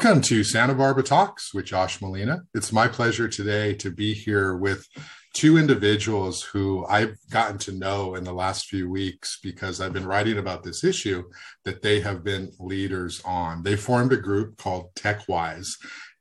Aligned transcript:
Welcome 0.00 0.22
to 0.22 0.44
Santa 0.44 0.76
Barbara 0.76 1.02
Talks 1.02 1.52
with 1.52 1.64
Josh 1.64 2.00
Molina. 2.00 2.42
It's 2.54 2.70
my 2.70 2.86
pleasure 2.86 3.26
today 3.26 3.74
to 3.74 3.90
be 3.90 4.14
here 4.14 4.56
with 4.56 4.86
two 5.34 5.58
individuals 5.58 6.40
who 6.40 6.86
I've 6.86 7.16
gotten 7.30 7.58
to 7.58 7.72
know 7.72 8.14
in 8.14 8.22
the 8.22 8.32
last 8.32 8.66
few 8.66 8.88
weeks 8.88 9.40
because 9.42 9.80
I've 9.80 9.92
been 9.92 10.06
writing 10.06 10.38
about 10.38 10.62
this 10.62 10.84
issue 10.84 11.24
that 11.64 11.82
they 11.82 11.98
have 11.98 12.22
been 12.22 12.52
leaders 12.60 13.20
on. 13.24 13.64
They 13.64 13.74
formed 13.74 14.12
a 14.12 14.16
group 14.16 14.56
called 14.56 14.94
TechWise. 14.94 15.70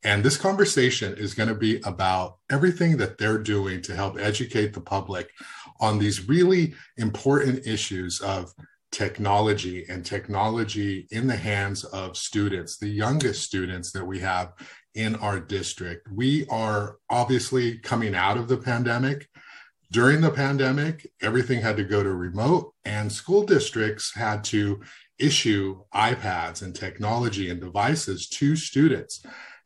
And 0.04 0.24
this 0.24 0.38
conversation 0.38 1.14
is 1.16 1.36
going 1.36 1.50
to 1.50 1.56
be 1.56 1.80
about 1.86 2.38
everything 2.50 2.98
that 2.98 3.20
they're 3.20 3.38
doing 3.38 3.84
to 3.84 3.96
help 3.96 4.18
educate 4.20 4.74
the 4.74 4.82
public 4.82 5.30
on 5.80 6.00
these 6.00 6.28
really 6.28 6.74
important 6.98 7.68
issues 7.68 8.22
of 8.22 8.56
technology 8.92 9.86
and 9.90 10.06
technology 10.06 11.08
in 11.12 11.28
the 11.28 11.36
hands 11.36 11.84
of 11.84 12.18
students, 12.18 12.78
the 12.78 12.88
youngest 12.88 13.44
students 13.44 13.92
that 13.92 14.06
we 14.06 14.20
have 14.20 14.54
in 14.96 15.16
our 15.16 15.40
district. 15.40 16.08
We 16.12 16.46
are 16.48 16.98
obviously 17.10 17.78
coming 17.80 18.16
out 18.16 18.38
of 18.38 18.48
the 18.48 18.58
pandemic. 18.58 19.28
During 19.92 20.22
the 20.22 20.32
pandemic, 20.32 21.08
everything 21.22 21.62
had 21.62 21.78
to 21.78 21.84
go 21.84 22.04
to 22.04 22.12
remote, 22.12 22.74
and 22.84 23.12
school 23.12 23.44
districts 23.44 24.14
had 24.14 24.44
to 24.46 24.82
issue 25.20 25.82
iPads 25.94 26.62
and 26.62 26.76
technology 26.76 27.50
and 27.50 27.62
devices 27.62 28.28
to 28.30 28.56
students. 28.56 29.24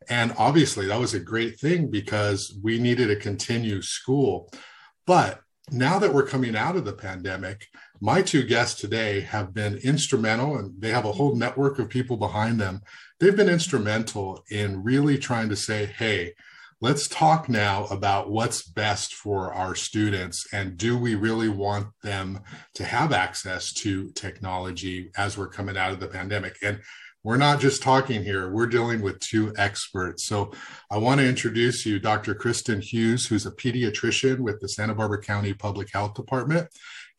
And 0.08 0.34
obviously, 0.38 0.86
that 0.86 1.00
was 1.00 1.14
a 1.14 1.20
great 1.20 1.58
thing 1.58 1.90
because 1.90 2.58
we 2.62 2.78
needed 2.78 3.08
to 3.08 3.16
continue 3.16 3.82
school. 3.82 4.52
But 5.06 5.40
now 5.70 5.98
that 5.98 6.12
we're 6.12 6.26
coming 6.26 6.56
out 6.56 6.76
of 6.76 6.84
the 6.84 6.92
pandemic, 6.92 7.66
my 8.02 8.20
two 8.20 8.42
guests 8.42 8.80
today 8.80 9.20
have 9.20 9.54
been 9.54 9.76
instrumental 9.76 10.58
and 10.58 10.74
they 10.82 10.90
have 10.90 11.04
a 11.04 11.12
whole 11.12 11.36
network 11.36 11.78
of 11.78 11.88
people 11.88 12.16
behind 12.16 12.60
them. 12.60 12.82
They've 13.20 13.36
been 13.36 13.48
instrumental 13.48 14.42
in 14.50 14.82
really 14.82 15.16
trying 15.18 15.48
to 15.50 15.56
say, 15.56 15.86
hey, 15.86 16.34
let's 16.80 17.06
talk 17.06 17.48
now 17.48 17.84
about 17.84 18.28
what's 18.28 18.64
best 18.64 19.14
for 19.14 19.52
our 19.52 19.76
students 19.76 20.52
and 20.52 20.76
do 20.76 20.98
we 20.98 21.14
really 21.14 21.48
want 21.48 21.86
them 22.02 22.40
to 22.74 22.84
have 22.84 23.12
access 23.12 23.72
to 23.74 24.10
technology 24.16 25.12
as 25.16 25.38
we're 25.38 25.46
coming 25.46 25.76
out 25.76 25.92
of 25.92 26.00
the 26.00 26.08
pandemic 26.08 26.56
and 26.60 26.80
we're 27.22 27.36
not 27.36 27.60
just 27.60 27.84
talking 27.84 28.24
here, 28.24 28.50
we're 28.50 28.66
dealing 28.66 29.00
with 29.00 29.20
two 29.20 29.54
experts. 29.56 30.26
So 30.26 30.50
I 30.90 30.98
want 30.98 31.20
to 31.20 31.28
introduce 31.28 31.86
you 31.86 32.00
Dr. 32.00 32.34
Kristen 32.34 32.80
Hughes, 32.80 33.26
who's 33.26 33.46
a 33.46 33.52
pediatrician 33.52 34.40
with 34.40 34.60
the 34.60 34.68
Santa 34.68 34.92
Barbara 34.92 35.20
County 35.20 35.54
Public 35.54 35.92
Health 35.92 36.14
Department, 36.14 36.68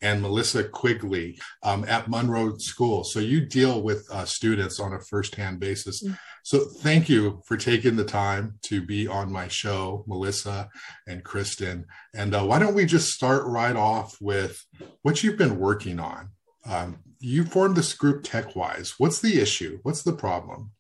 and 0.04 0.22
Melissa 0.22 0.66
Quigley 0.66 1.40
um, 1.64 1.86
at 1.88 2.10
Monroe 2.10 2.58
School. 2.58 3.04
So 3.04 3.20
you 3.20 3.44
deal 3.46 3.82
with 3.82 4.06
uh, 4.12 4.26
students 4.26 4.80
on 4.80 4.94
a 4.94 5.00
firsthand 5.00 5.60
basis. 5.60 6.04
Mm-hmm. 6.04 6.14
So 6.44 6.66
thank 6.66 7.08
you 7.08 7.42
for 7.48 7.56
taking 7.56 7.96
the 7.96 8.04
time 8.04 8.60
to 8.64 8.86
be 8.86 9.08
on 9.08 9.32
my 9.32 9.48
show, 9.48 10.04
Melissa 10.08 10.70
and 11.08 11.24
Kristen. 11.24 11.86
And 12.14 12.36
uh, 12.36 12.44
why 12.44 12.60
don't 12.60 12.76
we 12.76 12.86
just 12.86 13.14
start 13.14 13.46
right 13.46 13.76
off 13.76 14.18
with 14.20 14.62
what 15.04 15.24
you've 15.24 15.38
been 15.38 15.58
working 15.58 16.00
on? 16.02 16.30
Um, 16.66 17.00
you 17.20 17.46
formed 17.46 17.78
this 17.78 17.94
group 17.94 18.24
TechWise. 18.24 18.96
What's 18.98 19.22
the 19.22 19.42
issue? 19.42 19.80
What's 19.84 20.04
the 20.04 20.12
problem? 20.12 20.72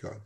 Go 0.00 0.08
ahead. 0.08 0.20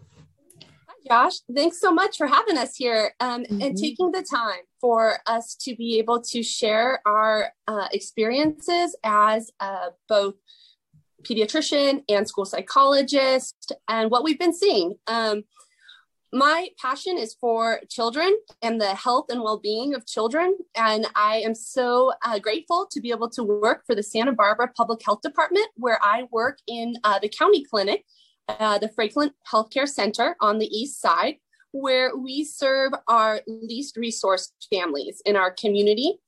Josh. 1.06 1.34
Thanks 1.54 1.80
so 1.80 1.92
much 1.92 2.16
for 2.16 2.26
having 2.26 2.56
us 2.56 2.76
here 2.76 3.14
um, 3.20 3.42
mm-hmm. 3.42 3.60
and 3.60 3.76
taking 3.76 4.12
the 4.12 4.22
time 4.22 4.60
for 4.80 5.18
us 5.26 5.54
to 5.56 5.74
be 5.76 5.98
able 5.98 6.20
to 6.22 6.42
share 6.42 7.00
our 7.06 7.52
uh, 7.68 7.88
experiences 7.92 8.96
as 9.04 9.50
uh, 9.60 9.90
both 10.08 10.34
pediatrician 11.22 12.02
and 12.08 12.26
school 12.26 12.44
psychologist 12.44 13.72
and 13.88 14.10
what 14.10 14.24
we've 14.24 14.38
been 14.38 14.54
seeing. 14.54 14.94
Um, 15.06 15.44
my 16.32 16.68
passion 16.80 17.18
is 17.18 17.34
for 17.34 17.80
children 17.90 18.34
and 18.62 18.80
the 18.80 18.94
health 18.94 19.26
and 19.28 19.42
well-being 19.42 19.94
of 19.94 20.06
children 20.06 20.56
and 20.74 21.06
i 21.14 21.36
am 21.36 21.54
so 21.54 22.10
uh, 22.24 22.38
grateful 22.38 22.86
to 22.90 23.02
be 23.02 23.10
able 23.10 23.28
to 23.28 23.44
work 23.44 23.84
for 23.86 23.94
the 23.94 24.02
santa 24.02 24.32
barbara 24.32 24.66
public 24.74 25.04
health 25.04 25.20
department 25.20 25.66
where 25.76 25.98
i 26.02 26.26
work 26.32 26.58
in 26.66 26.94
uh, 27.04 27.18
the 27.18 27.28
county 27.28 27.62
clinic 27.62 28.06
uh, 28.48 28.78
the 28.78 28.88
franklin 28.88 29.30
healthcare 29.50 29.88
center 29.88 30.36
on 30.40 30.58
the 30.58 30.66
east 30.66 31.00
side 31.00 31.36
where 31.72 32.16
we 32.16 32.44
serve 32.44 32.92
our 33.08 33.40
least 33.46 33.96
resourced 33.96 34.52
families 34.70 35.22
in 35.24 35.36
our 35.36 35.50
community. 35.50 36.18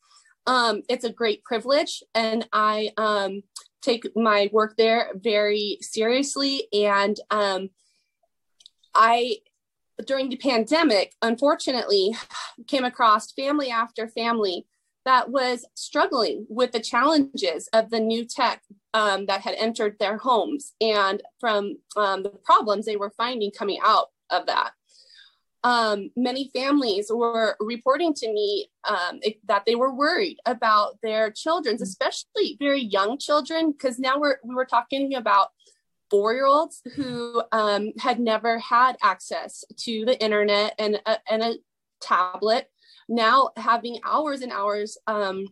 Um, 0.46 0.82
it's 0.88 1.04
a 1.04 1.12
great 1.12 1.44
privilege 1.44 2.02
and 2.14 2.46
i 2.52 2.90
um, 2.96 3.42
take 3.84 4.04
my 4.16 4.48
work 4.52 4.76
there 4.76 5.10
very 5.14 5.78
seriously. 5.80 6.66
And 6.72 7.18
um, 7.30 7.70
I 8.94 9.36
during 10.06 10.28
the 10.28 10.36
pandemic, 10.36 11.14
unfortunately, 11.22 12.16
came 12.66 12.84
across 12.84 13.32
family 13.32 13.70
after 13.70 14.08
family 14.08 14.66
that 15.04 15.30
was 15.30 15.66
struggling 15.74 16.46
with 16.48 16.72
the 16.72 16.80
challenges 16.80 17.68
of 17.72 17.90
the 17.90 18.00
new 18.00 18.24
tech 18.24 18.62
um, 18.94 19.26
that 19.26 19.42
had 19.42 19.54
entered 19.54 19.96
their 19.98 20.16
homes 20.18 20.74
and 20.80 21.22
from 21.40 21.76
um, 21.96 22.22
the 22.22 22.30
problems 22.30 22.86
they 22.86 22.96
were 22.96 23.12
finding 23.16 23.50
coming 23.50 23.78
out 23.84 24.08
of 24.30 24.46
that. 24.46 24.72
Um, 25.62 26.10
many 26.14 26.50
families 26.54 27.10
were 27.10 27.56
reporting 27.58 28.12
to 28.14 28.30
me 28.30 28.68
um, 28.84 29.18
it, 29.22 29.38
that 29.46 29.64
they 29.66 29.74
were 29.74 29.94
worried 29.94 30.38
about 30.44 30.98
their 31.02 31.30
children, 31.30 31.78
especially 31.80 32.58
very 32.58 32.82
young 32.82 33.18
children, 33.18 33.72
because 33.72 33.98
now 33.98 34.20
we're 34.20 34.36
we 34.44 34.54
were 34.54 34.66
talking 34.66 35.14
about 35.14 35.48
four 36.10 36.34
year 36.34 36.44
olds 36.44 36.82
who 36.94 37.42
um, 37.50 37.92
had 37.98 38.20
never 38.20 38.58
had 38.58 38.96
access 39.02 39.64
to 39.78 40.04
the 40.04 40.22
internet 40.22 40.74
and 40.78 41.00
a, 41.06 41.18
and 41.30 41.42
a 41.42 41.54
tablet 42.00 42.68
now 43.08 43.50
having 43.56 43.98
hours 44.04 44.40
and 44.42 44.52
hours 44.52 44.98
um, 45.06 45.46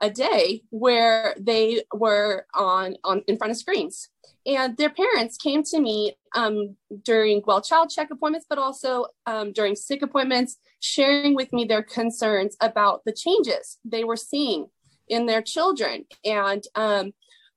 a 0.00 0.10
day 0.10 0.62
where 0.70 1.34
they 1.38 1.82
were 1.92 2.46
on, 2.54 2.96
on 3.04 3.22
in 3.28 3.36
front 3.36 3.50
of 3.50 3.56
screens 3.56 4.08
and 4.46 4.76
their 4.76 4.90
parents 4.90 5.36
came 5.36 5.62
to 5.62 5.80
me 5.80 6.16
um, 6.34 6.76
during 7.02 7.42
well 7.46 7.62
child 7.62 7.90
check 7.90 8.10
appointments 8.10 8.46
but 8.48 8.58
also 8.58 9.06
um, 9.26 9.52
during 9.52 9.76
sick 9.76 10.02
appointments 10.02 10.56
sharing 10.80 11.34
with 11.34 11.52
me 11.52 11.64
their 11.64 11.82
concerns 11.82 12.56
about 12.60 13.02
the 13.04 13.12
changes 13.12 13.78
they 13.84 14.04
were 14.04 14.16
seeing 14.16 14.66
in 15.08 15.26
their 15.26 15.42
children 15.42 16.04
and 16.24 16.64
um, 16.74 17.12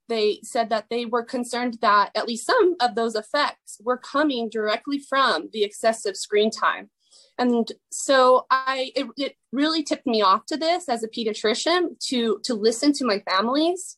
they 0.08 0.40
said 0.44 0.70
that 0.70 0.86
they 0.90 1.06
were 1.06 1.24
concerned 1.24 1.78
that 1.82 2.12
at 2.16 2.28
least 2.28 2.46
some 2.46 2.76
of 2.80 2.96
those 2.96 3.16
effects 3.16 3.80
were 3.84 3.98
coming 3.98 4.50
directly 4.50 5.00
from 5.00 5.50
the 5.52 5.64
excessive 5.64 6.16
screen 6.16 6.50
time. 6.50 6.90
And 7.38 7.72
so 7.92 8.46
I 8.50 8.92
it, 8.96 9.08
it 9.18 9.36
really 9.52 9.84
tipped 9.84 10.08
me 10.08 10.22
off 10.22 10.46
to 10.48 10.58
this 10.58 10.90
as 10.90 11.04
a 11.04 11.08
pediatrician 11.08 12.00
to 12.08 12.40
to 12.44 12.54
listen 12.54 12.94
to 12.94 13.06
my 13.06 13.20
families, 13.20 13.98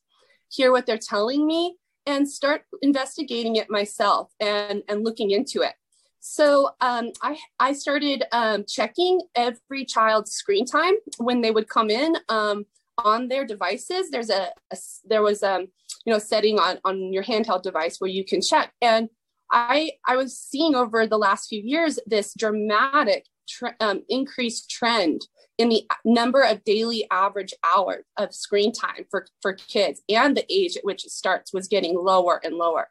hear 0.50 0.72
what 0.72 0.86
they're 0.86 0.98
telling 0.98 1.46
me, 1.46 1.78
and 2.06 2.30
start 2.30 2.64
investigating 2.82 3.56
it 3.56 3.70
myself 3.70 4.32
and, 4.40 4.84
and 4.90 5.04
looking 5.04 5.32
into 5.32 5.62
it. 5.62 5.74
So 6.20 6.72
um, 6.82 7.12
I, 7.22 7.38
I 7.60 7.74
started 7.74 8.24
um, 8.32 8.66
checking 8.68 9.22
every 9.36 9.86
child's 9.86 10.32
screen 10.32 10.66
time 10.66 10.96
when 11.18 11.42
they 11.42 11.52
would 11.52 11.70
come 11.70 11.90
in 11.90 12.18
um, 12.28 12.66
on 12.98 13.30
their 13.30 13.46
devices. 13.46 14.10
There's 14.10 14.30
a, 14.30 14.50
a 14.72 14.78
there 15.06 15.22
was 15.22 15.44
a 15.44 15.66
you 16.06 16.14
know 16.14 16.20
setting 16.20 16.60
on 16.60 16.80
on 16.84 17.14
your 17.14 17.24
handheld 17.24 17.64
device 17.64 18.00
where 18.00 18.10
you 18.10 18.26
can 18.26 18.42
check 18.42 18.74
and 18.82 19.10
i 19.52 19.92
i 20.08 20.16
was 20.16 20.38
seeing 20.38 20.76
over 20.76 21.06
the 21.08 21.18
last 21.18 21.48
few 21.48 21.62
years 21.62 22.00
this 22.06 22.34
dramatic 22.38 23.26
tre- 23.48 23.76
um, 23.80 24.04
increased 24.10 24.70
trend 24.70 25.28
in 25.58 25.70
the 25.70 25.86
number 26.06 26.42
of 26.42 26.64
daily 26.64 27.06
average 27.12 27.54
hours 27.64 28.04
of 28.18 28.34
screen 28.34 28.72
time 28.72 29.06
for 29.10 29.28
for 29.42 29.54
kids 29.54 30.02
and 30.10 30.36
the 30.38 30.46
age 30.50 30.78
at 30.78 30.86
which 30.86 31.06
it 31.06 31.12
starts 31.12 31.54
was 31.54 31.68
getting 31.68 31.98
lower 31.98 32.40
and 32.44 32.56
lower. 32.56 32.90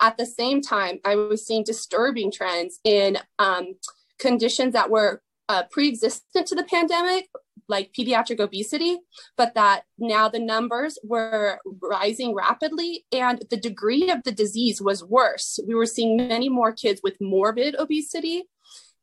At 0.00 0.16
the 0.16 0.26
same 0.26 0.60
time 0.60 1.00
i 1.04 1.14
was 1.14 1.46
seeing 1.46 1.64
disturbing 1.64 2.30
trends 2.30 2.80
in 2.84 3.18
um, 3.38 3.74
conditions 4.18 4.74
that 4.74 4.90
were 4.90 5.22
uh, 5.48 5.64
pre-existent 5.70 6.46
to 6.46 6.54
the 6.54 6.62
pandemic 6.62 7.28
like 7.70 7.94
pediatric 7.98 8.40
obesity, 8.40 8.98
but 9.36 9.54
that 9.54 9.84
now 9.96 10.28
the 10.28 10.38
numbers 10.38 10.98
were 11.02 11.58
rising 11.80 12.34
rapidly 12.34 13.06
and 13.12 13.42
the 13.48 13.56
degree 13.56 14.10
of 14.10 14.22
the 14.24 14.32
disease 14.32 14.82
was 14.82 15.02
worse. 15.04 15.58
We 15.66 15.74
were 15.74 15.86
seeing 15.86 16.16
many 16.16 16.48
more 16.48 16.72
kids 16.72 17.00
with 17.02 17.16
morbid 17.20 17.76
obesity, 17.78 18.44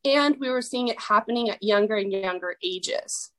and 0.05 0.35
we 0.39 0.49
were 0.49 0.61
seeing 0.61 0.89
it 0.89 1.01
happening 1.01 1.49
at 1.49 1.63
younger 1.63 1.95
and 1.95 2.11
younger 2.11 2.55
ages. 2.63 3.31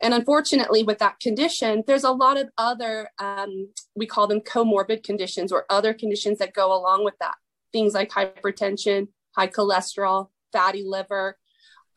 And 0.00 0.12
unfortunately, 0.12 0.82
with 0.82 0.98
that 0.98 1.20
condition, 1.20 1.82
there's 1.86 2.04
a 2.04 2.10
lot 2.10 2.36
of 2.36 2.50
other, 2.58 3.08
um, 3.18 3.70
we 3.94 4.06
call 4.06 4.26
them 4.26 4.40
comorbid 4.40 5.02
conditions 5.02 5.50
or 5.50 5.64
other 5.70 5.94
conditions 5.94 6.38
that 6.38 6.52
go 6.52 6.72
along 6.72 7.04
with 7.04 7.14
that. 7.20 7.36
Things 7.72 7.94
like 7.94 8.10
hypertension, 8.10 9.08
high 9.34 9.48
cholesterol, 9.48 10.28
fatty 10.52 10.84
liver, 10.84 11.38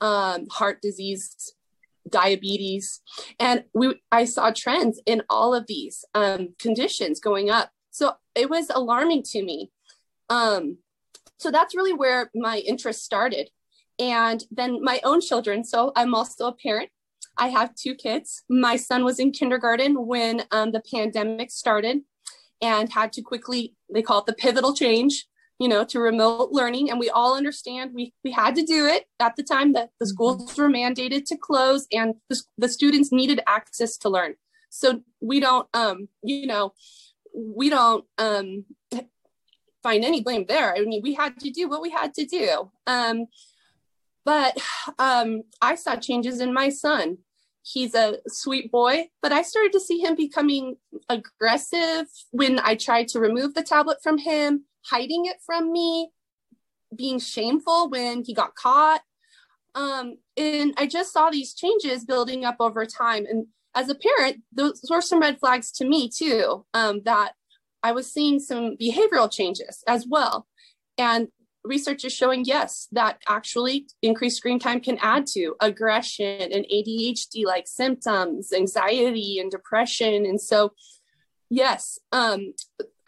um, 0.02 0.48
heart 0.50 0.82
disease, 0.82 1.54
diabetes. 2.10 3.02
And 3.40 3.64
we, 3.74 4.02
I 4.12 4.26
saw 4.26 4.52
trends 4.52 5.02
in 5.06 5.24
all 5.30 5.54
of 5.54 5.68
these 5.68 6.06
um, 6.14 6.50
conditions 6.60 7.20
going 7.20 7.50
up. 7.50 7.72
So 7.92 8.14
it 8.36 8.50
was 8.50 8.70
alarming 8.70 9.24
to 9.24 9.44
me. 9.44 9.72
Um, 10.30 10.78
so 11.38 11.52
that's 11.52 11.76
really 11.76 11.94
where 11.94 12.30
my 12.36 12.58
interest 12.60 13.04
started. 13.04 13.50
And 13.98 14.44
then 14.52 14.84
my 14.84 15.02
own 15.04 15.22
children. 15.22 15.64
So 15.64 15.92
I'm 15.96 16.14
also 16.16 16.48
a 16.48 16.54
parent. 16.54 16.90
I 17.38 17.48
have 17.48 17.76
two 17.76 17.96
kids. 17.96 18.44
My 18.50 18.76
son 18.76 19.04
was 19.04 19.20
in 19.20 19.32
kindergarten 19.32 20.06
when 20.06 20.44
um, 20.52 20.72
the 20.72 20.82
pandemic 20.82 21.52
started 21.52 22.02
and 22.62 22.92
had 22.92 23.14
to 23.14 23.22
quickly, 23.22 23.76
they 23.94 24.02
call 24.02 24.20
it 24.20 24.26
the 24.26 24.34
pivotal 24.34 24.74
change, 24.74 25.26
you 25.60 25.68
know, 25.68 25.84
to 25.84 26.00
remote 26.00 26.50
learning. 26.52 26.90
And 26.90 27.00
we 27.00 27.10
all 27.10 27.36
understand 27.36 27.92
we, 27.94 28.14
we 28.24 28.32
had 28.32 28.56
to 28.56 28.64
do 28.64 28.86
it 28.86 29.06
at 29.20 29.36
the 29.36 29.44
time 29.44 29.74
that 29.74 29.90
the 30.00 30.06
mm-hmm. 30.06 30.14
schools 30.14 30.58
were 30.58 30.70
mandated 30.70 31.26
to 31.26 31.38
close 31.38 31.86
and 31.92 32.16
the, 32.30 32.42
the 32.58 32.70
students 32.70 33.12
needed 33.12 33.42
access 33.46 33.98
to 33.98 34.10
learn. 34.10 34.36
So 34.70 35.02
we 35.20 35.40
don't, 35.40 35.68
um, 35.74 36.08
you 36.24 36.48
know, 36.48 36.74
we 37.34 37.70
don't 37.70 38.06
um, 38.18 38.66
find 39.84 40.06
any 40.06 40.22
blame 40.22 40.46
there. 40.48 40.76
I 40.76 40.82
mean, 40.82 41.02
we 41.04 41.14
had 41.14 41.38
to 41.40 41.50
do 41.50 41.68
what 41.68 41.82
we 41.82 41.90
had 41.90 42.14
to 42.16 42.26
do. 42.26 42.72
Um, 42.88 43.26
but 44.26 44.58
um, 45.00 45.44
I 45.62 45.76
saw 45.76 45.96
changes 45.96 46.40
in 46.40 46.54
my 46.54 46.70
son. 46.70 47.18
He's 47.64 47.94
a 47.94 48.18
sweet 48.28 48.72
boy, 48.72 49.10
but 49.22 49.32
I 49.32 49.42
started 49.42 49.74
to 49.74 49.80
see 49.80 50.00
him 50.00 50.16
becoming 50.16 50.78
aggressive 51.08 52.08
when 52.32 52.60
I 52.60 52.76
tried 52.76 53.10
to 53.10 53.20
remove 53.20 53.54
the 53.54 53.64
tablet 53.64 53.98
from 54.02 54.18
him, 54.18 54.66
hiding 54.90 55.26
it 55.26 55.38
from 55.46 55.72
me, 55.72 56.12
being 56.96 57.20
shameful 57.20 57.90
when 57.90 58.24
he 58.24 58.34
got 58.34 58.56
caught. 58.56 59.02
Um, 59.76 60.18
and 60.36 60.74
I 60.78 60.88
just 60.88 61.14
saw 61.14 61.30
these 61.30 61.54
changes 61.54 62.06
building 62.06 62.46
up 62.46 62.58
over 62.60 62.86
time. 62.86 63.26
And 63.26 63.48
as 63.76 63.90
a 63.90 63.96
parent, 63.96 64.44
those 64.52 64.82
were 64.90 65.02
some 65.02 65.20
red 65.20 65.40
flags 65.40 65.72
to 65.74 65.86
me 65.86 66.10
too, 66.10 66.66
um, 66.74 67.02
that 67.06 67.34
I 67.84 67.92
was 67.92 68.12
seeing 68.12 68.40
some 68.40 68.76
behavioral 68.78 69.32
changes 69.32 69.84
as 69.88 70.06
well. 70.08 70.48
And 70.98 71.30
research 71.64 72.04
is 72.04 72.14
showing, 72.14 72.46
yes, 72.46 72.88
that 72.92 73.22
actually 73.28 73.88
increased 74.02 74.38
screen 74.38 74.60
time 74.60 74.82
can 74.82 74.98
add 75.02 75.28
to 75.28 75.56
aggression 75.62 76.52
and 76.52 76.66
ADHD 76.74 77.46
like 77.46 77.68
symptoms, 77.68 78.52
anxiety 78.52 79.40
and 79.40 79.52
depression. 79.52 80.26
And 80.26 80.42
so, 80.42 80.74
yes, 81.50 82.00
um, 82.12 82.54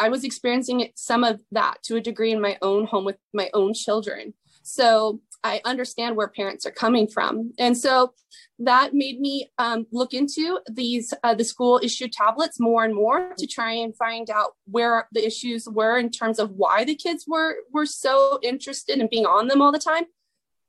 I 0.02 0.10
was 0.10 0.24
experiencing 0.24 0.88
some 0.96 1.24
of 1.24 1.42
that 1.52 1.84
to 1.84 1.96
a 1.96 2.02
degree 2.02 2.32
in 2.32 2.42
my 2.42 2.58
own 2.64 2.86
home 2.88 3.06
with 3.06 3.18
my 3.36 3.52
own 3.54 3.76
children. 3.76 4.34
So 4.64 5.22
I 5.44 5.62
understand 5.64 6.16
where 6.16 6.28
parents 6.28 6.66
are 6.66 6.72
coming 6.72 7.08
from. 7.08 7.52
And 7.60 7.78
so 7.78 8.14
that 8.58 8.96
made 8.96 9.20
me 9.20 9.52
um, 9.60 9.86
look 9.92 10.16
into 10.16 10.60
these, 10.72 11.14
uh, 11.24 11.36
the 11.36 11.44
school 11.44 11.80
issued 11.84 12.14
tablets 12.14 12.60
more 12.60 12.84
and 12.84 12.96
more 12.96 13.34
to 13.38 13.46
try 13.46 13.74
and 13.74 13.96
find 13.96 14.32
out 14.32 14.54
where 14.66 15.08
the 15.12 15.24
issues 15.24 15.68
were 15.70 16.00
in 16.00 16.10
terms 16.10 16.40
of 16.40 16.50
why 16.50 16.84
the 16.84 16.96
kids 16.96 17.26
were, 17.28 17.58
were 17.72 17.86
so 17.86 18.40
interested 18.42 18.98
in 18.98 19.08
being 19.08 19.28
on 19.28 19.50
them 19.50 19.62
all 19.62 19.72
the 19.72 19.78
time. 19.78 20.06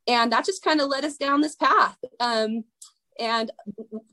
And 0.06 0.30
that 0.32 0.44
just 0.44 0.62
kind 0.62 0.82
of 0.82 0.88
led 0.88 1.06
us 1.06 1.16
down 1.16 1.40
this 1.40 1.54
path. 1.54 1.96
Um, 2.20 2.64
and 3.22 3.52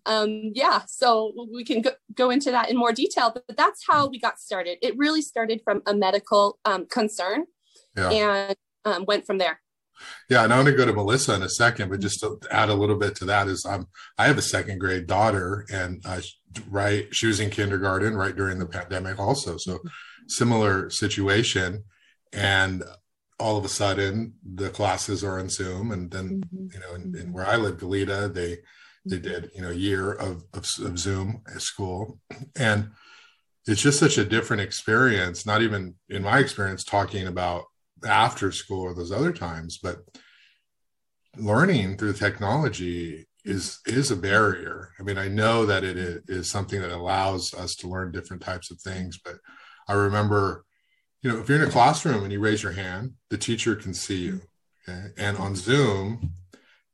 um, 0.06 0.52
yeah, 0.54 0.84
so 0.88 1.34
we 1.52 1.66
can 1.66 1.82
go, 1.82 1.92
go, 2.14 2.30
into 2.30 2.52
that 2.52 2.70
in 2.70 2.78
more 2.78 2.94
detail, 2.94 3.32
but 3.34 3.44
that's 3.58 3.84
how 3.88 4.08
we 4.08 4.20
got 4.20 4.40
started. 4.40 4.78
It 4.84 4.96
really 4.98 5.24
started 5.24 5.62
from 5.64 5.82
a 5.88 5.96
medical 5.96 6.60
um, 6.64 6.86
concern 6.86 7.46
yeah. 7.98 8.10
and 8.10 8.56
um, 8.86 9.06
went 9.06 9.26
from 9.26 9.40
there. 9.40 9.62
Yeah, 10.30 10.44
and 10.44 10.54
I'm 10.54 10.64
going 10.64 10.78
to 10.78 10.78
go 10.78 10.86
to 10.86 10.94
Melissa 10.94 11.34
in 11.34 11.42
a 11.42 11.50
second, 11.50 11.90
but 11.90 12.00
just 12.00 12.20
to 12.20 12.40
add 12.52 12.70
a 12.70 12.76
little 12.76 12.98
bit 12.98 13.16
to 13.16 13.26
that 13.26 13.48
is 13.48 13.66
I'm 13.66 13.88
I 14.18 14.28
have 14.28 14.38
a 14.38 14.44
second 14.44 14.78
grade 14.80 15.08
daughter, 15.08 15.66
and 15.72 16.02
uh, 16.06 16.22
right 16.70 17.08
she 17.12 17.26
was 17.26 17.40
in 17.40 17.50
kindergarten 17.50 18.16
right 18.16 18.36
during 18.36 18.60
the 18.60 18.68
pandemic 18.68 19.20
also, 19.20 19.58
so 19.58 19.80
similar 20.28 20.90
situation, 20.92 21.84
and 22.32 22.84
all 23.40 23.58
of 23.58 23.66
a 23.66 23.70
sudden 23.70 24.36
the 24.44 24.70
classes 24.70 25.24
are 25.24 25.40
on 25.40 25.50
Zoom, 25.50 25.92
and 25.92 26.12
then 26.12 26.44
mm-hmm. 26.54 26.68
you 26.74 26.80
know, 26.80 26.94
in, 26.94 27.16
in, 27.16 27.34
where 27.34 27.46
I 27.46 27.56
live, 27.58 27.78
Goleta 27.78 28.34
they 28.34 28.60
they 29.06 29.20
did 29.20 29.52
you 29.56 29.62
know 29.62 29.72
year 29.72 30.12
of, 30.12 30.44
of, 30.54 30.66
of 30.84 31.00
Zoom 31.00 31.42
at 31.54 31.62
school, 31.62 32.20
and 32.58 32.90
it's 33.66 33.82
just 33.82 34.00
such 34.00 34.18
a 34.18 34.26
different 34.26 34.62
experience. 34.62 35.46
Not 35.46 35.62
even 35.62 35.96
in 36.10 36.24
my 36.24 36.40
experience 36.40 36.84
talking 36.84 37.28
about 37.28 37.66
after 38.06 38.52
school 38.52 38.82
or 38.82 38.94
those 38.94 39.12
other 39.12 39.34
times 39.34 39.78
but 39.82 39.98
learning 41.38 41.98
through 41.98 42.14
technology 42.14 43.26
is 43.46 43.80
is 43.86 44.12
a 44.12 44.16
barrier 44.16 44.90
i 45.00 45.04
mean 45.04 45.18
i 45.18 45.28
know 45.28 45.66
that 45.66 45.84
it 45.84 46.24
is 46.28 46.50
something 46.50 46.82
that 46.82 46.92
allows 46.92 47.54
us 47.54 47.76
to 47.76 47.88
learn 47.88 48.12
different 48.12 48.42
types 48.42 48.72
of 48.72 48.80
things 48.82 49.18
but 49.24 49.36
i 49.88 49.94
remember 49.94 50.66
you 51.22 51.32
know 51.32 51.40
if 51.40 51.48
you're 51.48 51.62
in 51.62 51.68
a 51.68 51.72
classroom 51.72 52.24
and 52.24 52.34
you 52.34 52.40
raise 52.40 52.64
your 52.64 52.74
hand 52.74 53.14
the 53.30 53.38
teacher 53.38 53.76
can 53.76 53.94
see 53.94 54.24
you 54.24 54.42
okay? 54.88 55.08
and 55.18 55.38
on 55.38 55.56
zoom 55.56 56.34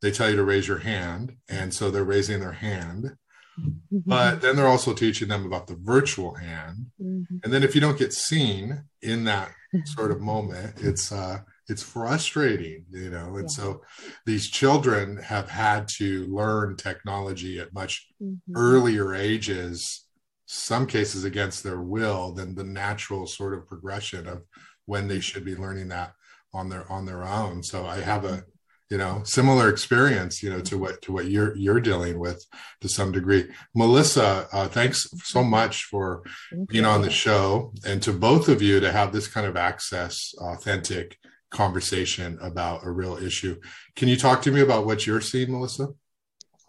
they 0.02 0.10
tell 0.10 0.30
you 0.30 0.36
to 0.36 0.44
raise 0.44 0.68
your 0.68 0.78
hand 0.78 1.36
and 1.48 1.72
so 1.72 1.90
they're 1.90 2.04
raising 2.04 2.40
their 2.40 2.52
hand 2.52 3.16
mm-hmm. 3.60 3.98
but 4.04 4.40
then 4.40 4.56
they're 4.56 4.66
also 4.66 4.92
teaching 4.92 5.28
them 5.28 5.46
about 5.46 5.66
the 5.66 5.78
virtual 5.82 6.34
hand 6.34 6.86
mm-hmm. 7.00 7.36
and 7.42 7.52
then 7.52 7.62
if 7.62 7.74
you 7.74 7.80
don't 7.80 7.98
get 7.98 8.12
seen 8.12 8.84
in 9.02 9.24
that 9.24 9.50
sort 9.84 10.10
of 10.10 10.20
moment 10.20 10.74
it's 10.78 11.12
uh 11.12 11.38
it's 11.68 11.82
frustrating 11.82 12.84
you 12.90 13.10
know 13.10 13.36
and 13.36 13.48
yeah. 13.48 13.54
so 13.54 13.80
these 14.24 14.48
children 14.48 15.16
have 15.16 15.48
had 15.50 15.88
to 15.88 16.26
learn 16.26 16.76
technology 16.76 17.58
at 17.58 17.72
much 17.74 18.06
mm-hmm. 18.22 18.56
earlier 18.56 19.14
ages 19.14 20.06
some 20.46 20.86
cases 20.86 21.24
against 21.24 21.64
their 21.64 21.80
will 21.80 22.32
than 22.32 22.54
the 22.54 22.64
natural 22.64 23.26
sort 23.26 23.52
of 23.52 23.66
progression 23.66 24.28
of 24.28 24.42
when 24.84 25.08
they 25.08 25.18
should 25.18 25.44
be 25.44 25.56
learning 25.56 25.88
that 25.88 26.12
on 26.54 26.68
their 26.68 26.90
on 26.90 27.04
their 27.04 27.24
own 27.24 27.62
so 27.62 27.84
i 27.84 28.00
have 28.00 28.24
a 28.24 28.44
you 28.90 28.98
know 28.98 29.20
similar 29.24 29.68
experience 29.68 30.42
you 30.42 30.50
know 30.50 30.60
to 30.60 30.78
what 30.78 31.02
to 31.02 31.12
what 31.12 31.26
you're 31.26 31.56
you're 31.56 31.80
dealing 31.80 32.18
with 32.18 32.44
to 32.80 32.88
some 32.88 33.10
degree 33.10 33.48
melissa 33.74 34.46
uh, 34.52 34.68
thanks 34.68 35.08
so 35.24 35.42
much 35.42 35.84
for 35.84 36.22
Thank 36.50 36.70
being 36.70 36.84
you. 36.84 36.90
on 36.90 37.02
the 37.02 37.10
show 37.10 37.72
and 37.84 38.02
to 38.02 38.12
both 38.12 38.48
of 38.48 38.62
you 38.62 38.80
to 38.80 38.92
have 38.92 39.12
this 39.12 39.28
kind 39.28 39.46
of 39.46 39.56
access 39.56 40.34
authentic 40.38 41.18
conversation 41.50 42.38
about 42.40 42.84
a 42.84 42.90
real 42.90 43.16
issue 43.16 43.56
can 43.96 44.08
you 44.08 44.16
talk 44.16 44.42
to 44.42 44.52
me 44.52 44.60
about 44.60 44.86
what 44.86 45.06
you're 45.06 45.20
seeing 45.20 45.50
melissa 45.50 45.88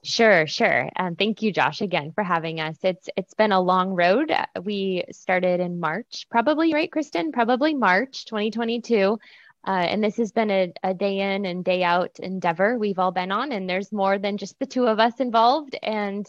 Sure, 0.03 0.47
sure. 0.47 0.89
And 0.95 1.07
um, 1.07 1.15
thank 1.15 1.41
you, 1.41 1.51
Josh, 1.51 1.81
again 1.81 2.13
for 2.13 2.23
having 2.23 2.61
us. 2.61 2.77
It's 2.81 3.09
it's 3.17 3.33
been 3.33 3.51
a 3.51 3.59
long 3.59 3.89
road. 3.89 4.31
We 4.63 5.03
started 5.11 5.59
in 5.59 5.81
March, 5.81 6.27
probably 6.29 6.73
right, 6.73 6.89
Kristen? 6.89 7.33
Probably 7.33 7.73
March 7.73 8.25
2022. 8.25 9.19
Uh, 9.67 9.71
and 9.71 10.01
this 10.01 10.15
has 10.15 10.31
been 10.31 10.49
a, 10.49 10.73
a, 10.81 10.93
day 10.93 11.19
in 11.19 11.45
and 11.45 11.65
day 11.65 11.83
out 11.83 12.19
endeavor 12.19 12.77
we've 12.77 12.99
all 12.99 13.11
been 13.11 13.33
on, 13.33 13.51
and 13.51 13.69
there's 13.69 13.91
more 13.91 14.17
than 14.17 14.37
just 14.37 14.57
the 14.59 14.65
two 14.65 14.87
of 14.87 14.97
us 14.97 15.19
involved. 15.19 15.75
And 15.83 16.25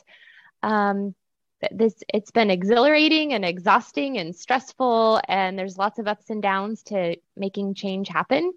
um, 0.64 1.14
this 1.70 2.02
it's 2.12 2.32
been 2.32 2.50
exhilarating 2.50 3.32
and 3.32 3.44
exhausting 3.44 4.18
and 4.18 4.34
stressful, 4.34 5.20
and 5.28 5.56
there's 5.56 5.78
lots 5.78 6.00
of 6.00 6.08
ups 6.08 6.30
and 6.30 6.42
downs 6.42 6.82
to 6.84 7.16
making 7.36 7.74
change 7.74 8.08
happen. 8.08 8.52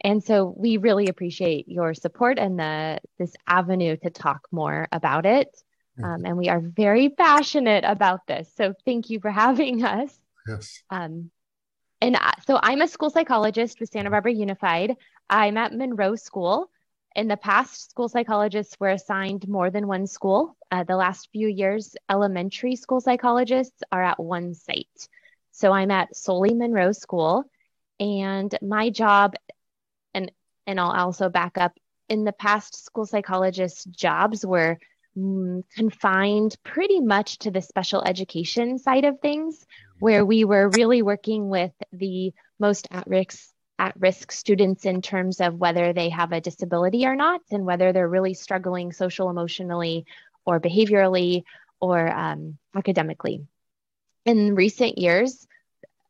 And 0.00 0.24
so 0.24 0.52
we 0.56 0.76
really 0.76 1.06
appreciate 1.06 1.68
your 1.68 1.94
support 1.94 2.36
and 2.38 2.58
the 2.58 2.98
this 3.18 3.32
avenue 3.46 3.96
to 3.98 4.10
talk 4.10 4.48
more 4.50 4.88
about 4.90 5.24
it. 5.24 5.56
Um, 6.02 6.24
and 6.24 6.36
we 6.36 6.48
are 6.48 6.60
very 6.60 7.10
passionate 7.10 7.84
about 7.84 8.26
this. 8.26 8.50
So 8.56 8.74
thank 8.84 9.10
you 9.10 9.20
for 9.20 9.30
having 9.30 9.84
us. 9.84 10.18
Yes. 10.48 10.82
Um, 10.90 11.30
and 12.00 12.16
so 12.46 12.58
I'm 12.62 12.80
a 12.80 12.88
school 12.88 13.10
psychologist 13.10 13.78
with 13.78 13.90
Santa 13.90 14.10
Barbara 14.10 14.32
Unified. 14.32 14.96
I'm 15.28 15.56
at 15.56 15.74
Monroe 15.74 16.16
School. 16.16 16.70
In 17.14 17.28
the 17.28 17.36
past, 17.36 17.90
school 17.90 18.08
psychologists 18.08 18.78
were 18.80 18.90
assigned 18.90 19.48
more 19.48 19.70
than 19.70 19.86
one 19.86 20.06
school. 20.06 20.56
Uh, 20.70 20.84
the 20.84 20.96
last 20.96 21.28
few 21.32 21.48
years, 21.48 21.96
elementary 22.08 22.76
school 22.76 23.00
psychologists 23.00 23.82
are 23.92 24.02
at 24.02 24.20
one 24.20 24.54
site. 24.54 25.08
So 25.50 25.72
I'm 25.72 25.90
at 25.90 26.16
solely 26.16 26.54
Monroe 26.54 26.92
School, 26.92 27.44
and 27.98 28.56
my 28.62 28.88
job, 28.90 29.34
and 30.14 30.30
and 30.66 30.80
I'll 30.80 30.92
also 30.92 31.28
back 31.28 31.58
up. 31.58 31.76
In 32.08 32.24
the 32.24 32.32
past, 32.32 32.84
school 32.84 33.06
psychologists' 33.06 33.84
jobs 33.84 34.46
were 34.46 34.78
mm, 35.16 35.64
confined 35.74 36.56
pretty 36.64 37.00
much 37.00 37.38
to 37.40 37.50
the 37.50 37.60
special 37.60 38.02
education 38.04 38.78
side 38.78 39.04
of 39.04 39.20
things 39.20 39.66
where 40.00 40.24
we 40.24 40.44
were 40.44 40.68
really 40.70 41.02
working 41.02 41.48
with 41.48 41.72
the 41.92 42.32
most 42.58 42.88
at 42.90 43.06
risk 43.06 43.50
at 43.78 43.94
risk 43.98 44.30
students 44.32 44.84
in 44.84 45.00
terms 45.00 45.40
of 45.40 45.54
whether 45.54 45.94
they 45.94 46.10
have 46.10 46.32
a 46.32 46.40
disability 46.40 47.06
or 47.06 47.16
not 47.16 47.40
and 47.50 47.64
whether 47.64 47.92
they're 47.92 48.08
really 48.08 48.34
struggling 48.34 48.92
social 48.92 49.30
emotionally 49.30 50.04
or 50.44 50.60
behaviorally 50.60 51.44
or 51.80 52.06
um, 52.08 52.58
academically. 52.74 53.40
In 54.26 54.54
recent 54.54 54.98
years 54.98 55.46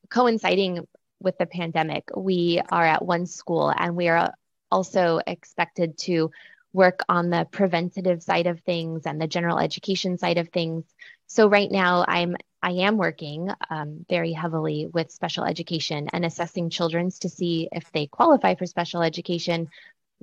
coinciding 0.09 0.87
with 1.21 1.39
the 1.39 1.47
pandemic 1.47 2.09
we 2.17 2.61
are 2.71 2.85
at 2.85 3.05
one 3.05 3.27
school 3.27 3.73
and 3.77 3.95
we 3.95 4.09
are 4.09 4.35
also 4.71 5.21
expected 5.27 5.99
to 5.99 6.31
work 6.73 7.01
on 7.09 7.31
the 7.31 7.47
preventative 7.51 8.23
side 8.23 8.47
of 8.47 8.61
things 8.61 9.07
and 9.07 9.21
the 9.21 9.27
general 9.27 9.59
education 9.59 10.19
side 10.19 10.39
of 10.39 10.49
things 10.49 10.85
so 11.31 11.47
right 11.47 11.71
now 11.71 12.05
I'm 12.09 12.35
I 12.61 12.73
am 12.73 12.97
working 12.97 13.49
um, 13.71 14.05
very 14.11 14.33
heavily 14.33 14.89
with 14.93 15.13
special 15.13 15.45
education 15.45 16.09
and 16.13 16.25
assessing 16.25 16.71
children's 16.71 17.21
to 17.21 17.29
see 17.29 17.69
if 17.71 17.91
they 17.93 18.09
qualify 18.09 18.57
for 18.57 18.67
special 18.67 19.01
education. 19.01 19.69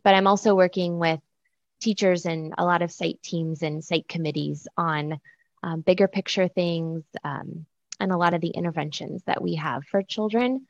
But 0.03 0.15
I'm 0.15 0.27
also 0.27 0.53
working 0.53 0.99
with 0.99 1.21
teachers 1.79 2.25
and 2.25 2.53
a 2.57 2.65
lot 2.65 2.81
of 2.81 2.91
site 2.91 3.23
teams 3.23 3.63
and 3.63 3.81
site 3.81 4.09
committees 4.09 4.67
on 4.75 5.21
um, 5.63 5.79
bigger 5.79 6.09
picture 6.09 6.49
things 6.49 7.05
um, 7.23 7.65
and 8.01 8.11
a 8.11 8.17
lot 8.17 8.33
of 8.33 8.41
the 8.41 8.49
interventions 8.49 9.23
that 9.27 9.41
we 9.41 9.55
have 9.55 9.85
for 9.85 10.03
children. 10.03 10.67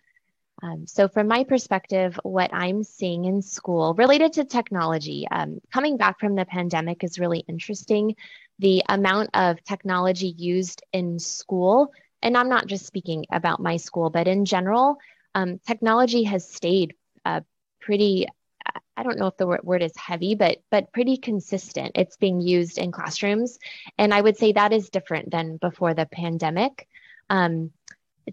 Um, 0.62 0.86
so, 0.88 1.08
from 1.08 1.28
my 1.28 1.44
perspective, 1.46 2.20
what 2.24 2.52
I'm 2.54 2.84
seeing 2.84 3.26
in 3.26 3.42
school 3.42 3.94
related 3.96 4.34
to 4.34 4.46
technology, 4.46 5.28
um, 5.30 5.62
coming 5.74 5.98
back 5.98 6.20
from 6.20 6.36
the 6.36 6.46
pandemic 6.46 7.04
is 7.04 7.20
really 7.20 7.44
interesting. 7.48 8.16
The 8.60 8.84
amount 8.90 9.32
of 9.34 9.64
technology 9.64 10.34
used 10.38 10.84
in 10.92 11.20
school, 11.20 11.94
and 12.22 12.36
I'm 12.36 12.50
not 12.50 12.68
just 12.68 12.86
speaking 12.86 13.26
about 13.32 13.62
my 13.62 13.78
school, 13.78 14.10
but 14.10 14.28
in 14.28 14.46
general, 14.46 14.98
um, 15.36 15.60
technology 15.60 16.24
has 16.24 16.50
stayed 16.50 16.96
uh, 17.24 17.42
pretty. 17.80 18.28
I 18.98 19.04
don't 19.04 19.20
know 19.20 19.28
if 19.28 19.38
the 19.38 19.48
word 19.64 19.84
is 19.84 19.96
heavy, 19.96 20.36
but 20.36 20.58
but 20.72 20.92
pretty 20.92 21.18
consistent. 21.18 21.92
It's 21.96 22.18
being 22.18 22.42
used 22.42 22.80
in 22.80 22.92
classrooms, 22.92 23.60
and 23.98 24.14
I 24.14 24.22
would 24.22 24.38
say 24.38 24.54
that 24.54 24.74
is 24.74 24.90
different 24.90 25.30
than 25.32 25.58
before 25.58 25.94
the 25.94 26.08
pandemic. 26.08 26.88
Um, 27.30 27.72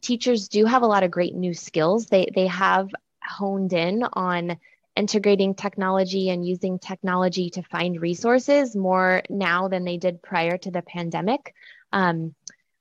teachers 0.00 0.48
do 0.48 0.64
have 0.64 0.82
a 0.82 0.86
lot 0.86 1.02
of 1.02 1.10
great 1.10 1.34
new 1.34 1.54
skills. 1.54 2.06
They 2.06 2.28
they 2.34 2.46
have 2.46 2.88
honed 3.22 3.72
in 3.72 4.04
on 4.04 4.56
integrating 4.96 5.54
technology 5.54 6.30
and 6.30 6.46
using 6.46 6.78
technology 6.78 7.50
to 7.50 7.62
find 7.62 8.00
resources 8.00 8.76
more 8.76 9.22
now 9.28 9.68
than 9.68 9.84
they 9.84 9.96
did 9.96 10.22
prior 10.22 10.56
to 10.58 10.70
the 10.70 10.82
pandemic. 10.82 11.54
Um, 11.92 12.34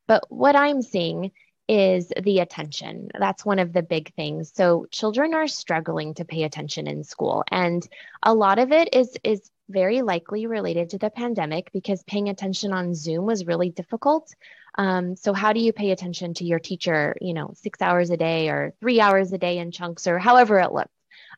but 0.08 0.24
what 0.29 0.55
I'm 0.55 0.82
seeing 0.82 1.32
is 1.67 2.12
the 2.22 2.39
attention. 2.39 3.10
That's 3.17 3.46
one 3.46 3.60
of 3.60 3.74
the 3.74 3.84
big 3.84 4.13
things. 4.15 4.51
So 4.53 4.86
children 4.91 5.34
are 5.34 5.48
struggling 5.48 6.13
to 6.15 6.25
pay 6.25 6.43
attention 6.43 6.88
in 6.88 7.03
school, 7.03 7.43
and 7.50 7.88
a 8.22 8.34
lot 8.34 8.60
of 8.60 8.72
it 8.72 8.93
is 8.93 9.17
is 9.24 9.50
very 9.70 10.01
likely 10.01 10.46
related 10.46 10.89
to 10.89 10.98
the 10.98 11.10
pandemic 11.10 11.72
because 11.72 12.03
paying 12.03 12.29
attention 12.29 12.74
on 12.74 12.93
Zoom 12.93 13.25
was 13.25 13.48
really 13.48 13.70
difficult. 13.70 14.34
Um, 14.77 15.15
so 15.15 15.34
how 15.34 15.53
do 15.53 15.60
you 15.60 15.72
pay 15.72 15.91
attention 15.91 16.34
to 16.36 16.46
your 16.46 16.60
teacher, 16.60 17.15
you 17.22 17.34
know, 17.34 17.53
six 17.55 17.82
hours 17.82 18.10
a 18.10 18.17
day 18.17 18.50
or 18.50 18.74
three 18.82 19.00
hours 19.00 19.32
a 19.32 19.38
day 19.38 19.60
in 19.60 19.72
chunks 19.72 20.05
or 20.05 20.20
however 20.20 20.60
it 20.60 20.74
looks? 20.74 20.92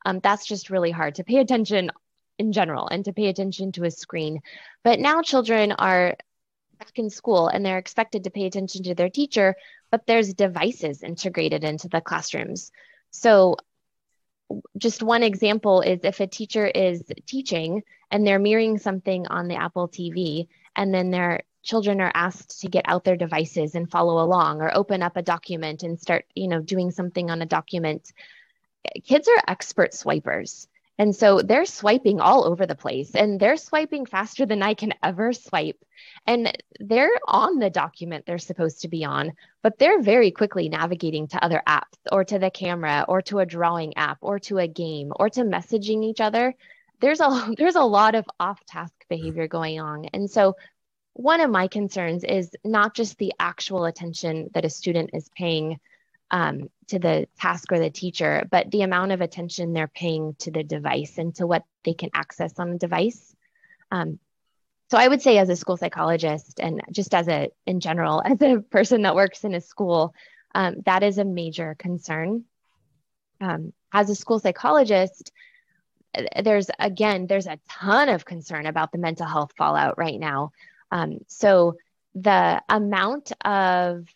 Um, 0.05 0.19
that's 0.21 0.45
just 0.45 0.69
really 0.69 0.91
hard 0.91 1.15
to 1.15 1.23
pay 1.23 1.37
attention 1.37 1.91
in 2.37 2.51
general 2.51 2.87
and 2.87 3.03
to 3.05 3.13
pay 3.13 3.27
attention 3.27 3.71
to 3.73 3.83
a 3.85 3.91
screen. 3.91 4.39
But 4.83 4.99
now 4.99 5.21
children 5.21 5.71
are 5.73 6.15
back 6.79 6.97
in 6.97 7.09
school 7.09 7.47
and 7.47 7.65
they're 7.65 7.77
expected 7.77 8.23
to 8.23 8.29
pay 8.29 8.45
attention 8.45 8.83
to 8.83 8.95
their 8.95 9.09
teacher, 9.09 9.55
but 9.91 10.05
there's 10.05 10.33
devices 10.33 11.03
integrated 11.03 11.63
into 11.63 11.87
the 11.87 12.01
classrooms. 12.01 12.71
So 13.11 13.57
just 14.77 15.01
one 15.01 15.23
example 15.23 15.81
is 15.81 16.01
if 16.03 16.19
a 16.19 16.27
teacher 16.27 16.67
is 16.67 17.03
teaching 17.25 17.83
and 18.11 18.25
they're 18.25 18.39
mirroring 18.39 18.77
something 18.77 19.25
on 19.27 19.47
the 19.47 19.55
Apple 19.55 19.87
TV 19.87 20.47
and 20.75 20.93
then 20.93 21.09
their 21.09 21.43
children 21.63 21.99
are 21.99 22.11
asked 22.13 22.61
to 22.61 22.67
get 22.67 22.85
out 22.87 23.03
their 23.03 23.15
devices 23.15 23.73
and 23.73 23.89
follow 23.89 24.23
along 24.23 24.61
or 24.61 24.75
open 24.75 25.01
up 25.01 25.17
a 25.17 25.23
document 25.23 25.81
and 25.81 25.99
start, 25.99 26.25
you 26.35 26.47
know, 26.47 26.61
doing 26.61 26.91
something 26.91 27.31
on 27.31 27.41
a 27.41 27.45
document. 27.45 28.13
Kids 29.03 29.27
are 29.27 29.43
expert 29.47 29.93
swipers. 29.93 30.67
And 30.97 31.13
so 31.13 31.41
they're 31.41 31.65
swiping 31.65 32.21
all 32.21 32.45
over 32.45 32.65
the 32.65 32.75
place 32.75 33.15
and 33.15 33.39
they're 33.39 33.57
swiping 33.57 34.05
faster 34.05 34.45
than 34.45 34.63
I 34.63 34.73
can 34.75 34.93
ever 35.03 35.33
swipe. 35.33 35.77
And 36.25 36.57
they're 36.79 37.19
on 37.27 37.59
the 37.59 37.69
document 37.69 38.25
they're 38.25 38.37
supposed 38.37 38.81
to 38.81 38.87
be 38.87 39.03
on, 39.03 39.33
but 39.61 39.77
they're 39.77 40.01
very 40.01 40.31
quickly 40.31 40.69
navigating 40.69 41.27
to 41.29 41.43
other 41.43 41.61
apps 41.67 41.99
or 42.11 42.23
to 42.23 42.39
the 42.39 42.49
camera 42.49 43.05
or 43.09 43.21
to 43.23 43.39
a 43.39 43.45
drawing 43.45 43.97
app 43.97 44.19
or 44.21 44.39
to 44.39 44.59
a 44.59 44.67
game 44.67 45.11
or 45.15 45.29
to 45.31 45.41
messaging 45.41 46.03
each 46.03 46.21
other. 46.21 46.55
There's 47.01 47.19
a 47.19 47.53
there's 47.57 47.75
a 47.75 47.83
lot 47.83 48.15
of 48.15 48.25
off-task 48.39 48.93
behavior 49.09 49.47
going 49.47 49.81
on. 49.81 50.05
And 50.13 50.31
so 50.31 50.55
one 51.13 51.41
of 51.41 51.49
my 51.49 51.67
concerns 51.67 52.23
is 52.23 52.51
not 52.63 52.95
just 52.95 53.17
the 53.17 53.33
actual 53.39 53.85
attention 53.85 54.49
that 54.53 54.65
a 54.65 54.69
student 54.69 55.09
is 55.13 55.29
paying 55.35 55.79
um, 56.31 56.69
to 56.87 56.99
the 56.99 57.27
task 57.39 57.71
or 57.71 57.79
the 57.79 57.89
teacher, 57.89 58.47
but 58.49 58.71
the 58.71 58.81
amount 58.81 59.11
of 59.11 59.21
attention 59.21 59.73
they're 59.73 59.87
paying 59.87 60.35
to 60.39 60.51
the 60.51 60.63
device 60.63 61.17
and 61.17 61.35
to 61.35 61.47
what 61.47 61.63
they 61.83 61.93
can 61.93 62.09
access 62.13 62.57
on 62.59 62.71
the 62.71 62.77
device. 62.77 63.35
Um, 63.91 64.19
so 64.91 64.97
I 64.97 65.07
would 65.07 65.21
say, 65.21 65.37
as 65.37 65.49
a 65.49 65.55
school 65.55 65.77
psychologist, 65.77 66.59
and 66.59 66.81
just 66.91 67.13
as 67.15 67.27
a 67.27 67.49
in 67.65 67.79
general, 67.79 68.21
as 68.25 68.41
a 68.41 68.59
person 68.59 69.03
that 69.03 69.15
works 69.15 69.43
in 69.43 69.53
a 69.53 69.61
school, 69.61 70.13
um, 70.53 70.75
that 70.85 71.03
is 71.03 71.17
a 71.17 71.25
major 71.25 71.75
concern. 71.77 72.45
Um, 73.41 73.73
as 73.91 74.09
a 74.09 74.15
school 74.15 74.39
psychologist, 74.39 75.31
there's 76.43 76.69
again, 76.79 77.27
there's 77.27 77.47
a 77.47 77.59
ton 77.69 78.09
of 78.09 78.25
concern 78.25 78.65
about 78.65 78.91
the 78.91 78.97
mental 78.97 79.25
health 79.25 79.53
fallout 79.57 79.97
right 79.97 80.19
now. 80.19 80.51
Um, 80.91 81.19
so 81.27 81.75
the 82.13 82.61
amount 82.69 83.33
of 83.43 84.07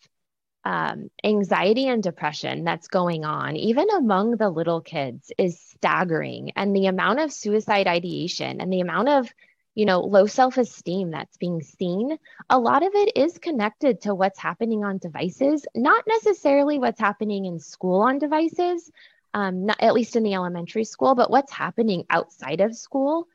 um, 0.65 1.09
anxiety 1.23 1.87
and 1.87 2.03
depression 2.03 2.63
that's 2.63 2.87
going 2.87 3.25
on, 3.25 3.55
even 3.55 3.89
among 3.91 4.37
the 4.37 4.49
little 4.49 4.81
kids, 4.81 5.31
is 5.37 5.59
staggering. 5.59 6.51
And 6.55 6.75
the 6.75 6.87
amount 6.87 7.19
of 7.19 7.31
suicide 7.31 7.87
ideation 7.87 8.61
and 8.61 8.71
the 8.71 8.81
amount 8.81 9.09
of 9.09 9.33
you 9.75 9.85
know, 9.85 10.01
low 10.01 10.25
self 10.25 10.57
esteem 10.57 11.11
that's 11.11 11.37
being 11.37 11.61
seen, 11.61 12.17
a 12.49 12.59
lot 12.59 12.83
of 12.83 12.91
it 12.93 13.15
is 13.15 13.37
connected 13.37 14.01
to 14.01 14.13
what's 14.13 14.37
happening 14.37 14.83
on 14.83 14.97
devices, 14.97 15.65
not 15.73 16.03
necessarily 16.05 16.79
what's 16.79 16.99
happening 16.99 17.45
in 17.45 17.59
school 17.59 18.01
on 18.01 18.19
devices, 18.19 18.91
um, 19.33 19.67
not, 19.67 19.77
at 19.79 19.93
least 19.93 20.17
in 20.17 20.23
the 20.23 20.33
elementary 20.33 20.83
school, 20.83 21.15
but 21.15 21.31
what's 21.31 21.53
happening 21.53 22.03
outside 22.09 22.59
of 22.59 22.75
school. 22.75 23.27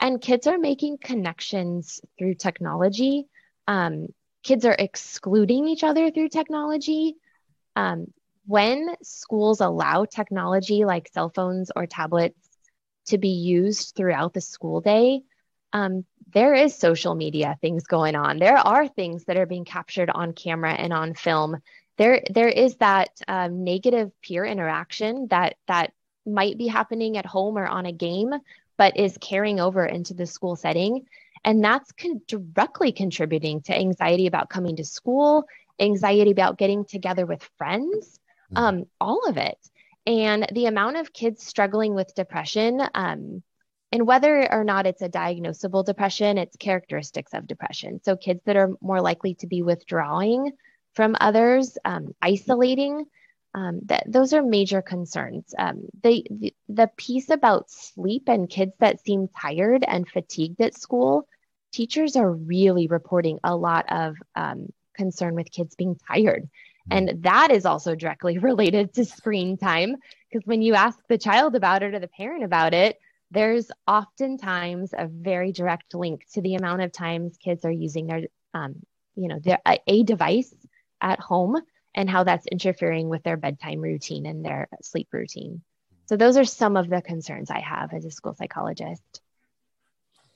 And 0.00 0.20
kids 0.22 0.46
are 0.46 0.58
making 0.58 0.98
connections 1.02 2.00
through 2.18 2.36
technology. 2.36 3.26
Um, 3.68 4.06
kids 4.42 4.64
are 4.64 4.76
excluding 4.78 5.68
each 5.68 5.84
other 5.84 6.10
through 6.10 6.28
technology. 6.28 7.16
Um, 7.76 8.12
when 8.46 8.96
schools 9.02 9.60
allow 9.60 10.04
technology 10.04 10.84
like 10.84 11.10
cell 11.12 11.30
phones 11.30 11.70
or 11.74 11.86
tablets 11.86 12.48
to 13.06 13.18
be 13.18 13.28
used 13.28 13.94
throughout 13.96 14.34
the 14.34 14.40
school 14.40 14.80
day, 14.80 15.22
um, 15.72 16.04
there 16.32 16.54
is 16.54 16.76
social 16.76 17.14
media 17.14 17.56
things 17.60 17.84
going 17.84 18.16
on. 18.16 18.38
There 18.38 18.56
are 18.56 18.88
things 18.88 19.24
that 19.24 19.36
are 19.36 19.46
being 19.46 19.64
captured 19.64 20.10
on 20.10 20.32
camera 20.32 20.72
and 20.72 20.92
on 20.92 21.14
film. 21.14 21.58
There, 21.96 22.22
there 22.30 22.48
is 22.48 22.76
that 22.76 23.10
um, 23.28 23.64
negative 23.64 24.10
peer 24.22 24.44
interaction 24.44 25.28
that 25.28 25.56
that 25.66 25.92
might 26.26 26.56
be 26.58 26.66
happening 26.66 27.16
at 27.16 27.26
home 27.26 27.58
or 27.58 27.66
on 27.66 27.86
a 27.86 27.92
game, 27.92 28.32
but 28.76 28.96
is 28.96 29.18
carrying 29.20 29.60
over 29.60 29.84
into 29.84 30.14
the 30.14 30.26
school 30.26 30.56
setting. 30.56 31.06
And 31.44 31.64
that's 31.64 31.92
con- 31.92 32.20
directly 32.26 32.92
contributing 32.92 33.62
to 33.62 33.76
anxiety 33.76 34.26
about 34.26 34.50
coming 34.50 34.76
to 34.76 34.84
school, 34.84 35.44
anxiety 35.78 36.30
about 36.30 36.58
getting 36.58 36.84
together 36.84 37.26
with 37.26 37.48
friends, 37.56 38.20
mm-hmm. 38.52 38.62
um, 38.62 38.84
all 39.00 39.26
of 39.26 39.36
it. 39.36 39.58
And 40.06 40.46
the 40.52 40.66
amount 40.66 40.96
of 40.96 41.12
kids 41.12 41.44
struggling 41.44 41.94
with 41.94 42.14
depression, 42.14 42.82
um, 42.94 43.42
and 43.92 44.06
whether 44.06 44.50
or 44.52 44.64
not 44.64 44.86
it's 44.86 45.02
a 45.02 45.08
diagnosable 45.08 45.84
depression, 45.84 46.38
it's 46.38 46.56
characteristics 46.56 47.34
of 47.34 47.46
depression. 47.46 48.00
So 48.02 48.16
kids 48.16 48.40
that 48.44 48.56
are 48.56 48.70
more 48.80 49.00
likely 49.00 49.34
to 49.36 49.46
be 49.46 49.62
withdrawing 49.62 50.52
from 50.94 51.16
others, 51.20 51.76
um, 51.84 52.14
isolating, 52.22 53.06
um, 53.54 53.80
that 53.86 54.04
those 54.06 54.32
are 54.32 54.42
major 54.42 54.82
concerns. 54.82 55.54
Um, 55.58 55.82
the, 56.02 56.24
the, 56.30 56.54
the 56.68 56.90
piece 56.96 57.30
about 57.30 57.70
sleep 57.70 58.24
and 58.28 58.48
kids 58.48 58.72
that 58.78 59.04
seem 59.04 59.28
tired 59.28 59.84
and 59.86 60.08
fatigued 60.08 60.60
at 60.60 60.78
school, 60.78 61.26
teachers 61.72 62.16
are 62.16 62.30
really 62.30 62.86
reporting 62.86 63.38
a 63.42 63.56
lot 63.56 63.86
of 63.90 64.16
um, 64.36 64.68
concern 64.94 65.34
with 65.34 65.50
kids 65.50 65.74
being 65.74 65.96
tired. 66.08 66.48
Hmm. 66.88 66.96
And 66.96 67.22
that 67.22 67.50
is 67.50 67.66
also 67.66 67.94
directly 67.94 68.38
related 68.50 68.94
to 68.94 69.04
screen 69.04 69.56
time 69.56 69.96
because 70.30 70.46
when 70.46 70.62
you 70.62 70.74
ask 70.74 70.98
the 71.08 71.18
child 71.18 71.56
about 71.56 71.82
it 71.82 71.94
or 71.94 71.98
the 71.98 72.08
parent 72.08 72.44
about 72.44 72.74
it, 72.74 72.98
there's 73.32 73.70
oftentimes 73.86 74.92
a 74.96 75.06
very 75.06 75.52
direct 75.52 75.94
link 75.94 76.26
to 76.32 76.42
the 76.42 76.56
amount 76.56 76.82
of 76.82 76.92
times 76.92 77.36
kids 77.36 77.64
are 77.64 77.70
using 77.70 78.06
their, 78.06 78.22
um, 78.54 78.74
you 79.14 79.28
know, 79.28 79.38
their, 79.38 79.58
a, 79.66 79.78
a 79.86 80.02
device 80.02 80.52
at 81.00 81.20
home 81.20 81.56
and 81.94 82.08
how 82.08 82.24
that's 82.24 82.46
interfering 82.46 83.08
with 83.08 83.22
their 83.22 83.36
bedtime 83.36 83.80
routine 83.80 84.26
and 84.26 84.44
their 84.44 84.68
sleep 84.82 85.08
routine. 85.12 85.62
So 86.06 86.16
those 86.16 86.36
are 86.36 86.44
some 86.44 86.76
of 86.76 86.88
the 86.88 87.02
concerns 87.02 87.50
I 87.50 87.60
have 87.60 87.92
as 87.92 88.04
a 88.04 88.10
school 88.10 88.34
psychologist. 88.34 89.20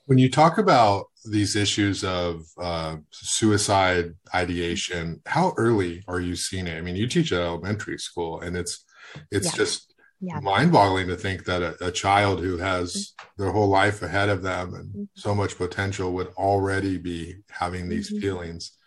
When 0.05 0.17
you 0.17 0.29
talk 0.29 0.57
about 0.57 1.07
these 1.29 1.55
issues 1.55 2.03
of 2.03 2.45
uh, 2.61 2.97
suicide 3.09 4.13
ideation, 4.33 5.21
how 5.25 5.53
early 5.57 6.03
are 6.07 6.19
you 6.19 6.35
seeing 6.35 6.67
it? 6.67 6.77
I 6.77 6.81
mean, 6.81 6.95
you 6.95 7.07
teach 7.07 7.31
at 7.31 7.41
elementary 7.41 7.97
school, 7.97 8.39
and 8.41 8.55
it's 8.55 8.85
it's 9.31 9.47
yeah. 9.47 9.57
just 9.57 9.93
yeah. 10.21 10.39
mind-boggling 10.39 11.07
to 11.07 11.15
think 11.15 11.45
that 11.45 11.61
a, 11.61 11.87
a, 11.87 11.91
child 11.91 12.39
who 12.39 12.57
has 12.57 13.13
their 13.37 13.51
whole 13.51 13.67
life 13.67 14.01
ahead 14.01 14.29
of 14.29 14.41
them 14.41 14.73
and 14.73 14.89
mm-hmm. 14.89 15.03
so 15.15 15.35
much 15.35 15.57
potential 15.57 16.13
would 16.13 16.27
already 16.37 16.97
be 16.97 17.35
having 17.49 17.89
these 17.89 18.09
mm-hmm. 18.09 18.21
feelings 18.21 18.77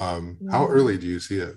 Um, 0.00 0.38
how 0.50 0.66
early 0.68 0.96
do 0.96 1.06
you 1.06 1.20
see 1.20 1.38
it? 1.38 1.56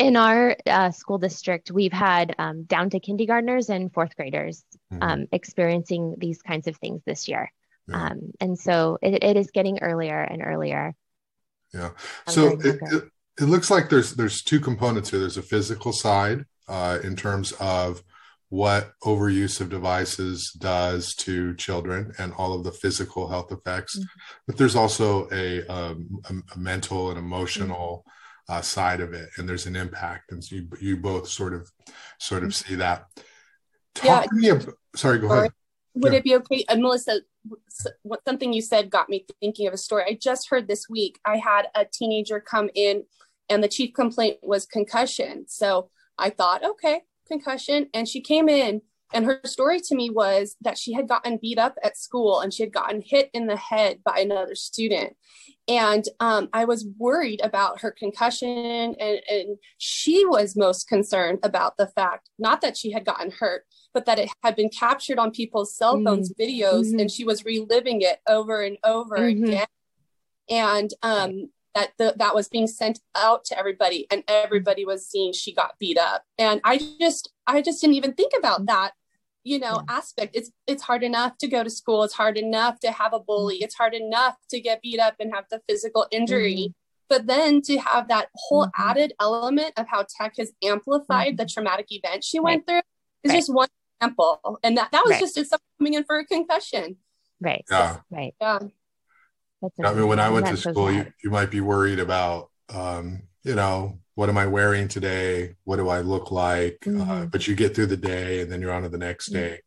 In 0.00 0.16
our 0.16 0.56
uh, 0.66 0.90
school 0.92 1.18
district, 1.18 1.70
we've 1.70 1.92
had 1.92 2.34
um, 2.38 2.62
down 2.62 2.88
to 2.90 3.00
kindergartners 3.00 3.68
and 3.68 3.92
fourth 3.92 4.16
graders 4.16 4.64
mm-hmm. 4.90 5.02
um, 5.02 5.26
experiencing 5.30 6.14
these 6.16 6.40
kinds 6.40 6.66
of 6.66 6.76
things 6.78 7.02
this 7.04 7.28
year. 7.28 7.52
Yeah. 7.86 8.06
Um, 8.06 8.32
and 8.40 8.58
so 8.58 8.96
it, 9.02 9.22
it 9.22 9.36
is 9.36 9.50
getting 9.50 9.80
earlier 9.80 10.18
and 10.22 10.42
earlier. 10.42 10.94
Yeah. 11.74 11.90
So 12.26 12.58
it, 12.60 12.78
it, 12.80 13.04
it, 13.40 13.44
looks 13.44 13.70
like 13.70 13.90
there's 13.90 14.14
there's 14.14 14.42
two 14.42 14.58
components 14.58 15.10
here. 15.10 15.20
There's 15.20 15.36
a 15.36 15.42
physical 15.42 15.92
side 15.92 16.46
uh, 16.66 16.98
in 17.04 17.14
terms 17.14 17.52
of 17.60 18.02
what 18.48 18.92
overuse 19.04 19.60
of 19.60 19.68
devices 19.68 20.50
does 20.58 21.14
to 21.16 21.54
children 21.56 22.12
and 22.18 22.32
all 22.38 22.54
of 22.54 22.64
the 22.64 22.72
physical 22.72 23.28
health 23.28 23.52
effects. 23.52 23.98
Mm-hmm. 23.98 24.20
But 24.46 24.56
there's 24.56 24.76
also 24.76 25.28
a, 25.30 25.64
um, 25.66 26.20
a, 26.24 26.34
a 26.54 26.58
mental 26.58 27.10
and 27.10 27.18
emotional 27.18 28.04
mm-hmm. 28.06 28.19
Uh, 28.50 28.60
side 28.60 29.00
of 29.00 29.14
it, 29.14 29.30
and 29.36 29.48
there's 29.48 29.66
an 29.66 29.76
impact. 29.76 30.32
And 30.32 30.42
so 30.42 30.56
you, 30.56 30.68
you 30.80 30.96
both 30.96 31.28
sort 31.28 31.54
of 31.54 31.70
sort 32.18 32.42
of 32.42 32.50
mm-hmm. 32.50 32.70
see 32.70 32.74
that. 32.76 33.06
Talk 33.94 34.26
yeah. 34.36 34.52
About, 34.54 34.74
sorry, 34.96 35.20
go 35.20 35.30
ahead. 35.30 35.52
Would 35.94 36.12
yeah. 36.12 36.18
it 36.18 36.24
be 36.24 36.34
okay, 36.36 36.64
uh, 36.68 36.76
Melissa? 36.76 37.20
What 38.02 38.20
something 38.26 38.52
you 38.52 38.60
said 38.60 38.90
got 38.90 39.08
me 39.08 39.24
thinking 39.40 39.68
of 39.68 39.72
a 39.72 39.78
story. 39.78 40.04
I 40.06 40.18
just 40.20 40.50
heard 40.50 40.68
this 40.68 40.88
week. 40.90 41.18
I 41.24 41.36
had 41.36 41.68
a 41.74 41.84
teenager 41.84 42.40
come 42.40 42.70
in, 42.74 43.04
and 43.48 43.62
the 43.62 43.68
chief 43.68 43.94
complaint 43.94 44.38
was 44.42 44.66
concussion. 44.66 45.44
So 45.46 45.90
I 46.18 46.30
thought, 46.30 46.64
okay, 46.64 47.02
concussion. 47.28 47.88
And 47.94 48.08
she 48.08 48.20
came 48.20 48.48
in 48.48 48.82
and 49.12 49.24
her 49.24 49.40
story 49.44 49.80
to 49.80 49.94
me 49.94 50.10
was 50.10 50.56
that 50.60 50.78
she 50.78 50.92
had 50.92 51.08
gotten 51.08 51.38
beat 51.40 51.58
up 51.58 51.76
at 51.82 51.96
school 51.96 52.40
and 52.40 52.52
she 52.52 52.62
had 52.62 52.72
gotten 52.72 53.02
hit 53.04 53.30
in 53.32 53.46
the 53.46 53.56
head 53.56 54.00
by 54.04 54.20
another 54.20 54.54
student. 54.54 55.16
And 55.70 56.04
um, 56.18 56.48
I 56.52 56.64
was 56.64 56.84
worried 56.98 57.40
about 57.44 57.82
her 57.82 57.92
concussion. 57.92 58.96
And, 58.98 59.20
and 59.30 59.56
she 59.78 60.26
was 60.26 60.56
most 60.56 60.88
concerned 60.88 61.38
about 61.44 61.76
the 61.76 61.86
fact, 61.86 62.28
not 62.40 62.60
that 62.62 62.76
she 62.76 62.90
had 62.90 63.04
gotten 63.04 63.30
hurt, 63.30 63.64
but 63.94 64.04
that 64.06 64.18
it 64.18 64.30
had 64.42 64.56
been 64.56 64.68
captured 64.68 65.20
on 65.20 65.30
people's 65.30 65.76
cell 65.76 65.94
mm-hmm. 65.94 66.06
phones, 66.06 66.32
mm-hmm. 66.32 66.42
videos, 66.42 66.86
mm-hmm. 66.86 66.98
and 66.98 67.10
she 67.10 67.24
was 67.24 67.44
reliving 67.44 68.02
it 68.02 68.18
over 68.28 68.62
and 68.62 68.78
over 68.82 69.16
mm-hmm. 69.16 69.44
again. 69.44 69.66
And 70.48 70.90
um, 71.04 71.50
that 71.76 71.92
the, 71.98 72.14
that 72.16 72.34
was 72.34 72.48
being 72.48 72.66
sent 72.66 72.98
out 73.14 73.44
to 73.44 73.56
everybody 73.56 74.08
and 74.10 74.24
everybody 74.26 74.84
was 74.84 75.06
seeing 75.06 75.32
she 75.32 75.54
got 75.54 75.78
beat 75.78 75.96
up 75.96 76.24
and 76.36 76.60
i 76.64 76.80
just 76.98 77.30
i 77.46 77.62
just 77.62 77.80
didn't 77.80 77.94
even 77.94 78.12
think 78.12 78.32
about 78.36 78.66
that 78.66 78.90
you 79.44 79.58
know 79.58 79.82
yeah. 79.88 79.96
aspect. 79.96 80.36
It's 80.36 80.50
it's 80.66 80.82
hard 80.82 81.02
enough 81.02 81.38
to 81.38 81.48
go 81.48 81.62
to 81.62 81.70
school. 81.70 82.02
It's 82.04 82.14
hard 82.14 82.36
enough 82.36 82.80
to 82.80 82.90
have 82.90 83.12
a 83.12 83.20
bully. 83.20 83.56
It's 83.56 83.74
hard 83.74 83.94
enough 83.94 84.36
to 84.50 84.60
get 84.60 84.82
beat 84.82 85.00
up 85.00 85.16
and 85.20 85.32
have 85.34 85.44
the 85.50 85.60
physical 85.68 86.06
injury. 86.10 86.56
Mm-hmm. 86.56 86.72
but 87.08 87.26
then 87.26 87.60
to 87.62 87.76
have 87.78 88.08
that 88.08 88.28
whole 88.34 88.66
mm-hmm. 88.66 88.88
added 88.88 89.12
element 89.20 89.72
of 89.76 89.86
how 89.88 90.06
tech 90.18 90.34
has 90.38 90.52
amplified 90.62 91.28
mm-hmm. 91.28 91.36
the 91.36 91.46
traumatic 91.46 91.86
event 91.90 92.22
she 92.22 92.38
went 92.38 92.66
through 92.66 92.82
is 93.24 93.30
right. 93.30 93.36
just 93.36 93.52
one 93.52 93.68
example. 94.00 94.58
And 94.62 94.76
that 94.78 94.90
that 94.92 95.02
was 95.04 95.12
right. 95.12 95.20
just 95.20 95.34
someone 95.34 95.60
coming 95.78 95.94
in 95.94 96.04
for 96.04 96.18
a 96.18 96.24
concussion 96.24 96.96
right. 97.40 97.64
Yeah. 97.70 97.98
Right. 98.10 98.34
Yeah. 98.40 98.58
I 99.84 99.92
mean, 99.92 100.08
when 100.08 100.20
I 100.20 100.30
went 100.30 100.46
to 100.46 100.56
school, 100.56 100.90
you, 100.90 101.12
you 101.22 101.30
might 101.30 101.50
be 101.50 101.60
worried 101.60 101.98
about, 101.98 102.50
um, 102.70 103.22
you 103.42 103.54
know, 103.54 103.99
what 104.14 104.28
am 104.28 104.38
I 104.38 104.46
wearing 104.46 104.88
today? 104.88 105.54
What 105.64 105.76
do 105.76 105.88
I 105.88 106.00
look 106.00 106.30
like? 106.30 106.78
Uh, 106.86 106.90
mm-hmm. 106.90 107.10
Uh, 107.10 107.26
but 107.26 107.46
you 107.46 107.54
get 107.54 107.74
through 107.74 107.86
the 107.86 107.96
day 107.96 108.40
and 108.40 108.50
then 108.50 108.60
you're 108.60 108.72
on 108.72 108.82
to 108.82 108.88
the 108.88 108.98
next 108.98 109.30
mm-hmm. 109.30 109.40
day. 109.40 109.60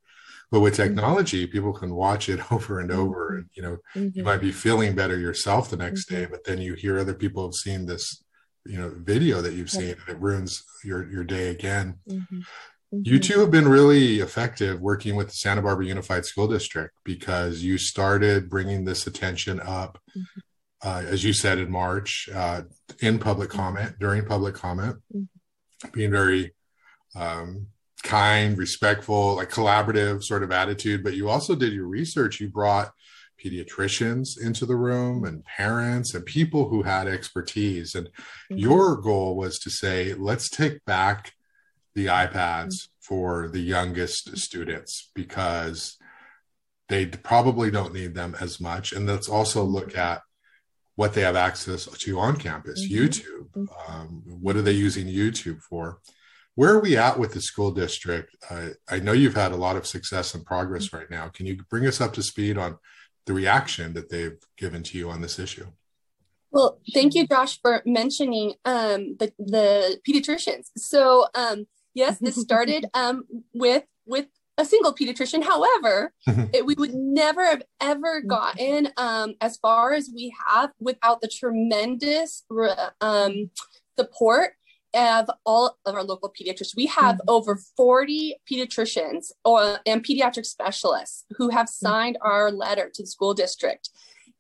But 0.52 0.60
with 0.60 0.74
mm-hmm. 0.74 0.84
technology, 0.84 1.48
people 1.48 1.74
can 1.74 1.96
watch 1.96 2.30
it 2.30 2.40
over 2.52 2.80
and 2.80 2.92
over. 2.92 3.32
Mm-hmm. 3.32 3.38
And, 3.38 3.50
you 3.54 3.64
know, 3.64 3.78
you 3.96 4.02
mm-hmm. 4.12 4.24
might 4.24 4.42
be 4.42 4.52
feeling 4.52 4.96
better 4.96 5.18
yourself 5.18 5.70
the 5.70 5.78
next 5.78 6.06
day, 6.06 6.26
but 6.26 6.44
then 6.44 6.60
you 6.60 6.74
hear 6.74 7.00
other 7.00 7.14
people 7.14 7.44
have 7.46 7.56
seen 7.56 7.86
this, 7.86 8.24
you 8.66 8.78
know, 8.78 8.94
video 8.96 9.42
that 9.42 9.54
you've 9.54 9.72
seen 9.72 9.90
and 9.90 10.10
it 10.10 10.20
ruins 10.20 10.64
your, 10.84 11.10
your 11.12 11.24
day 11.24 11.50
again. 11.50 12.00
Mm-hmm. 12.08 12.40
You 12.92 13.18
two 13.18 13.40
have 13.40 13.50
been 13.50 13.68
really 13.68 14.20
effective 14.20 14.80
working 14.80 15.16
with 15.16 15.30
the 15.30 15.34
Santa 15.34 15.64
Barbara 15.64 15.88
Unified 15.88 16.26
School 16.26 16.48
District 16.48 16.94
because 17.04 17.64
you 17.64 17.80
started 17.80 18.50
bringing 18.50 18.86
this 18.86 19.08
attention 19.08 19.60
up, 19.60 20.00
mm-hmm. 20.16 20.40
Uh, 20.84 21.04
as 21.08 21.24
you 21.24 21.34
said 21.34 21.58
in 21.58 21.72
March, 21.72 22.30
uh, 22.34 22.62
in 23.00 23.20
public 23.20 23.50
mm-hmm. 23.50 23.60
comment, 23.60 23.96
during 24.00 24.26
public 24.26 24.54
comment, 24.54 24.98
mm-hmm. 25.16 25.90
being 25.94 26.12
very 26.12 26.54
um, 27.16 27.68
kind, 28.04 28.58
respectful, 28.58 29.36
like 29.36 29.50
collaborative 29.50 30.24
sort 30.24 30.44
of 30.44 30.52
attitude. 30.52 31.04
But 31.04 31.14
you 31.14 31.30
also 31.30 31.56
did 31.56 31.74
your 31.74 31.88
research. 31.88 32.40
You 32.40 32.50
brought 32.50 32.92
pediatricians 33.44 34.40
into 34.40 34.66
the 34.66 34.76
room 34.76 35.26
and 35.26 35.44
parents 35.46 36.14
and 36.14 36.26
people 36.26 36.70
who 36.70 36.84
had 36.84 37.08
expertise. 37.08 37.96
And 37.96 38.08
mm-hmm. 38.08 38.58
your 38.58 38.98
goal 38.98 39.36
was 39.36 39.60
to 39.60 39.70
say, 39.70 40.14
let's 40.14 40.50
take 40.50 40.84
back 40.86 41.34
the 41.96 42.08
iPads 42.08 42.88
for 43.00 43.50
the 43.50 43.60
youngest 43.60 44.38
students 44.38 45.12
because 45.14 45.98
they 46.90 47.06
probably 47.06 47.72
don't 47.72 47.94
need 47.94 48.16
them 48.16 48.36
as 48.40 48.60
much. 48.60 48.92
And 48.92 49.08
let's 49.08 49.30
also 49.30 49.64
look 49.64 49.98
at 49.98 50.22
what 50.96 51.14
they 51.14 51.22
have 51.22 51.36
access 51.36 51.86
to 51.86 52.20
on 52.20 52.38
campus 52.38 52.86
mm-hmm. 52.86 53.04
YouTube. 53.04 53.50
Mm-hmm. 53.56 53.92
Um, 53.92 54.24
what 54.26 54.56
are 54.56 54.62
they 54.62 54.74
using 54.74 55.08
YouTube 55.08 55.62
for? 55.62 56.00
Where 56.56 56.74
are 56.74 56.80
we 56.80 56.98
at 56.98 57.18
with 57.18 57.34
the 57.34 57.42
school 57.42 57.72
district? 57.72 58.36
Uh, 58.50 58.70
I 58.88 59.00
know 59.00 59.12
you've 59.12 59.36
had 59.36 59.54
a 59.54 59.58
lot 59.58 59.76
of 59.76 59.88
success 59.88 60.36
and 60.36 60.46
progress 60.46 60.88
mm-hmm. 60.88 60.98
right 60.98 61.10
now. 61.10 61.30
Can 61.30 61.46
you 61.46 61.64
bring 61.70 61.88
us 61.88 62.00
up 62.00 62.14
to 62.14 62.24
speed 62.24 62.58
on 62.58 62.78
the 63.26 63.34
reaction 63.34 63.94
that 63.94 64.10
they've 64.10 64.38
given 64.58 64.84
to 64.84 64.98
you 64.98 65.10
on 65.10 65.22
this 65.22 65.40
issue? 65.40 65.68
Well, 66.52 66.80
thank 66.94 67.16
you, 67.16 67.26
Josh, 67.26 67.60
for 67.60 67.82
mentioning 67.86 68.54
um, 68.64 69.18
the 69.18 69.34
the 69.40 70.00
pediatricians. 70.08 70.70
So, 70.78 71.26
um, 71.34 71.66
yes, 71.96 72.20
this 72.20 72.36
started 72.42 72.86
um, 72.94 73.24
with 73.54 73.86
with 74.06 74.28
a 74.58 74.66
single 74.66 74.94
pediatrician. 74.94 75.44
However, 75.44 76.14
it, 76.54 76.66
we 76.66 76.76
would 76.76 76.94
never 76.94 77.46
have 77.46 77.64
ever 77.82 78.20
mm-hmm. 78.20 78.28
gotten 78.28 78.90
um, 78.98 79.36
as 79.42 79.58
far 79.58 79.94
as 79.94 80.10
we 80.14 80.34
have 80.48 80.72
without 80.80 81.22
the 81.22 81.28
tremendous 81.28 82.44
um, 83.02 83.50
support 83.98 84.52
of 84.96 85.28
all 85.44 85.76
of 85.86 85.96
our 85.96 86.04
local 86.04 86.32
pediatricians. 86.32 86.76
We 86.78 86.86
have 86.88 87.16
mm-hmm. 87.16 87.30
over 87.30 87.60
40 87.76 88.36
pediatricians 88.50 89.32
or, 89.44 89.80
and 89.86 90.06
pediatric 90.06 90.46
specialists 90.46 91.26
who 91.38 91.50
have 91.50 91.66
mm-hmm. 91.66 91.86
signed 91.86 92.16
mm-hmm. 92.18 92.32
our 92.32 92.52
letter 92.52 92.92
to 92.94 93.04
the 93.04 93.08
school 93.08 93.34
district, 93.34 93.90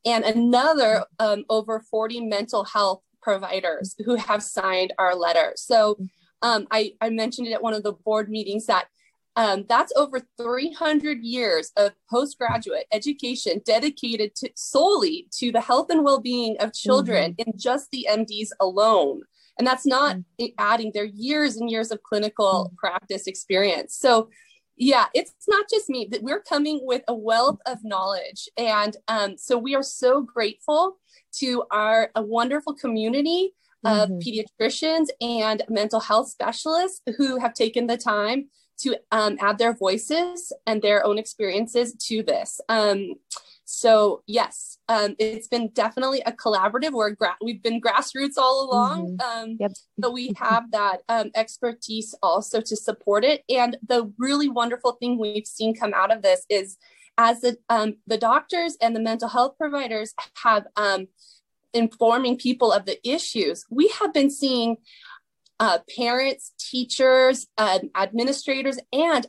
and 0.06 0.23
another 0.23 1.06
um, 1.19 1.45
over 1.49 1.80
40 1.80 2.21
mental 2.21 2.65
health 2.65 3.02
providers 3.21 3.95
who 4.06 4.15
have 4.15 4.43
signed 4.43 4.93
our 4.99 5.15
letter. 5.15 5.54
So 5.56 5.95
mm-hmm. 5.95 6.06
Um, 6.43 6.67
I, 6.71 6.91
I 6.99 7.10
mentioned 7.10 7.47
it 7.47 7.54
at 7.54 7.63
one 7.63 7.73
of 7.73 7.84
the 7.84 7.93
board 7.93 8.30
meetings 8.30 8.65
that 8.65 8.88
um, 9.36 9.65
that's 9.67 9.93
over 9.96 10.22
300 10.38 11.19
years 11.24 11.72
of 11.76 11.91
postgraduate 12.10 12.86
education 12.91 13.62
dedicated 13.65 14.36
to 14.36 14.50
solely 14.56 15.28
to 15.39 15.52
the 15.52 15.62
health 15.62 15.89
and 15.89 16.04
well-being 16.04 16.58
of 16.60 16.74
children 16.74 17.34
mm-hmm. 17.34 17.50
in 17.50 17.58
just 17.58 17.89
the 17.91 18.08
MDs 18.10 18.50
alone. 18.60 19.22
And 19.58 19.67
that's 19.67 19.86
not 19.86 20.17
mm-hmm. 20.17 20.46
adding 20.58 20.91
their 20.93 21.06
years 21.06 21.58
and 21.58 21.69
years 21.69 21.91
of 21.91 22.04
clinical 22.04 22.65
mm-hmm. 22.65 22.76
practice 22.76 23.28
experience. 23.28 23.96
So 23.96 24.30
yeah, 24.76 25.06
it's 25.13 25.34
not 25.48 25.65
just 25.69 25.89
me 25.89 26.08
that 26.12 26.24
we're 26.24 26.41
coming 26.41 26.82
with 26.84 27.04
a 27.08 27.13
wealth 27.13 27.60
of 27.65 27.84
knowledge. 27.84 28.50
And 28.58 28.96
um, 29.08 29.38
so 29.38 29.58
we 29.58 29.76
are 29.76 29.84
so 29.84 30.22
grateful 30.22 30.98
to 31.34 31.63
our 31.72 32.12
a 32.15 32.22
wonderful 32.22 32.74
community 32.74 33.54
of 33.86 34.10
mm-hmm. 34.10 34.19
pediatricians 34.19 35.08
and 35.22 35.63
mental 35.69 36.00
health 36.00 36.30
specialists 36.30 37.02
who 37.17 37.38
have 37.38 37.54
taken 37.54 37.88
the 37.88 37.98
time 37.98 38.50
to 38.80 38.98
um, 39.12 39.38
add 39.40 39.58
their 39.58 39.74
voices 39.74 40.52
and 40.66 40.82
their 40.82 41.06
own 41.06 41.18
experiences 41.18 41.94
to 42.08 42.24
this. 42.24 42.60
Um, 42.70 43.16
so 43.66 44.24
yes, 44.28 44.78
um, 44.90 45.16
it's 45.20 45.48
been 45.48 45.70
definitely 45.70 46.22
a 46.26 46.32
collaborative. 46.32 46.92
We're 46.92 47.12
gra- 47.12 47.38
we've 47.42 47.64
been 47.64 47.82
grassroots 47.82 48.38
all 48.38 48.70
along, 48.70 49.18
mm-hmm. 49.18 49.44
Um, 49.44 49.58
yep. 49.60 49.72
but 49.98 50.14
we 50.14 50.34
have 50.38 50.72
that 50.72 51.02
um, 51.10 51.32
expertise 51.36 52.14
also 52.22 52.62
to 52.62 52.76
support 52.76 53.24
it. 53.24 53.44
And 53.50 53.78
the 53.88 54.12
really 54.18 54.50
wonderful 54.50 54.94
thing 54.94 55.18
we've 55.18 55.48
seen 55.48 55.76
come 55.76 55.94
out 55.94 56.12
of 56.12 56.22
this 56.22 56.46
is, 56.50 56.78
as 57.18 57.42
the 57.42 57.58
um, 57.70 57.98
the 58.08 58.18
doctors 58.18 58.76
and 58.82 58.96
the 58.96 59.00
mental 59.00 59.30
health 59.30 59.56
providers 59.58 60.14
have 60.44 60.66
informing 61.74 62.38
people 62.38 62.72
of 62.72 62.86
the 62.86 63.00
issues, 63.08 63.66
we 63.70 63.88
have 64.00 64.14
been 64.14 64.30
seeing 64.30 64.78
uh, 65.60 65.80
parents, 65.96 66.54
teachers, 66.60 67.48
uh, 67.58 67.80
administrators, 67.96 68.80
and 68.92 69.28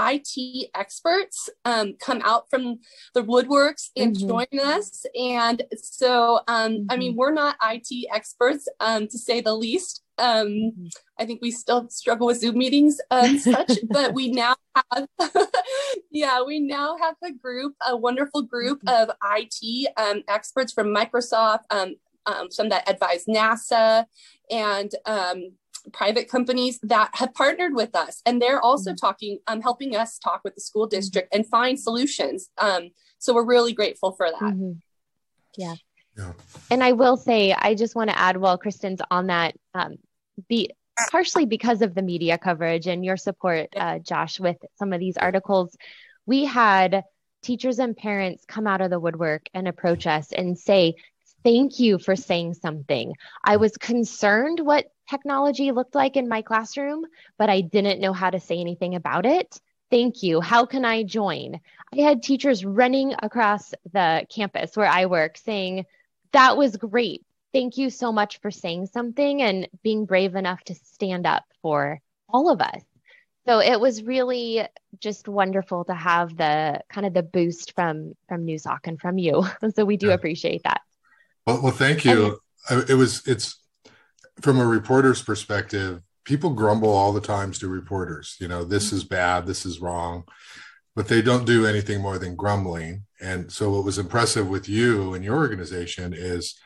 IT 0.00 0.70
experts 0.74 1.48
um, 1.64 1.94
come 2.00 2.22
out 2.24 2.48
from 2.50 2.78
the 3.14 3.22
woodworks 3.22 3.90
and 3.96 4.16
mm-hmm. 4.16 4.28
join 4.28 4.60
us. 4.60 5.04
And 5.18 5.62
so, 5.76 6.40
um, 6.48 6.72
mm-hmm. 6.72 6.86
I 6.90 6.96
mean, 6.96 7.12
mm-hmm. 7.12 7.18
we're 7.18 7.32
not 7.32 7.56
IT 7.62 8.06
experts 8.12 8.68
um, 8.80 9.06
to 9.08 9.18
say 9.18 9.40
the 9.40 9.54
least. 9.54 10.02
Um, 10.18 10.46
mm-hmm. 10.46 10.86
I 11.18 11.26
think 11.26 11.40
we 11.42 11.50
still 11.50 11.88
struggle 11.88 12.26
with 12.26 12.40
Zoom 12.40 12.58
meetings 12.58 13.00
and 13.10 13.40
such, 13.40 13.78
but 13.88 14.14
we 14.14 14.30
now 14.30 14.54
have, 14.74 15.06
yeah, 16.10 16.42
we 16.42 16.60
now 16.60 16.96
have 16.98 17.16
a 17.24 17.32
group, 17.32 17.74
a 17.86 17.96
wonderful 17.96 18.42
group 18.42 18.82
mm-hmm. 18.84 19.10
of 19.10 19.16
IT 19.36 19.92
um, 19.96 20.22
experts 20.28 20.72
from 20.72 20.88
Microsoft, 20.88 21.60
um, 21.70 21.94
um, 22.26 22.50
some 22.50 22.68
that 22.68 22.88
advise 22.88 23.24
NASA 23.26 24.06
and 24.50 24.92
um, 25.06 25.52
private 25.92 26.28
companies 26.28 26.78
that 26.82 27.10
have 27.14 27.34
partnered 27.34 27.74
with 27.74 27.94
us 27.94 28.22
and 28.26 28.40
they're 28.40 28.60
also 28.60 28.90
mm-hmm. 28.90 29.06
talking 29.06 29.38
um, 29.46 29.60
helping 29.60 29.96
us 29.96 30.18
talk 30.18 30.40
with 30.44 30.54
the 30.54 30.60
school 30.60 30.86
mm-hmm. 30.86 30.96
district 30.96 31.34
and 31.34 31.46
find 31.46 31.78
solutions 31.78 32.50
um, 32.58 32.90
so 33.18 33.34
we're 33.34 33.44
really 33.44 33.72
grateful 33.72 34.12
for 34.12 34.28
that 34.30 34.54
mm-hmm. 34.54 34.72
yeah. 35.56 35.74
yeah 36.16 36.32
and 36.70 36.82
i 36.82 36.92
will 36.92 37.16
say 37.16 37.52
i 37.52 37.74
just 37.74 37.94
want 37.94 38.10
to 38.10 38.18
add 38.18 38.36
while 38.36 38.58
kristen's 38.58 39.00
on 39.10 39.26
that 39.28 39.54
um, 39.74 39.96
be 40.48 40.70
partially 41.10 41.46
because 41.46 41.82
of 41.82 41.94
the 41.94 42.02
media 42.02 42.36
coverage 42.38 42.86
and 42.86 43.04
your 43.04 43.16
support 43.16 43.68
uh, 43.76 43.98
josh 43.98 44.38
with 44.38 44.58
some 44.76 44.92
of 44.92 45.00
these 45.00 45.16
articles 45.16 45.76
we 46.26 46.44
had 46.44 47.04
teachers 47.42 47.78
and 47.78 47.96
parents 47.96 48.44
come 48.46 48.66
out 48.66 48.80
of 48.80 48.90
the 48.90 49.00
woodwork 49.00 49.48
and 49.52 49.66
approach 49.66 50.06
us 50.06 50.32
and 50.32 50.58
say 50.58 50.94
thank 51.44 51.78
you 51.78 51.98
for 51.98 52.16
saying 52.16 52.54
something. 52.54 53.14
I 53.44 53.56
was 53.56 53.76
concerned 53.76 54.60
what 54.60 54.92
technology 55.08 55.72
looked 55.72 55.94
like 55.94 56.16
in 56.16 56.28
my 56.28 56.42
classroom, 56.42 57.04
but 57.38 57.50
I 57.50 57.60
didn't 57.60 58.00
know 58.00 58.12
how 58.12 58.30
to 58.30 58.40
say 58.40 58.58
anything 58.58 58.94
about 58.94 59.26
it. 59.26 59.60
Thank 59.90 60.22
you. 60.22 60.40
How 60.40 60.64
can 60.64 60.84
I 60.84 61.02
join? 61.02 61.60
I 61.92 62.00
had 62.00 62.22
teachers 62.22 62.64
running 62.64 63.14
across 63.22 63.74
the 63.92 64.26
campus 64.34 64.76
where 64.76 64.86
I 64.86 65.06
work 65.06 65.36
saying, 65.36 65.84
That 66.32 66.56
was 66.56 66.76
great. 66.76 67.24
Thank 67.52 67.76
you 67.76 67.90
so 67.90 68.10
much 68.10 68.40
for 68.40 68.50
saying 68.50 68.86
something 68.86 69.42
and 69.42 69.68
being 69.82 70.06
brave 70.06 70.34
enough 70.34 70.62
to 70.64 70.74
stand 70.74 71.26
up 71.26 71.44
for 71.60 72.00
all 72.28 72.50
of 72.50 72.62
us. 72.62 72.82
So 73.44 73.58
it 73.58 73.78
was 73.80 74.02
really 74.02 74.66
just 75.00 75.28
wonderful 75.28 75.84
to 75.84 75.94
have 75.94 76.36
the 76.36 76.80
kind 76.88 77.06
of 77.06 77.12
the 77.12 77.22
boost 77.22 77.74
from 77.74 78.14
from 78.28 78.46
Noozhawk 78.46 78.86
and 78.86 79.00
from 79.00 79.18
you. 79.18 79.44
So 79.74 79.84
we 79.84 79.96
do 79.96 80.10
appreciate 80.10 80.62
that. 80.62 80.80
Well, 81.46 81.62
well 81.62 81.72
thank 81.72 82.04
you. 82.04 82.38
And, 82.68 82.88
it 82.88 82.94
was 82.94 83.26
it's 83.26 83.60
from 84.40 84.60
a 84.60 84.66
reporter's 84.66 85.22
perspective, 85.22 86.00
people 86.24 86.50
grumble 86.50 86.90
all 86.90 87.12
the 87.12 87.20
times 87.20 87.58
to 87.58 87.68
reporters. 87.68 88.36
You 88.40 88.48
know, 88.48 88.64
this 88.64 88.88
mm-hmm. 88.88 88.96
is 88.96 89.04
bad, 89.04 89.46
this 89.46 89.66
is 89.66 89.80
wrong, 89.80 90.24
but 90.94 91.08
they 91.08 91.22
don't 91.22 91.46
do 91.46 91.66
anything 91.66 92.00
more 92.00 92.18
than 92.18 92.36
grumbling. 92.36 93.04
And 93.20 93.50
so, 93.50 93.70
what 93.70 93.84
was 93.84 93.98
impressive 93.98 94.48
with 94.48 94.68
you 94.68 95.14
and 95.14 95.24
your 95.24 95.36
organization 95.36 96.12
is 96.16 96.58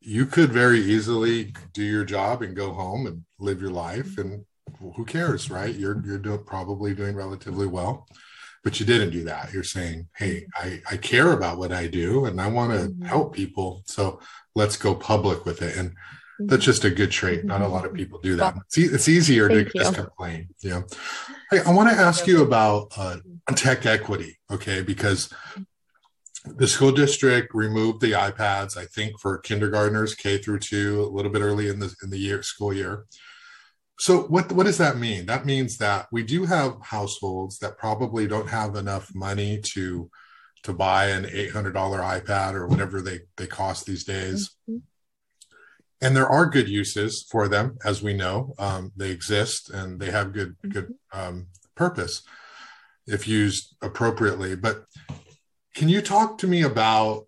you 0.00 0.26
could 0.26 0.50
very 0.50 0.80
easily 0.80 1.54
do 1.72 1.82
your 1.82 2.04
job 2.04 2.42
and 2.42 2.56
go 2.56 2.72
home 2.72 3.06
and 3.06 3.24
live 3.38 3.60
your 3.60 3.70
life, 3.70 4.18
and 4.18 4.44
who 4.96 5.04
cares, 5.04 5.50
right? 5.50 5.74
You're 5.74 6.04
you're 6.04 6.18
do, 6.18 6.36
probably 6.38 6.94
doing 6.94 7.14
relatively 7.14 7.66
well, 7.66 8.06
but 8.62 8.78
you 8.78 8.86
didn't 8.86 9.10
do 9.10 9.24
that. 9.24 9.52
You're 9.52 9.64
saying, 9.64 10.08
"Hey, 10.16 10.46
I 10.54 10.80
I 10.90 10.96
care 10.96 11.32
about 11.32 11.58
what 11.58 11.72
I 11.72 11.86
do, 11.86 12.26
and 12.26 12.40
I 12.40 12.46
want 12.48 12.72
to 12.72 12.88
mm-hmm. 12.88 13.04
help 13.04 13.34
people, 13.34 13.82
so 13.86 14.20
let's 14.54 14.76
go 14.76 14.94
public 14.94 15.44
with 15.44 15.62
it." 15.62 15.76
And 15.76 15.94
that's 16.38 16.64
just 16.64 16.84
a 16.84 16.90
good 16.90 17.10
trait. 17.10 17.44
Not 17.44 17.62
a 17.62 17.68
lot 17.68 17.84
of 17.84 17.90
mm-hmm. 17.90 17.98
people 17.98 18.18
do 18.20 18.36
that. 18.36 18.56
It's, 18.66 18.78
it's 18.78 19.08
easier 19.08 19.48
Thank 19.48 19.72
to 19.72 19.78
you. 19.78 19.84
just 19.84 19.94
complain. 19.94 20.48
Yeah. 20.62 20.82
Hey, 21.50 21.60
I 21.60 21.72
want 21.72 21.90
to 21.90 21.96
ask 21.96 22.26
you 22.26 22.42
about 22.42 22.92
uh, 22.96 23.16
tech 23.54 23.86
equity, 23.86 24.38
okay? 24.50 24.82
Because 24.82 25.32
the 26.44 26.66
school 26.66 26.92
district 26.92 27.54
removed 27.54 28.00
the 28.00 28.12
iPads, 28.12 28.76
I 28.76 28.86
think, 28.86 29.20
for 29.20 29.38
kindergartners 29.38 30.14
K 30.14 30.38
through 30.38 30.60
two, 30.60 31.02
a 31.02 31.10
little 31.14 31.30
bit 31.30 31.42
early 31.42 31.68
in 31.68 31.78
the 31.78 31.94
in 32.02 32.10
the 32.10 32.18
year 32.18 32.42
school 32.42 32.72
year. 32.72 33.06
So 34.02 34.22
what 34.22 34.50
what 34.52 34.66
does 34.66 34.78
that 34.78 34.96
mean? 34.96 35.26
That 35.26 35.46
means 35.46 35.78
that 35.78 36.08
we 36.10 36.22
do 36.24 36.44
have 36.44 36.76
households 36.82 37.58
that 37.58 37.78
probably 37.78 38.26
don't 38.26 38.48
have 38.48 38.74
enough 38.74 39.14
money 39.14 39.60
to 39.74 40.10
to 40.64 40.72
buy 40.72 41.06
an 41.08 41.24
$800 41.24 41.72
iPad 41.72 42.54
or 42.54 42.66
whatever 42.66 43.00
they 43.00 43.20
they 43.36 43.46
cost 43.46 43.86
these 43.86 44.04
days. 44.04 44.50
Mm-hmm 44.68 44.78
and 46.02 46.16
there 46.16 46.28
are 46.28 46.46
good 46.46 46.68
uses 46.68 47.24
for 47.30 47.46
them, 47.46 47.78
as 47.84 48.02
we 48.02 48.12
know. 48.12 48.54
Um, 48.58 48.92
they 48.96 49.10
exist 49.10 49.70
and 49.70 50.00
they 50.00 50.10
have 50.10 50.32
good 50.32 50.56
mm-hmm. 50.58 50.70
good 50.70 50.94
um, 51.12 51.46
purpose 51.76 52.22
if 53.06 53.28
used 53.28 53.76
appropriately. 53.80 54.56
But 54.56 54.84
can 55.74 55.88
you 55.88 56.02
talk 56.02 56.38
to 56.38 56.46
me 56.46 56.62
about 56.62 57.26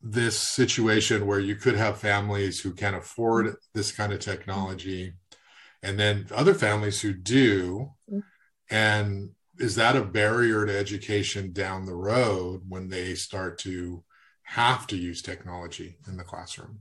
this 0.00 0.38
situation 0.38 1.26
where 1.26 1.40
you 1.40 1.56
could 1.56 1.76
have 1.76 1.98
families 1.98 2.60
who 2.60 2.72
can't 2.72 2.96
afford 2.96 3.56
this 3.74 3.90
kind 3.90 4.12
of 4.12 4.20
technology, 4.20 5.14
and 5.86 5.98
then 5.98 6.26
other 6.34 6.52
families 6.52 7.00
who 7.00 7.12
do, 7.12 7.92
mm-hmm. 8.10 8.20
and 8.70 9.30
is 9.58 9.76
that 9.76 9.96
a 9.96 10.02
barrier 10.02 10.66
to 10.66 10.76
education 10.76 11.52
down 11.52 11.86
the 11.86 11.94
road 11.94 12.62
when 12.68 12.88
they 12.88 13.14
start 13.14 13.58
to 13.60 14.02
have 14.42 14.86
to 14.88 14.96
use 14.96 15.22
technology 15.22 15.96
in 16.08 16.16
the 16.16 16.24
classroom? 16.24 16.80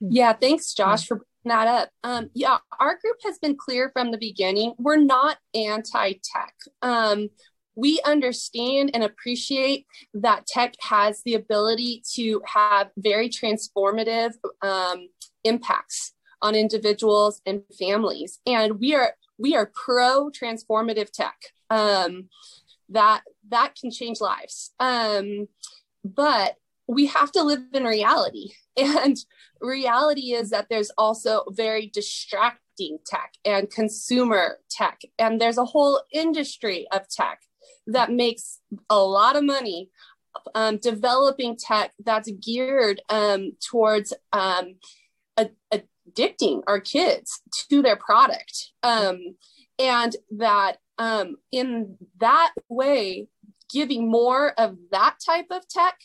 Yeah, 0.00 0.32
thanks, 0.32 0.74
Josh, 0.74 1.06
for 1.06 1.16
bringing 1.16 1.58
that 1.58 1.68
up. 1.68 1.90
Um, 2.02 2.30
yeah, 2.34 2.58
our 2.78 2.98
group 2.98 3.16
has 3.24 3.38
been 3.38 3.56
clear 3.56 3.90
from 3.92 4.10
the 4.10 4.18
beginning. 4.18 4.74
We're 4.76 4.96
not 4.96 5.38
anti 5.54 6.14
tech. 6.14 6.54
Um, 6.82 7.28
we 7.76 8.00
understand 8.04 8.90
and 8.94 9.04
appreciate 9.04 9.86
that 10.14 10.46
tech 10.46 10.74
has 10.80 11.22
the 11.24 11.34
ability 11.34 12.02
to 12.14 12.42
have 12.46 12.88
very 12.96 13.28
transformative 13.28 14.32
um, 14.62 15.08
impacts 15.44 16.12
on 16.42 16.54
individuals 16.54 17.40
and 17.46 17.62
families, 17.78 18.40
and 18.46 18.78
we 18.80 18.94
are 18.94 19.14
we 19.38 19.54
are 19.54 19.70
pro 19.74 20.30
transformative 20.30 21.10
tech. 21.10 21.36
Um, 21.70 22.28
that 22.88 23.22
that 23.48 23.74
can 23.74 23.90
change 23.90 24.20
lives. 24.20 24.72
Um, 24.78 25.48
but 26.04 26.56
we 26.86 27.06
have 27.06 27.32
to 27.32 27.42
live 27.42 27.60
in 27.72 27.84
reality. 27.84 28.50
And 28.78 29.16
reality 29.62 30.34
is 30.34 30.50
that 30.50 30.68
there's 30.68 30.90
also 30.98 31.44
very 31.48 31.86
distracting 31.86 32.98
tech 33.06 33.32
and 33.42 33.70
consumer 33.70 34.58
tech. 34.68 35.00
And 35.18 35.40
there's 35.40 35.56
a 35.56 35.64
whole 35.64 36.02
industry 36.12 36.86
of 36.92 37.08
tech 37.08 37.40
that 37.86 38.12
makes 38.12 38.60
a 38.90 38.98
lot 38.98 39.34
of 39.34 39.44
money 39.44 39.88
um, 40.54 40.76
developing 40.76 41.56
tech 41.56 41.92
that's 42.04 42.30
geared 42.32 43.00
um, 43.08 43.52
towards 43.66 44.12
um, 44.34 44.74
addicting 46.16 46.62
our 46.66 46.80
kids 46.80 47.40
to 47.68 47.82
their 47.82 47.96
product. 47.96 48.72
Um, 48.82 49.36
and 49.78 50.14
that 50.38 50.78
um, 50.98 51.36
in 51.52 51.96
that 52.20 52.52
way, 52.68 53.28
giving 53.72 54.10
more 54.10 54.52
of 54.58 54.76
that 54.90 55.16
type 55.24 55.46
of 55.50 55.68
tech 55.68 55.98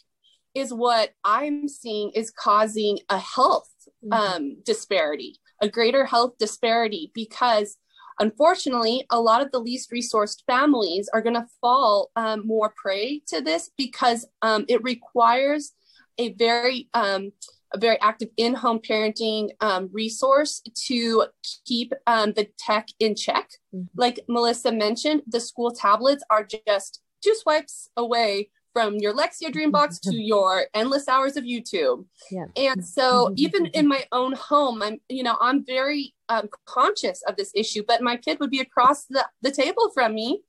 is 0.54 0.74
what 0.74 1.12
I'm 1.24 1.68
seeing 1.68 2.12
is 2.14 2.32
causing 2.32 3.00
a 3.10 3.18
health 3.18 3.70
mm-hmm. 4.04 4.14
um, 4.14 4.58
disparity, 4.66 5.40
a 5.62 5.70
greater 5.70 6.06
health 6.06 6.34
disparity, 6.38 7.12
because 7.14 7.78
unfortunately, 8.20 9.06
a 9.10 9.20
lot 9.20 9.42
of 9.42 9.52
the 9.52 9.60
least 9.60 9.92
resourced 9.92 10.44
families 10.46 11.10
are 11.14 11.22
going 11.22 11.36
to 11.36 11.48
fall 11.62 12.12
um, 12.16 12.46
more 12.46 12.74
prey 12.76 13.22
to 13.28 13.42
this 13.42 13.72
because 13.78 14.26
um, 14.42 14.66
it 14.68 14.84
requires 14.84 15.72
a 16.18 16.34
very 16.34 16.90
um, 16.94 17.32
a 17.74 17.78
very 17.78 18.00
active 18.02 18.30
in-home 18.38 18.80
parenting 18.80 19.50
um, 19.62 19.90
resource 19.94 20.62
to 20.88 21.26
keep 21.66 21.94
um, 22.08 22.34
the 22.34 22.48
tech 22.58 22.88
in 23.00 23.16
check. 23.16 23.50
Mm-hmm. 23.74 23.86
Like 23.96 24.20
Melissa 24.28 24.72
mentioned, 24.72 25.24
the 25.28 25.40
school 25.40 25.72
tablets 25.72 26.24
are 26.30 26.46
just 26.68 27.02
two 27.24 27.36
swipes 27.36 27.90
away 27.96 28.50
from 28.74 28.96
your 28.96 29.14
Lexia 29.14 29.52
Dreambox 29.52 30.00
to 30.10 30.16
your 30.16 30.66
endless 30.74 31.08
hours 31.08 31.38
of 31.38 31.44
YouTube. 31.44 32.06
Yeah. 32.32 32.46
And 32.56 32.86
so 32.86 33.34
even 33.36 33.68
in 33.68 33.88
my 33.88 34.06
own 34.12 34.34
home, 34.34 34.82
I'm, 34.82 35.00
you 35.10 35.24
know, 35.24 35.38
I'm 35.40 35.66
very 35.66 36.14
um, 36.30 36.50
conscious 36.66 37.22
of 37.28 37.36
this 37.36 37.52
issue, 37.56 37.84
but 37.88 38.02
my 38.02 38.18
kid 38.18 38.40
would 38.40 38.52
be 38.52 38.62
across 38.62 39.06
the, 39.06 39.26
the 39.42 39.52
table 39.52 39.92
from 39.94 40.16
me 40.16 40.42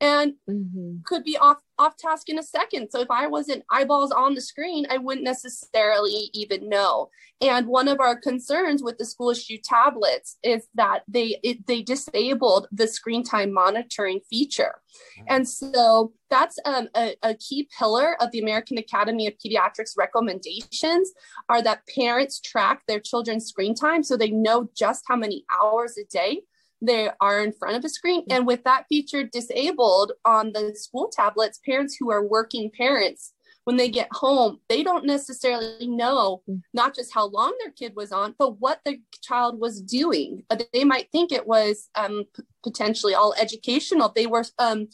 and 0.00 0.34
mm-hmm. 0.48 0.96
could 1.04 1.24
be 1.24 1.36
off 1.36 1.58
off 1.80 1.96
task 1.96 2.28
in 2.28 2.38
a 2.38 2.42
second. 2.42 2.90
So 2.90 3.00
if 3.00 3.10
I 3.10 3.26
wasn't 3.26 3.64
eyeballs 3.70 4.12
on 4.12 4.34
the 4.34 4.40
screen, 4.40 4.86
I 4.90 4.98
wouldn't 4.98 5.24
necessarily 5.24 6.30
even 6.34 6.68
know. 6.68 7.08
And 7.40 7.66
one 7.66 7.88
of 7.88 8.00
our 8.00 8.16
concerns 8.16 8.82
with 8.82 8.98
the 8.98 9.06
school 9.06 9.30
issue 9.30 9.56
tablets 9.64 10.36
is 10.42 10.68
that 10.74 11.04
they 11.08 11.38
it, 11.42 11.66
they 11.66 11.80
disabled 11.80 12.68
the 12.70 12.86
screen 12.86 13.24
time 13.24 13.50
monitoring 13.50 14.20
feature, 14.28 14.82
mm-hmm. 15.18 15.24
and 15.28 15.48
so 15.48 16.12
that's 16.28 16.58
um, 16.66 16.88
a, 16.94 17.16
a 17.22 17.34
key 17.34 17.68
pillar 17.76 18.22
of 18.22 18.30
the 18.30 18.40
American 18.40 18.76
Academy 18.76 19.26
of 19.26 19.34
Pediatrics 19.44 19.96
recommendations 19.96 21.12
are 21.48 21.62
that 21.62 21.82
parents 21.92 22.40
track 22.40 22.82
their 22.86 23.00
children's 23.00 23.46
screen 23.46 23.74
time 23.74 24.02
so 24.02 24.16
they 24.16 24.30
know 24.30 24.68
just 24.76 25.04
how 25.08 25.16
many 25.16 25.44
hours 25.60 25.96
a 25.98 26.04
day 26.04 26.42
they 26.80 27.10
are 27.20 27.42
in 27.42 27.52
front 27.52 27.76
of 27.76 27.84
a 27.84 27.88
screen. 27.88 28.24
And 28.30 28.46
with 28.46 28.64
that 28.64 28.86
feature 28.88 29.24
disabled 29.24 30.12
on 30.24 30.52
the 30.52 30.74
school 30.74 31.10
tablets, 31.12 31.60
parents 31.64 31.96
who 31.98 32.10
are 32.10 32.24
working 32.24 32.70
parents, 32.70 33.32
when 33.64 33.76
they 33.76 33.90
get 33.90 34.08
home, 34.10 34.58
they 34.68 34.82
don't 34.82 35.04
necessarily 35.04 35.86
know 35.86 36.42
not 36.72 36.94
just 36.94 37.12
how 37.12 37.26
long 37.28 37.54
their 37.60 37.70
kid 37.70 37.94
was 37.94 38.10
on, 38.10 38.34
but 38.38 38.58
what 38.58 38.80
the 38.84 39.00
child 39.22 39.60
was 39.60 39.82
doing. 39.82 40.44
They 40.72 40.84
might 40.84 41.10
think 41.12 41.30
it 41.30 41.46
was 41.46 41.88
um, 41.94 42.24
potentially 42.64 43.14
all 43.14 43.34
educational. 43.38 44.12
They 44.14 44.26
were 44.26 44.44
um, 44.58 44.88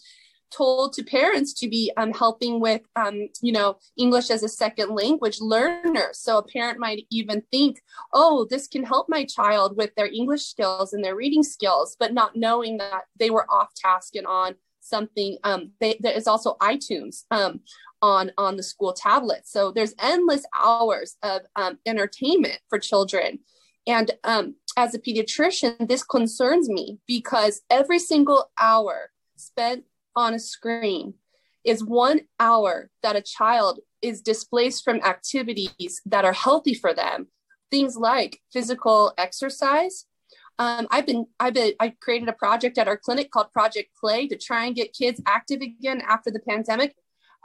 told 0.50 0.92
to 0.94 1.02
parents 1.02 1.52
to 1.54 1.68
be 1.68 1.92
um, 1.96 2.12
helping 2.12 2.60
with, 2.60 2.82
um, 2.96 3.28
you 3.42 3.52
know, 3.52 3.78
English 3.96 4.30
as 4.30 4.42
a 4.42 4.48
second 4.48 4.94
language 4.94 5.40
learners. 5.40 6.18
So 6.18 6.38
a 6.38 6.42
parent 6.42 6.78
might 6.78 7.06
even 7.10 7.42
think, 7.50 7.80
oh, 8.12 8.46
this 8.48 8.66
can 8.66 8.84
help 8.84 9.08
my 9.08 9.24
child 9.24 9.76
with 9.76 9.94
their 9.94 10.06
English 10.06 10.44
skills 10.44 10.92
and 10.92 11.04
their 11.04 11.16
reading 11.16 11.42
skills, 11.42 11.96
but 11.98 12.14
not 12.14 12.36
knowing 12.36 12.78
that 12.78 13.04
they 13.18 13.30
were 13.30 13.50
off 13.50 13.74
task 13.74 14.16
and 14.16 14.26
on 14.26 14.54
something. 14.80 15.38
Um, 15.44 15.72
they, 15.80 15.96
there 16.00 16.16
is 16.16 16.26
also 16.26 16.56
iTunes 16.60 17.24
um, 17.30 17.60
on 18.02 18.30
on 18.36 18.56
the 18.56 18.62
school 18.62 18.92
tablet, 18.92 19.46
so 19.46 19.72
there's 19.72 19.94
endless 20.00 20.44
hours 20.56 21.16
of 21.22 21.42
um, 21.56 21.78
entertainment 21.86 22.58
for 22.68 22.78
children. 22.78 23.40
And 23.86 24.10
um, 24.24 24.56
as 24.76 24.94
a 24.94 24.98
pediatrician, 24.98 25.88
this 25.88 26.02
concerns 26.02 26.68
me 26.68 26.98
because 27.06 27.62
every 27.70 27.98
single 27.98 28.50
hour 28.58 29.10
spent 29.36 29.84
on 30.16 30.34
a 30.34 30.38
screen 30.38 31.14
is 31.64 31.84
one 31.84 32.20
hour 32.40 32.90
that 33.02 33.16
a 33.16 33.22
child 33.22 33.80
is 34.00 34.22
displaced 34.22 34.84
from 34.84 35.02
activities 35.02 36.00
that 36.06 36.24
are 36.24 36.32
healthy 36.32 36.74
for 36.74 36.94
them. 36.94 37.26
Things 37.70 37.96
like 37.96 38.40
physical 38.52 39.12
exercise. 39.18 40.06
Um, 40.58 40.86
I've 40.90 41.06
been, 41.06 41.26
I've 41.38 41.54
been, 41.54 41.74
I 41.80 41.94
created 42.00 42.28
a 42.28 42.32
project 42.32 42.78
at 42.78 42.88
our 42.88 42.96
clinic 42.96 43.30
called 43.30 43.52
Project 43.52 43.90
Play 44.00 44.26
to 44.28 44.38
try 44.38 44.64
and 44.64 44.74
get 44.74 44.94
kids 44.94 45.20
active 45.26 45.60
again 45.60 46.02
after 46.08 46.30
the 46.30 46.40
pandemic. 46.40 46.94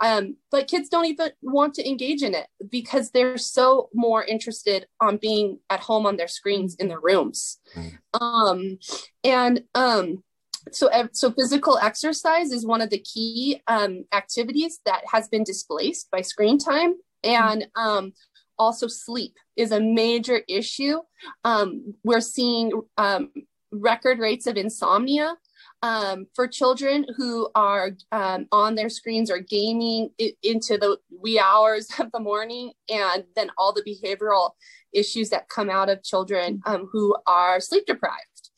Um, 0.01 0.37
but 0.49 0.67
kids 0.67 0.89
don't 0.89 1.05
even 1.05 1.31
want 1.41 1.75
to 1.75 1.87
engage 1.87 2.23
in 2.23 2.33
it 2.33 2.47
because 2.69 3.11
they're 3.11 3.37
so 3.37 3.89
more 3.93 4.23
interested 4.23 4.87
on 4.99 5.17
being 5.17 5.59
at 5.69 5.79
home 5.79 6.05
on 6.05 6.17
their 6.17 6.27
screens 6.27 6.75
in 6.75 6.87
their 6.87 6.99
rooms. 6.99 7.59
Mm. 7.75 7.97
Um, 8.19 8.79
and 9.23 9.63
um, 9.75 10.23
so 10.71 10.89
so 11.13 11.31
physical 11.31 11.77
exercise 11.77 12.51
is 12.51 12.65
one 12.65 12.81
of 12.81 12.89
the 12.89 12.99
key 12.99 13.61
um, 13.67 14.05
activities 14.13 14.79
that 14.85 15.01
has 15.11 15.27
been 15.27 15.43
displaced 15.43 16.09
by 16.11 16.21
screen 16.21 16.57
time 16.57 16.95
and 17.23 17.67
um, 17.75 18.13
also 18.57 18.87
sleep 18.87 19.35
is 19.55 19.71
a 19.71 19.79
major 19.79 20.41
issue. 20.47 20.97
Um, 21.43 21.95
we're 22.03 22.21
seeing 22.21 22.71
um, 22.97 23.31
record 23.71 24.19
rates 24.19 24.47
of 24.47 24.57
insomnia 24.57 25.35
um, 25.81 26.27
for 26.35 26.47
children 26.47 27.05
who 27.17 27.49
are 27.55 27.91
um, 28.11 28.47
on 28.51 28.75
their 28.75 28.89
screens 28.89 29.31
or 29.31 29.39
gaming 29.39 30.11
it, 30.19 30.35
into 30.43 30.77
the 30.77 30.97
wee 31.09 31.39
hours 31.39 31.87
of 31.99 32.11
the 32.11 32.19
morning 32.19 32.71
and 32.89 33.23
then 33.35 33.49
all 33.57 33.73
the 33.73 33.83
behavioral 33.83 34.51
issues 34.93 35.29
that 35.29 35.49
come 35.49 35.69
out 35.69 35.89
of 35.89 36.03
children 36.03 36.61
who 36.91 37.15
are 37.25 37.59
sleep 37.61 37.85
deprived. 37.85 38.49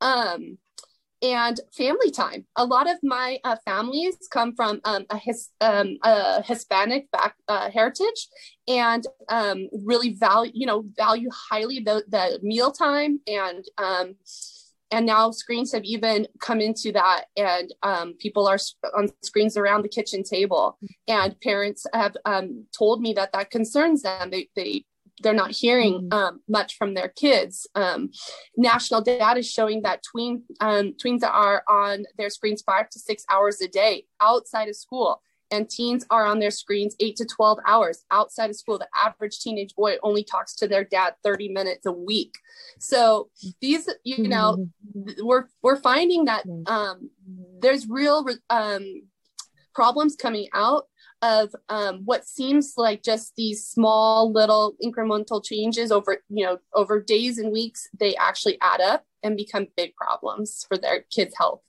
Um, 0.00 0.58
and 1.22 1.60
family 1.72 2.10
time. 2.10 2.46
A 2.56 2.64
lot 2.64 2.90
of 2.90 2.98
my 3.02 3.38
uh, 3.44 3.56
families 3.64 4.16
come 4.30 4.54
from 4.54 4.80
um, 4.84 5.06
a, 5.10 5.16
his, 5.16 5.48
um, 5.60 5.96
a, 6.02 6.42
Hispanic 6.42 7.10
back 7.10 7.34
uh, 7.48 7.70
heritage, 7.70 8.28
and 8.68 9.06
um, 9.28 9.68
really 9.84 10.14
value 10.14 10.52
you 10.54 10.66
know 10.66 10.84
value 10.96 11.28
highly 11.32 11.80
the 11.80 12.04
the 12.08 12.38
meal 12.42 12.70
time 12.70 13.20
and 13.26 13.64
um, 13.78 14.16
and 14.90 15.06
now 15.06 15.30
screens 15.30 15.72
have 15.72 15.84
even 15.84 16.26
come 16.40 16.60
into 16.60 16.92
that 16.92 17.24
and 17.36 17.74
um, 17.82 18.14
people 18.18 18.46
are 18.46 18.58
on 18.96 19.08
screens 19.22 19.56
around 19.56 19.82
the 19.82 19.88
kitchen 19.88 20.22
table 20.22 20.78
and 21.08 21.40
parents 21.40 21.86
have 21.92 22.16
um, 22.24 22.66
told 22.76 23.00
me 23.00 23.12
that 23.12 23.32
that 23.32 23.50
concerns 23.50 24.02
them 24.02 24.30
they, 24.30 24.48
they 24.54 24.84
they're 25.22 25.32
not 25.32 25.50
hearing 25.50 25.94
mm-hmm. 25.94 26.12
um, 26.12 26.40
much 26.48 26.76
from 26.76 26.94
their 26.94 27.08
kids. 27.08 27.66
Um, 27.74 28.10
national 28.56 29.00
data 29.00 29.38
is 29.38 29.50
showing 29.50 29.82
that 29.82 30.02
tween 30.02 30.42
um, 30.60 30.94
tweens 31.02 31.22
are 31.22 31.62
on 31.68 32.04
their 32.18 32.30
screens 32.30 32.62
five 32.62 32.90
to 32.90 32.98
six 32.98 33.24
hours 33.30 33.60
a 33.60 33.68
day 33.68 34.04
outside 34.20 34.68
of 34.68 34.76
school, 34.76 35.22
and 35.50 35.70
teens 35.70 36.04
are 36.10 36.26
on 36.26 36.38
their 36.38 36.50
screens 36.50 36.96
eight 37.00 37.16
to 37.16 37.24
twelve 37.24 37.58
hours 37.66 38.04
outside 38.10 38.50
of 38.50 38.56
school. 38.56 38.78
The 38.78 38.88
average 38.94 39.40
teenage 39.40 39.74
boy 39.74 39.96
only 40.02 40.24
talks 40.24 40.54
to 40.56 40.68
their 40.68 40.84
dad 40.84 41.14
thirty 41.22 41.48
minutes 41.48 41.86
a 41.86 41.92
week. 41.92 42.34
So 42.78 43.30
these, 43.60 43.88
you 44.04 44.28
know, 44.28 44.66
mm-hmm. 44.96 45.26
we're 45.26 45.46
we're 45.62 45.80
finding 45.80 46.26
that 46.26 46.46
mm-hmm. 46.46 46.72
um, 46.72 47.10
there's 47.60 47.88
real 47.88 48.26
um, 48.50 49.02
problems 49.74 50.16
coming 50.16 50.48
out 50.52 50.88
of 51.22 51.54
um, 51.68 52.02
what 52.04 52.26
seems 52.26 52.74
like 52.76 53.02
just 53.02 53.34
these 53.36 53.66
small 53.66 54.30
little 54.30 54.74
incremental 54.84 55.44
changes 55.44 55.90
over 55.90 56.22
you 56.28 56.44
know 56.44 56.58
over 56.74 57.00
days 57.00 57.38
and 57.38 57.52
weeks 57.52 57.88
they 57.98 58.14
actually 58.16 58.58
add 58.60 58.80
up 58.80 59.04
and 59.22 59.36
become 59.36 59.66
big 59.76 59.94
problems 59.96 60.64
for 60.68 60.76
their 60.76 61.02
kids 61.10 61.34
health 61.36 61.62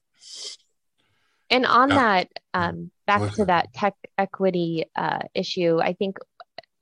and 1.49 1.65
on 1.65 1.89
yeah. 1.89 1.95
that 1.95 2.29
um, 2.53 2.91
back 3.05 3.33
to 3.33 3.45
that 3.45 3.73
tech 3.73 3.95
equity 4.17 4.85
uh, 4.95 5.19
issue 5.33 5.79
i 5.81 5.93
think 5.93 6.17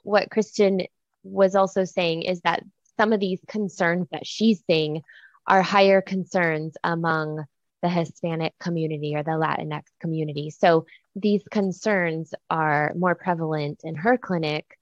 what 0.04 0.30
kristen 0.32 0.82
was 1.24 1.56
also 1.56 1.84
saying 1.84 2.24
is 2.24 2.42
that 2.42 2.64
some 2.98 3.14
of 3.14 3.20
these 3.20 3.40
concerns 3.48 4.08
that 4.12 4.26
she's 4.26 4.64
seeing 4.68 5.02
are 5.48 5.62
higher 5.62 6.02
concerns 6.02 6.76
among 6.84 7.46
the 7.82 7.90
Hispanic 7.90 8.54
community 8.60 9.16
or 9.16 9.24
the 9.24 9.32
Latinx 9.32 9.84
community. 10.00 10.50
So 10.50 10.86
these 11.16 11.44
concerns 11.50 12.34
are 12.50 12.94
more 12.96 13.16
prevalent 13.16 13.82
in 13.84 13.96
her 13.96 14.18
clinic 14.18 14.78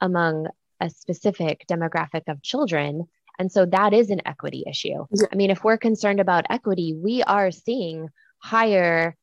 among 0.00 0.48
a 0.80 0.90
specific 0.90 1.64
demographic 1.70 2.22
of 2.28 2.42
children. 2.42 3.06
And 3.38 3.50
so 3.50 3.66
that 3.66 3.92
is 3.92 4.10
an 4.10 4.22
equity 4.26 4.64
issue. 4.66 5.06
Yeah. 5.10 5.26
I 5.32 5.36
mean, 5.36 5.50
if 5.50 5.62
we're 5.62 5.78
concerned 5.78 6.20
about 6.20 6.46
equity, 6.50 6.94
we 6.94 7.22
are 7.22 7.50
seeing 7.50 8.08
higher 8.38 9.16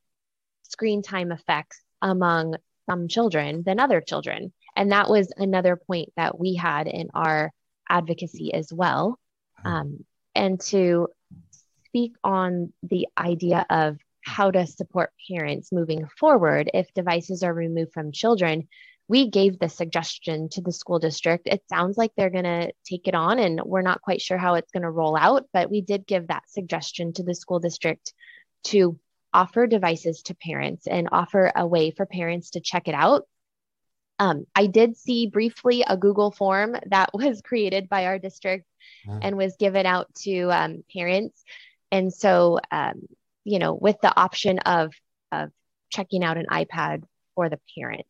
screen 0.63 1.02
time 1.02 1.32
effects 1.32 1.82
among 2.02 2.56
some 2.89 3.08
children 3.08 3.63
than 3.65 3.80
other 3.80 4.02
children. 4.02 4.54
And 4.76 4.91
that 4.91 5.10
was 5.10 5.32
another 5.38 5.76
point 5.76 6.10
that 6.15 6.39
we 6.39 6.56
had 6.56 6.88
in 6.88 7.10
our 7.13 7.52
advocacy 7.89 8.54
as 8.54 8.71
well. 8.71 9.19
Um, 9.63 10.06
and 10.34 10.60
to 10.62 11.08
speak 11.86 12.13
on 12.24 12.71
the 12.82 13.08
idea 13.17 13.65
of 13.69 13.97
how 14.23 14.51
to 14.51 14.67
support 14.67 15.12
parents 15.29 15.71
moving 15.71 16.07
forward 16.19 16.69
if 16.73 16.93
devices 16.93 17.43
are 17.43 17.53
removed 17.53 17.93
from 17.93 18.12
children? 18.12 18.67
We 19.07 19.29
gave 19.29 19.60
the 19.60 19.67
suggestion 19.67 20.47
to 20.49 20.62
the 20.62 20.71
school 20.71 20.99
district. 20.99 21.47
It 21.47 21.63
sounds 21.67 21.97
like 21.97 22.12
they're 22.15 22.29
going 22.29 22.45
to 22.45 22.71
take 22.86 23.07
it 23.07 23.15
on, 23.15 23.39
and 23.39 23.62
we're 23.62 23.81
not 23.81 24.01
quite 24.01 24.21
sure 24.21 24.38
how 24.38 24.55
it's 24.55 24.71
going 24.71 24.84
to 24.84 24.89
roll 24.89 25.17
out, 25.17 25.47
but 25.51 25.69
we 25.69 25.81
did 25.81 26.07
give 26.07 26.27
that 26.27 26.49
suggestion 26.49 27.12
to 27.13 27.23
the 27.23 27.36
school 27.36 27.60
district 27.60 28.13
to 28.65 28.97
offer 29.34 29.67
devices 29.67 30.21
to 30.23 30.36
parents 30.36 30.88
and 30.88 31.10
offer 31.12 31.51
a 31.55 31.65
way 31.65 31.91
for 31.91 32.05
parents 32.05 32.51
to 32.51 32.62
check 32.62 32.88
it 32.88 32.95
out. 32.95 33.27
Um, 34.19 34.45
I 34.55 34.67
did 34.67 34.95
see 34.95 35.27
briefly 35.27 35.84
a 35.86 35.97
Google 35.97 36.31
form 36.31 36.75
that 36.88 37.10
was 37.13 37.41
created 37.41 37.89
by 37.89 38.05
our 38.05 38.19
district 38.19 38.65
mm. 39.07 39.19
and 39.21 39.36
was 39.36 39.55
given 39.57 39.86
out 39.86 40.13
to 40.23 40.51
um, 40.51 40.84
parents 40.93 41.43
and 41.91 42.13
so, 42.13 42.60
um, 42.71 43.07
you 43.43 43.60
know, 43.60 43.73
with 43.73 43.97
the 44.01 44.15
option 44.15 44.60
of, 44.60 44.93
of 45.32 45.51
checking 45.89 46.23
out 46.23 46.38
an 46.38 46.45
iPad 46.51 47.04
for 47.36 47.49
the 47.49 47.60
parent. 47.77 48.08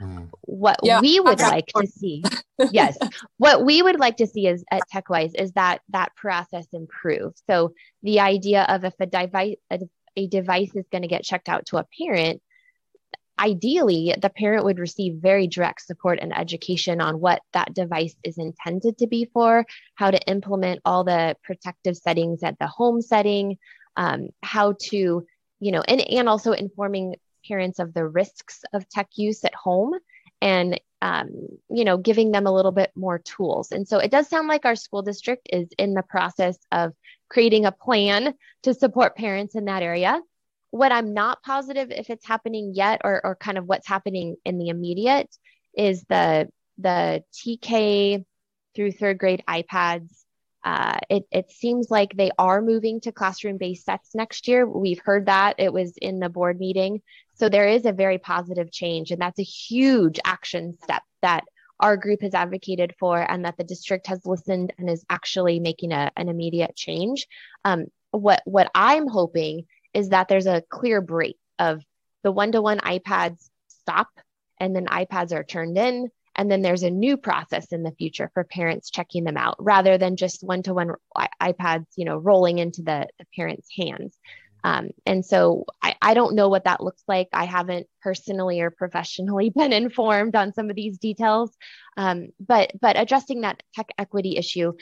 Mm. 0.00 0.30
What 0.42 0.80
yeah, 0.82 1.00
we 1.00 1.20
would 1.20 1.40
like 1.40 1.66
to 1.76 1.86
see, 1.86 2.22
yes, 2.72 2.96
what 3.36 3.64
we 3.64 3.82
would 3.82 4.00
like 4.00 4.16
to 4.18 4.26
see 4.26 4.46
is 4.46 4.64
at 4.70 4.82
TechWise 4.92 5.38
is 5.38 5.52
that 5.52 5.80
that 5.90 6.14
process 6.16 6.66
improve. 6.72 7.34
So 7.48 7.74
the 8.02 8.20
idea 8.20 8.64
of 8.68 8.84
if 8.84 8.94
a 8.98 9.06
device 9.06 9.56
a, 9.70 9.80
a 10.16 10.26
device 10.26 10.74
is 10.74 10.86
going 10.90 11.02
to 11.02 11.08
get 11.08 11.22
checked 11.22 11.48
out 11.48 11.66
to 11.66 11.76
a 11.76 11.86
parent, 12.00 12.40
ideally 13.38 14.14
the 14.20 14.30
parent 14.30 14.64
would 14.64 14.78
receive 14.78 15.20
very 15.20 15.46
direct 15.46 15.82
support 15.82 16.18
and 16.20 16.36
education 16.36 17.00
on 17.00 17.20
what 17.20 17.42
that 17.52 17.74
device 17.74 18.14
is 18.22 18.38
intended 18.38 18.98
to 18.98 19.06
be 19.06 19.28
for 19.32 19.64
how 19.94 20.10
to 20.10 20.20
implement 20.28 20.80
all 20.84 21.04
the 21.04 21.34
protective 21.42 21.96
settings 21.96 22.42
at 22.42 22.58
the 22.58 22.66
home 22.66 23.00
setting 23.00 23.56
um, 23.96 24.28
how 24.42 24.74
to 24.80 25.26
you 25.60 25.72
know 25.72 25.82
and, 25.86 26.00
and 26.00 26.28
also 26.28 26.52
informing 26.52 27.16
parents 27.46 27.78
of 27.78 27.94
the 27.94 28.06
risks 28.06 28.62
of 28.72 28.88
tech 28.88 29.08
use 29.16 29.44
at 29.44 29.54
home 29.54 29.94
and 30.40 30.80
um, 31.02 31.30
you 31.70 31.84
know 31.84 31.96
giving 31.96 32.30
them 32.32 32.46
a 32.46 32.52
little 32.52 32.72
bit 32.72 32.90
more 32.94 33.18
tools 33.18 33.72
and 33.72 33.86
so 33.86 33.98
it 33.98 34.10
does 34.10 34.28
sound 34.28 34.48
like 34.48 34.64
our 34.64 34.76
school 34.76 35.02
district 35.02 35.48
is 35.52 35.68
in 35.78 35.94
the 35.94 36.02
process 36.02 36.58
of 36.72 36.92
creating 37.28 37.64
a 37.64 37.72
plan 37.72 38.34
to 38.62 38.74
support 38.74 39.16
parents 39.16 39.54
in 39.54 39.66
that 39.66 39.82
area 39.82 40.20
what 40.70 40.92
I'm 40.92 41.14
not 41.14 41.42
positive 41.42 41.90
if 41.90 42.10
it's 42.10 42.26
happening 42.26 42.72
yet 42.74 43.00
or, 43.04 43.20
or 43.24 43.36
kind 43.36 43.58
of 43.58 43.66
what's 43.66 43.88
happening 43.88 44.36
in 44.44 44.58
the 44.58 44.68
immediate 44.68 45.28
is 45.76 46.04
the 46.08 46.48
the 46.78 47.22
TK 47.34 48.24
through 48.74 48.92
third 48.92 49.18
grade 49.18 49.42
iPads. 49.48 50.19
Uh, 50.62 50.98
it, 51.08 51.24
it 51.30 51.50
seems 51.50 51.90
like 51.90 52.14
they 52.14 52.30
are 52.38 52.60
moving 52.60 53.00
to 53.00 53.12
classroom 53.12 53.56
based 53.56 53.84
sets 53.84 54.14
next 54.14 54.46
year. 54.46 54.66
We've 54.66 55.00
heard 55.02 55.26
that 55.26 55.54
it 55.58 55.72
was 55.72 55.96
in 55.96 56.20
the 56.20 56.28
board 56.28 56.58
meeting. 56.58 57.00
So 57.34 57.48
there 57.48 57.68
is 57.68 57.86
a 57.86 57.92
very 57.92 58.18
positive 58.18 58.70
change, 58.70 59.10
and 59.10 59.20
that's 59.20 59.38
a 59.38 59.44
huge 59.44 60.20
action 60.24 60.76
step 60.82 61.02
that 61.22 61.44
our 61.80 61.96
group 61.96 62.20
has 62.20 62.34
advocated 62.34 62.94
for 62.98 63.18
and 63.18 63.44
that 63.44 63.56
the 63.56 63.64
district 63.64 64.06
has 64.06 64.26
listened 64.26 64.72
and 64.78 64.90
is 64.90 65.04
actually 65.08 65.60
making 65.60 65.92
a, 65.92 66.10
an 66.16 66.28
immediate 66.28 66.76
change. 66.76 67.26
Um, 67.64 67.86
what 68.10 68.42
what 68.44 68.70
I'm 68.74 69.08
hoping 69.08 69.66
is 69.94 70.10
that 70.10 70.28
there's 70.28 70.46
a 70.46 70.62
clear 70.68 71.00
break 71.00 71.36
of 71.58 71.82
the 72.22 72.32
one-to-one 72.32 72.78
ipads 72.80 73.48
stop 73.68 74.08
and 74.58 74.76
then 74.76 74.86
ipads 74.86 75.32
are 75.32 75.44
turned 75.44 75.78
in 75.78 76.10
and 76.40 76.50
then 76.50 76.62
there's 76.62 76.82
a 76.82 76.90
new 76.90 77.18
process 77.18 77.66
in 77.70 77.82
the 77.82 77.92
future 77.92 78.30
for 78.32 78.44
parents 78.44 78.88
checking 78.88 79.24
them 79.24 79.36
out 79.36 79.56
rather 79.58 79.98
than 79.98 80.16
just 80.16 80.42
one-to-one 80.42 80.92
ipads 81.42 81.84
you 81.96 82.06
know 82.06 82.16
rolling 82.16 82.58
into 82.58 82.80
the, 82.80 83.06
the 83.18 83.26
parents 83.36 83.68
hands. 83.78 84.16
Um, 84.64 84.88
and 85.04 85.24
so 85.24 85.66
I, 85.82 85.96
I 86.00 86.14
don't 86.14 86.34
know 86.34 86.48
what 86.48 86.64
that 86.64 86.82
looks 86.82 87.02
like. 87.06 87.28
I 87.34 87.44
haven't 87.44 87.86
personally 88.02 88.62
or 88.62 88.70
professionally 88.70 89.50
been 89.54 89.74
informed 89.74 90.34
on 90.34 90.54
some 90.54 90.70
of 90.70 90.76
these 90.76 90.96
details. 90.96 91.54
Um, 91.98 92.28
but 92.40 92.72
but 92.80 92.98
addressing 92.98 93.42
that 93.42 93.62
tech 93.74 93.90
equity 93.98 94.38
issue 94.38 94.72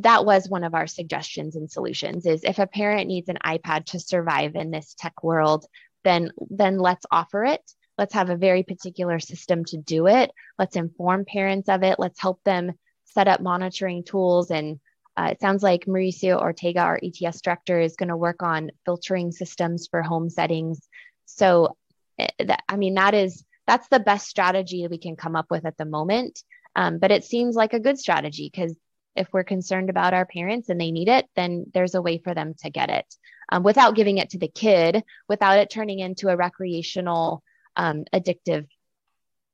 that 0.00 0.26
was 0.26 0.50
one 0.50 0.64
of 0.64 0.74
our 0.74 0.86
suggestions 0.86 1.56
and 1.56 1.70
solutions 1.70 2.26
is 2.26 2.44
if 2.44 2.58
a 2.58 2.66
parent 2.66 3.06
needs 3.06 3.28
an 3.28 3.38
ipad 3.46 3.84
to 3.86 4.00
survive 4.00 4.56
in 4.56 4.72
this 4.72 4.96
tech 4.98 5.22
world 5.22 5.64
then 6.02 6.32
then 6.50 6.76
let's 6.76 7.06
offer 7.12 7.44
it 7.44 7.62
let's 8.00 8.14
have 8.14 8.30
a 8.30 8.36
very 8.36 8.62
particular 8.62 9.20
system 9.20 9.62
to 9.62 9.76
do 9.76 10.06
it. 10.06 10.32
Let's 10.58 10.76
inform 10.76 11.26
parents 11.26 11.68
of 11.68 11.82
it. 11.82 11.98
Let's 11.98 12.18
help 12.18 12.42
them 12.44 12.72
set 13.04 13.28
up 13.28 13.42
monitoring 13.42 14.04
tools. 14.04 14.50
And 14.50 14.80
uh, 15.18 15.28
it 15.32 15.40
sounds 15.42 15.62
like 15.62 15.84
mauricio 15.84 16.40
ortega 16.40 16.80
our 16.80 16.98
ets 17.02 17.42
director 17.42 17.78
is 17.78 17.96
going 17.96 18.08
to 18.08 18.16
work 18.16 18.42
on 18.42 18.70
filtering 18.86 19.32
systems 19.32 19.86
for 19.86 20.00
home 20.00 20.30
settings. 20.30 20.80
So 21.26 21.76
eh, 22.18 22.56
i 22.70 22.76
mean 22.76 22.94
that 22.94 23.12
is 23.12 23.44
that's 23.66 23.88
the 23.88 24.00
best 24.00 24.26
strategy 24.28 24.86
we 24.88 24.96
can 24.96 25.14
come 25.14 25.36
up 25.36 25.50
with 25.50 25.66
at 25.66 25.76
the 25.76 25.84
moment. 25.84 26.42
Um, 26.74 26.98
but 26.98 27.10
it 27.10 27.24
seems 27.24 27.54
like 27.54 27.74
a 27.74 27.80
good 27.80 27.98
strategy 27.98 28.50
because 28.50 28.74
if 29.14 29.28
we're 29.30 29.44
concerned 29.44 29.90
about 29.90 30.14
our 30.14 30.24
parents 30.24 30.70
and 30.70 30.80
they 30.80 30.90
need 30.90 31.08
it, 31.08 31.26
then 31.36 31.66
there's 31.74 31.94
a 31.94 32.00
way 32.00 32.16
for 32.16 32.32
them 32.32 32.54
to 32.62 32.70
get 32.70 32.88
it. 32.88 33.14
Um, 33.52 33.62
without 33.62 33.94
giving 33.94 34.16
it 34.16 34.30
to 34.30 34.38
the 34.38 34.48
kid, 34.48 35.04
without 35.28 35.58
it 35.58 35.68
turning 35.68 35.98
into 35.98 36.28
a 36.28 36.36
recreational, 36.36 37.42
um, 37.80 38.04
addictive 38.12 38.66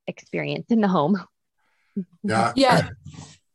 experience 0.09 0.67
in 0.71 0.81
the 0.81 0.89
home. 0.89 1.23
Yeah. 2.25 2.53
Yeah. 2.57 2.89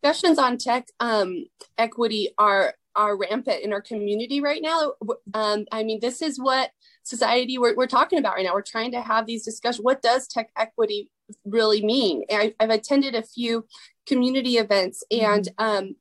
Discussions 0.02 0.40
on 0.40 0.58
tech 0.58 0.88
um, 1.00 1.46
equity 1.78 2.30
are 2.38 2.74
are 2.96 3.18
rampant 3.18 3.62
in 3.64 3.72
our 3.72 3.82
community 3.82 4.42
right 4.42 4.62
now. 4.62 4.94
Um, 5.34 5.66
I 5.72 5.84
mean, 5.84 6.00
this 6.02 6.22
is 6.22 6.38
what 6.38 6.72
society 7.04 7.58
we're, 7.58 7.76
we're 7.76 7.88
talking 7.88 8.20
about 8.20 8.36
right 8.36 8.46
now. 8.46 8.54
We're 8.54 8.64
trying 8.64 8.92
to 8.92 9.02
have 9.02 9.26
these 9.26 9.46
discussions. 9.46 9.84
What 9.84 10.02
does 10.02 10.28
tech 10.28 10.50
equity 10.58 11.10
really 11.46 11.86
mean? 11.86 12.24
I, 12.30 12.54
have 12.60 12.70
attended 12.70 13.16
a 13.16 13.24
few 13.24 13.66
community 14.06 14.58
events 14.58 15.04
and 15.10 15.48
um, 15.58 15.96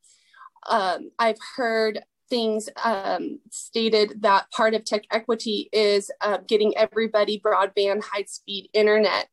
um, 0.68 1.10
I've 1.18 1.38
heard 1.56 2.00
things 2.30 2.68
um, 2.82 3.40
stated 3.50 4.22
that 4.22 4.50
part 4.52 4.74
of 4.74 4.84
tech 4.84 5.02
equity 5.10 5.68
is 5.72 6.10
uh, 6.20 6.38
getting 6.46 6.76
everybody 6.76 7.40
broadband 7.44 8.02
high 8.02 8.24
speed 8.26 8.70
internet 8.72 9.28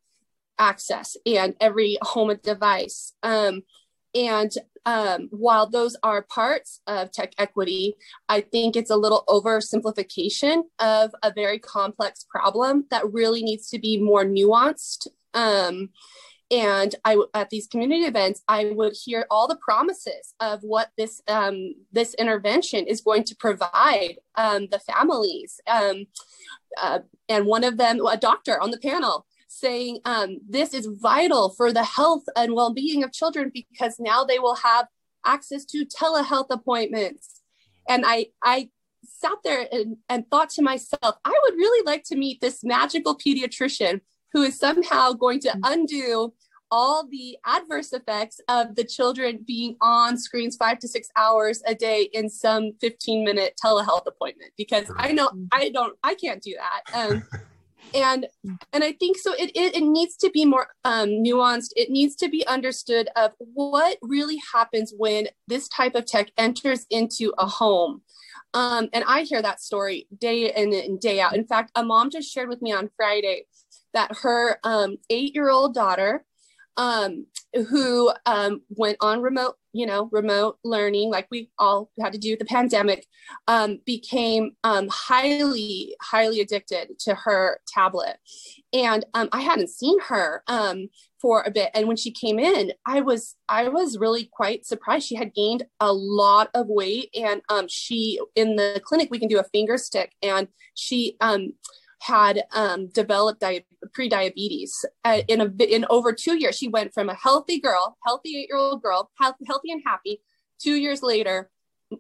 access 0.60 1.16
and 1.26 1.56
every 1.62 1.98
home 2.02 2.36
device. 2.44 3.14
Um, 3.24 3.62
and 4.16 4.52
um, 4.86 5.28
while 5.32 5.70
those 5.70 5.96
are 6.02 6.24
parts 6.24 6.82
of 6.88 7.12
tech 7.12 7.34
equity, 7.38 7.96
I 8.28 8.42
think 8.42 8.76
it's 8.76 8.90
a 8.90 8.96
little 8.96 9.24
oversimplification 9.28 10.64
of 10.80 11.14
a 11.22 11.32
very 11.32 11.60
complex 11.60 12.26
problem 12.28 12.86
that 12.90 13.12
really 13.12 13.44
needs 13.44 13.70
to 13.70 13.80
be 13.80 13.98
more 13.98 14.26
nuanced. 14.26 15.08
And 16.50 16.96
I 17.04 17.22
at 17.34 17.50
these 17.50 17.68
community 17.68 18.06
events, 18.06 18.42
I 18.48 18.72
would 18.74 18.94
hear 18.94 19.26
all 19.30 19.48
the 19.48 19.58
promises 19.58 20.34
of 20.40 20.62
what 20.62 20.92
this 20.98 21.22
um, 21.28 21.76
this 21.92 22.14
intervention 22.14 22.86
is 22.88 23.02
going 23.02 23.26
to 23.26 23.36
provide 23.36 24.16
um, 24.36 24.68
the 24.72 24.80
families. 24.80 25.60
Um, 25.68 26.06
uh, 26.82 27.00
and 27.28 27.46
one 27.46 27.64
of 27.64 27.78
them, 27.78 28.06
a 28.06 28.18
doctor 28.18 28.62
on 28.62 28.72
the 28.72 28.78
panel, 28.78 29.26
saying 29.48 30.00
um, 30.06 30.40
this 30.48 30.74
is 30.74 30.88
vital 31.02 31.50
for 31.50 31.74
the 31.74 31.84
health 31.84 32.24
and 32.38 32.54
well-being 32.54 33.04
of 33.04 33.12
children 33.12 33.52
because 33.54 33.96
now 34.00 34.24
they 34.24 34.40
will 34.40 34.56
have 34.56 34.88
access 35.26 35.66
to 35.66 35.86
telehealth 35.86 36.50
appointments. 36.50 37.42
And 37.90 38.06
I 38.06 38.28
I 38.42 38.70
sat 39.04 39.38
there 39.44 39.68
and, 39.72 39.98
and 40.08 40.30
thought 40.30 40.50
to 40.52 40.62
myself, 40.62 41.16
I 41.26 41.40
would 41.44 41.56
really 41.56 41.86
like 41.86 42.04
to 42.06 42.16
meet 42.16 42.40
this 42.40 42.64
magical 42.64 43.18
pediatrician 43.18 44.02
who 44.34 44.44
is 44.44 44.58
somehow 44.58 45.14
going 45.14 45.40
to 45.40 45.56
undo 45.64 46.34
all 46.72 47.08
the 47.08 47.38
adverse 47.46 47.94
effects 47.94 48.40
of 48.50 48.76
the 48.76 48.84
children 48.84 49.44
being 49.46 49.76
on 49.82 50.18
screens 50.18 50.56
five 50.56 50.80
to 50.80 50.88
six 50.88 51.10
hours 51.16 51.62
a 51.66 51.74
day 51.74 52.10
in 52.14 52.30
some 52.30 52.72
15 52.82 53.24
minute 53.24 53.60
telehealth 53.64 54.06
appointment 54.06 54.52
because 54.58 54.92
i 54.98 55.12
know 55.12 55.30
i 55.52 55.70
don't 55.70 55.98
i 56.04 56.14
can't 56.16 56.42
do 56.42 56.56
that 56.58 57.10
um, 57.10 57.24
and 57.94 58.28
and 58.74 58.84
i 58.84 58.92
think 58.94 59.18
so 59.18 59.34
it, 59.34 59.52
it, 59.56 59.76
it 59.76 59.84
needs 59.84 60.18
to 60.18 60.30
be 60.32 60.46
more 60.46 60.68
um, 60.84 61.10
nuanced. 61.10 61.72
It 61.76 61.90
needs 61.90 62.16
to 62.18 62.30
be 62.30 62.46
understood 62.48 63.10
of 63.16 63.32
what 63.38 63.98
really 64.02 64.40
happens 64.54 64.94
when 64.98 65.28
this 65.48 65.68
type 65.70 65.96
of 65.96 66.06
tech 66.06 66.32
enters 66.38 66.86
into 66.90 67.34
a 67.38 67.46
home 67.46 68.02
um, 68.54 68.90
and 68.92 69.06
i 69.08 69.22
hear 69.22 69.42
that 69.42 69.62
story 69.62 70.08
day 70.18 70.54
in 70.54 70.74
and 70.74 71.00
day 71.00 71.22
out. 71.22 71.36
In 71.36 71.48
fact 71.48 71.72
a 71.76 71.84
mom 71.84 72.10
just 72.10 72.30
shared 72.30 72.50
with 72.50 72.62
me 72.62 72.74
on 72.74 72.90
friday 72.98 73.46
that 73.94 74.18
her 74.22 74.60
um, 74.64 74.98
eight 75.10 75.34
year 75.36 75.50
old 75.50 75.74
daughter, 75.74 76.26
um, 76.78 77.26
who 77.70 78.12
um, 78.26 78.62
went 78.70 78.98
on 79.02 79.22
remote, 79.22 79.56
you 79.74 79.86
know, 79.86 80.10
remote 80.12 80.60
learning, 80.64 81.10
like 81.10 81.28
we 81.32 81.50
all 81.58 81.90
had 82.00 82.14
to 82.14 82.20
do 82.20 82.32
with 82.32 82.40
the 82.40 82.46
pandemic, 82.46 83.06
um, 83.48 83.80
became 83.86 84.52
um, 84.64 84.88
highly, 84.92 85.96
highly 86.02 86.40
addicted 86.40 87.00
to 87.00 87.16
her 87.16 87.60
tablet. 87.68 88.18
And 88.74 89.06
um, 89.14 89.30
I 89.32 89.42
hadn't 89.42 89.70
seen 89.70 90.00
her 90.02 90.44
um, 90.48 90.90
for 91.20 91.42
a 91.42 91.52
bit. 91.52 91.72
And 91.74 91.88
when 91.88 91.98
she 91.98 92.12
came 92.12 92.38
in, 92.38 92.74
I 92.86 93.02
was, 93.02 93.36
I 93.50 93.70
was 93.70 93.98
really 93.98 94.30
quite 94.32 94.66
surprised. 94.66 95.08
She 95.08 95.16
had 95.16 95.34
gained 95.34 95.64
a 95.80 95.92
lot 95.92 96.50
of 96.54 96.68
weight, 96.68 97.16
and 97.16 97.42
she 97.72 98.20
in 98.36 98.56
the 98.56 98.82
clinic 98.86 99.10
we 99.10 99.20
can 99.20 99.30
do 99.30 99.40
a 99.40 99.44
finger 99.44 99.78
stick, 99.78 100.14
and 100.22 100.48
she 100.76 101.18
had 102.00 102.44
um, 102.54 102.88
developed 102.88 103.42
di- 103.42 103.66
pre-diabetes 103.94 104.86
uh, 105.04 105.22
in 105.28 105.42
a 105.42 105.64
in 105.64 105.86
over 105.90 106.14
two 106.14 106.36
years. 106.36 106.58
She 106.58 106.68
went 106.68 106.94
from 106.94 107.10
a 107.10 107.16
healthy 107.16 107.60
girl, 107.60 107.98
healthy 108.06 108.38
eight-year-old 108.38 108.82
girl, 108.82 109.10
health, 109.20 109.36
healthy 109.48 109.72
and 109.72 109.82
happy. 109.86 110.22
Two 110.60 110.76
years 110.76 111.02
later, 111.02 111.50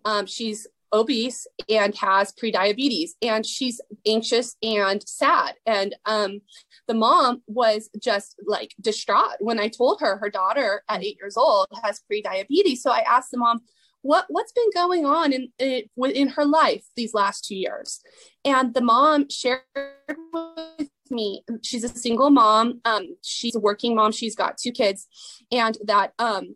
um, 0.06 0.26
she's 0.26 0.68
obese 0.94 1.48
and 1.68 1.94
has 1.96 2.32
pre-diabetes, 2.32 3.16
and 3.22 3.46
she's 3.46 3.82
anxious 4.06 4.56
and 4.64 5.04
sad. 5.08 5.56
And 5.66 5.96
um, 6.06 6.42
the 6.88 6.94
mom 6.94 7.42
was 7.48 7.90
just 8.02 8.36
like 8.46 8.74
distraught 8.80 9.36
when 9.40 9.60
I 9.60 9.68
told 9.68 10.00
her 10.00 10.18
her 10.18 10.30
daughter 10.30 10.84
at 10.88 11.04
eight 11.04 11.18
years 11.20 11.36
old 11.36 11.68
has 11.84 12.00
pre-diabetes. 12.08 12.82
So 12.82 12.92
I 12.92 13.00
asked 13.00 13.32
the 13.32 13.38
mom, 13.38 13.62
what 14.08 14.26
what's 14.30 14.54
been 14.54 14.70
going 14.74 15.06
on 15.06 15.34
in 15.34 15.52
in 15.60 16.30
her 16.30 16.46
life 16.46 16.86
these 16.96 17.14
last 17.14 17.46
two 17.46 17.56
years? 17.56 18.00
And 18.46 18.74
the 18.74 18.82
mom 18.82 19.30
shared 19.30 19.62
with 20.34 20.90
me 21.12 21.44
she's 21.62 21.84
a 21.84 21.90
single 21.90 22.30
mom 22.30 22.82
um, 22.86 23.16
she's 23.22 23.56
a 23.56 23.60
working 23.60 23.96
mom 23.96 24.12
she's 24.12 24.36
got 24.36 24.58
two 24.58 24.72
kids 24.72 25.08
and 25.52 25.78
that 25.86 26.14
um, 26.20 26.56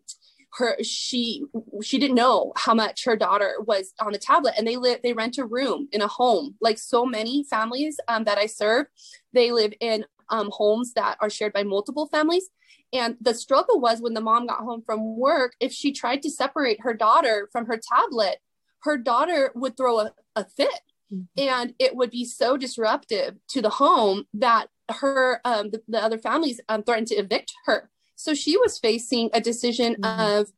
her 0.54 0.76
she 0.82 1.44
she 1.82 1.98
didn't 1.98 2.16
know 2.16 2.52
how 2.56 2.74
much 2.74 3.04
her 3.04 3.16
daughter 3.16 3.54
was 3.66 3.92
on 4.00 4.12
the 4.12 4.18
tablet 4.18 4.54
and 4.56 4.66
they 4.66 4.76
live 4.76 5.00
they 5.02 5.12
rent 5.12 5.38
a 5.38 5.44
room 5.44 5.88
in 5.92 6.02
a 6.02 6.08
home. 6.08 6.54
Like 6.60 6.78
so 6.78 7.04
many 7.04 7.44
families 7.44 7.98
um, 8.08 8.24
that 8.24 8.38
i 8.38 8.46
serve 8.46 8.86
they 9.32 9.52
live 9.52 9.72
in 9.80 10.04
um, 10.32 10.50
homes 10.52 10.94
that 10.94 11.16
are 11.20 11.30
shared 11.30 11.52
by 11.52 11.62
multiple 11.62 12.08
families 12.08 12.50
and 12.92 13.16
the 13.20 13.34
struggle 13.34 13.80
was 13.80 14.00
when 14.00 14.14
the 14.14 14.20
mom 14.20 14.46
got 14.46 14.60
home 14.60 14.82
from 14.84 15.16
work, 15.16 15.54
if 15.60 15.72
she 15.72 15.92
tried 15.92 16.22
to 16.22 16.30
separate 16.30 16.82
her 16.82 16.92
daughter 16.92 17.48
from 17.50 17.66
her 17.66 17.78
tablet, 17.78 18.38
her 18.82 18.98
daughter 18.98 19.50
would 19.54 19.76
throw 19.76 20.00
a, 20.00 20.12
a 20.36 20.44
fit. 20.44 20.80
Mm-hmm. 21.12 21.48
And 21.48 21.74
it 21.78 21.96
would 21.96 22.10
be 22.10 22.24
so 22.24 22.56
disruptive 22.56 23.36
to 23.48 23.62
the 23.62 23.70
home 23.70 24.24
that 24.34 24.68
her 24.90 25.40
um, 25.44 25.70
the, 25.70 25.82
the, 25.88 26.02
other 26.02 26.18
families 26.18 26.60
um, 26.68 26.82
threatened 26.82 27.06
to 27.08 27.14
evict 27.14 27.52
her. 27.64 27.90
So 28.16 28.34
she 28.34 28.58
was 28.58 28.78
facing 28.78 29.30
a 29.32 29.40
decision 29.40 29.96
mm-hmm. 29.96 30.20
of 30.20 30.52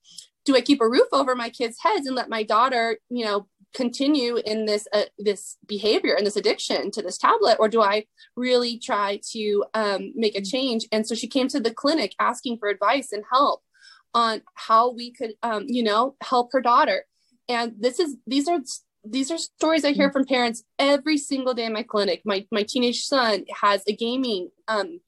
do 0.44 0.57
I 0.57 0.61
keep 0.61 0.80
a 0.80 0.88
roof 0.88 1.09
over 1.12 1.34
my 1.34 1.51
kids' 1.51 1.78
heads 1.80 2.07
and 2.07 2.16
let 2.16 2.28
my 2.28 2.42
daughter, 2.42 2.98
you 3.09 3.24
know, 3.24 3.46
continue 3.74 4.36
in 4.36 4.64
this 4.64 4.86
uh, 4.92 5.02
this 5.18 5.56
behavior 5.66 6.14
and 6.14 6.26
this 6.26 6.36
addiction 6.36 6.90
to 6.92 7.02
this 7.02 7.18
tablet 7.18 7.56
or 7.58 7.68
do 7.68 7.82
i 7.82 8.04
really 8.36 8.78
try 8.78 9.20
to 9.32 9.64
um, 9.74 10.12
make 10.14 10.34
a 10.34 10.38
mm-hmm. 10.38 10.56
change 10.56 10.86
and 10.92 11.06
so 11.06 11.14
she 11.14 11.26
came 11.26 11.48
to 11.48 11.60
the 11.60 11.74
clinic 11.74 12.14
asking 12.18 12.56
for 12.58 12.68
advice 12.68 13.12
and 13.12 13.24
help 13.30 13.62
on 14.14 14.40
how 14.54 14.92
we 14.92 15.12
could 15.12 15.32
um, 15.42 15.64
you 15.66 15.82
know 15.82 16.14
help 16.22 16.50
her 16.52 16.60
daughter 16.60 17.04
and 17.48 17.74
this 17.78 17.98
is 17.98 18.16
these 18.26 18.48
are 18.48 18.60
these 19.04 19.30
are 19.30 19.38
stories 19.38 19.84
i 19.84 19.90
hear 19.90 20.08
mm-hmm. 20.08 20.12
from 20.12 20.24
parents 20.24 20.62
every 20.78 21.18
single 21.18 21.52
day 21.52 21.64
in 21.64 21.72
my 21.72 21.82
clinic 21.82 22.22
my 22.24 22.46
my 22.50 22.62
teenage 22.62 23.04
son 23.04 23.44
has 23.60 23.82
a 23.88 23.94
gaming 23.94 24.48
um, 24.68 25.00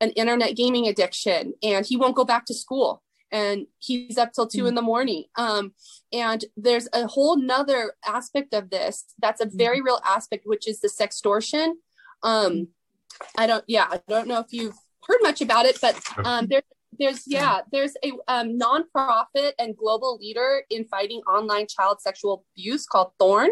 an 0.00 0.10
internet 0.10 0.56
gaming 0.56 0.88
addiction 0.88 1.52
and 1.62 1.86
he 1.86 1.96
won't 1.96 2.16
go 2.16 2.24
back 2.24 2.46
to 2.46 2.54
school 2.54 3.02
and 3.34 3.66
he's 3.78 4.16
up 4.16 4.32
till 4.32 4.46
2 4.46 4.58
mm-hmm. 4.58 4.68
in 4.68 4.74
the 4.74 4.82
morning 4.82 5.24
um, 5.36 5.74
and 6.12 6.46
there's 6.56 6.88
a 6.94 7.06
whole 7.06 7.36
nother 7.36 7.92
aspect 8.06 8.54
of 8.54 8.70
this 8.70 9.04
that's 9.18 9.42
a 9.42 9.48
very 9.52 9.78
mm-hmm. 9.78 9.86
real 9.86 10.00
aspect 10.06 10.44
which 10.46 10.66
is 10.66 10.80
the 10.80 10.88
sextortion 10.88 11.72
um, 12.22 12.68
I 13.36 13.46
don't, 13.46 13.64
yeah, 13.66 13.86
I 13.90 14.00
don't 14.08 14.28
know 14.28 14.40
if 14.40 14.52
you've 14.52 14.76
heard 15.06 15.18
much 15.22 15.40
about 15.40 15.66
it, 15.66 15.78
but 15.80 16.00
um, 16.24 16.46
there, 16.48 16.62
there's, 16.98 17.24
yeah, 17.26 17.60
there's 17.72 17.94
a 18.04 18.12
um, 18.28 18.58
nonprofit 18.58 19.52
and 19.58 19.76
global 19.76 20.16
leader 20.16 20.62
in 20.70 20.84
fighting 20.84 21.20
online 21.28 21.66
child 21.68 22.00
sexual 22.00 22.44
abuse 22.56 22.86
called 22.86 23.12
Thorn. 23.18 23.50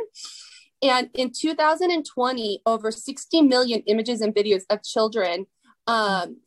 And 0.83 1.11
in 1.15 1.31
2020, 1.31 2.63
over 2.67 2.91
60 2.91 3.43
million 3.43 3.83
images 3.87 4.21
and 4.21 4.35
videos 4.35 4.63
of 4.69 4.83
children 4.83 5.47
um, 5.87 6.39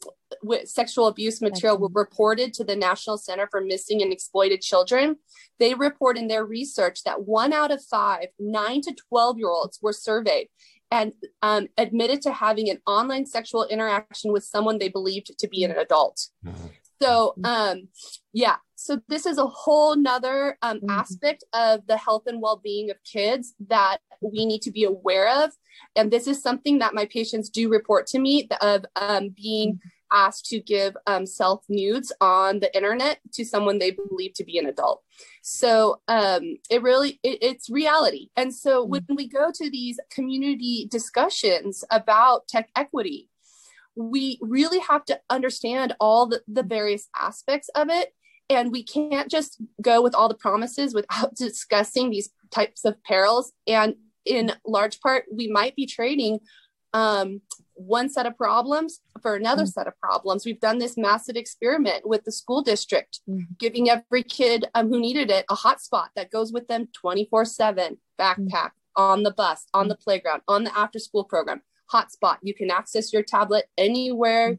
sexual 0.65 1.07
abuse 1.07 1.41
material 1.41 1.77
were 1.77 1.89
reported 1.93 2.53
to 2.53 2.63
the 2.63 2.75
National 2.75 3.17
Center 3.17 3.47
for 3.49 3.61
Missing 3.61 4.01
and 4.01 4.11
Exploited 4.11 4.61
Children. 4.61 5.17
They 5.59 5.73
report 5.73 6.17
in 6.17 6.27
their 6.27 6.45
research 6.45 7.03
that 7.03 7.25
one 7.25 7.53
out 7.53 7.71
of 7.71 7.83
five, 7.83 8.27
nine 8.39 8.81
to 8.81 8.95
12 9.09 9.37
year 9.37 9.49
olds 9.49 9.79
were 9.81 9.93
surveyed 9.93 10.47
and 10.91 11.13
um, 11.41 11.67
admitted 11.77 12.21
to 12.23 12.31
having 12.31 12.69
an 12.69 12.79
online 12.85 13.25
sexual 13.25 13.65
interaction 13.65 14.31
with 14.31 14.43
someone 14.43 14.77
they 14.77 14.89
believed 14.89 15.37
to 15.37 15.47
be 15.47 15.63
an 15.63 15.71
adult. 15.71 16.27
Mm-hmm. 16.45 16.67
So, 17.01 17.35
um, 17.43 17.89
yeah, 18.31 18.55
so 18.75 19.01
this 19.09 19.25
is 19.25 19.37
a 19.37 19.45
whole 19.45 19.95
nother 19.95 20.57
um, 20.61 20.77
mm-hmm. 20.77 20.89
aspect 20.91 21.43
of 21.53 21.85
the 21.87 21.97
health 21.97 22.23
and 22.27 22.41
well-being 22.41 22.89
of 22.89 22.97
kids 23.03 23.53
that 23.67 23.97
we 24.21 24.45
need 24.45 24.61
to 24.61 24.71
be 24.71 24.83
aware 24.83 25.43
of 25.43 25.51
and 25.95 26.09
this 26.09 26.27
is 26.27 26.41
something 26.41 26.79
that 26.79 26.93
my 26.93 27.05
patients 27.05 27.49
do 27.49 27.69
report 27.69 28.07
to 28.07 28.19
me 28.19 28.47
of 28.61 28.85
um, 28.95 29.29
being 29.29 29.73
mm-hmm 29.73 29.89
asked 30.11 30.45
to 30.47 30.59
give 30.59 30.95
um, 31.07 31.25
self 31.25 31.63
nudes 31.69 32.11
on 32.21 32.59
the 32.59 32.75
internet 32.75 33.19
to 33.33 33.45
someone 33.45 33.79
they 33.79 33.91
believe 33.91 34.33
to 34.35 34.43
be 34.43 34.57
an 34.57 34.65
adult. 34.65 35.03
So 35.41 36.01
um, 36.07 36.57
it 36.69 36.81
really 36.81 37.19
it, 37.23 37.39
it's 37.41 37.69
reality. 37.69 38.29
And 38.35 38.53
so 38.53 38.83
mm-hmm. 38.83 38.91
when 38.91 39.05
we 39.15 39.27
go 39.27 39.51
to 39.53 39.69
these 39.69 39.99
community 40.11 40.87
discussions 40.89 41.83
about 41.91 42.47
tech 42.47 42.69
equity, 42.75 43.29
we 43.95 44.37
really 44.41 44.79
have 44.79 45.05
to 45.05 45.19
understand 45.29 45.95
all 45.99 46.27
the, 46.27 46.41
the 46.47 46.63
various 46.63 47.07
aspects 47.15 47.69
of 47.75 47.89
it. 47.89 48.13
And 48.49 48.71
we 48.71 48.83
can't 48.83 49.31
just 49.31 49.61
go 49.81 50.01
with 50.01 50.13
all 50.13 50.27
the 50.27 50.35
promises 50.35 50.93
without 50.93 51.35
discussing 51.35 52.09
these 52.09 52.29
types 52.51 52.85
of 52.85 53.01
perils. 53.03 53.51
And 53.67 53.95
in 54.25 54.51
large 54.65 54.99
part, 54.99 55.25
we 55.31 55.47
might 55.47 55.75
be 55.75 55.85
trading 55.85 56.39
um, 56.93 57.41
one 57.75 58.09
set 58.09 58.25
of 58.25 58.37
problems 58.37 59.01
for 59.21 59.35
another 59.35 59.63
mm-hmm. 59.63 59.69
set 59.69 59.87
of 59.87 59.99
problems. 59.99 60.45
We've 60.45 60.59
done 60.59 60.79
this 60.79 60.97
massive 60.97 61.35
experiment 61.35 62.07
with 62.07 62.23
the 62.23 62.31
school 62.31 62.61
district, 62.61 63.19
mm-hmm. 63.29 63.53
giving 63.59 63.89
every 63.89 64.23
kid 64.23 64.65
um, 64.73 64.89
who 64.89 64.99
needed 64.99 65.29
it 65.29 65.45
a 65.49 65.55
hotspot 65.55 66.07
that 66.15 66.31
goes 66.31 66.51
with 66.51 66.67
them 66.67 66.87
24 66.93 67.45
7 67.45 67.97
backpack 68.19 68.47
mm-hmm. 68.47 69.01
on 69.01 69.23
the 69.23 69.31
bus, 69.31 69.65
on 69.73 69.87
the 69.87 69.95
playground, 69.95 70.41
on 70.47 70.63
the 70.63 70.77
after 70.77 70.99
school 70.99 71.23
program. 71.23 71.61
Hotspot. 71.93 72.37
You 72.41 72.53
can 72.53 72.71
access 72.71 73.13
your 73.13 73.23
tablet 73.23 73.65
anywhere 73.77 74.57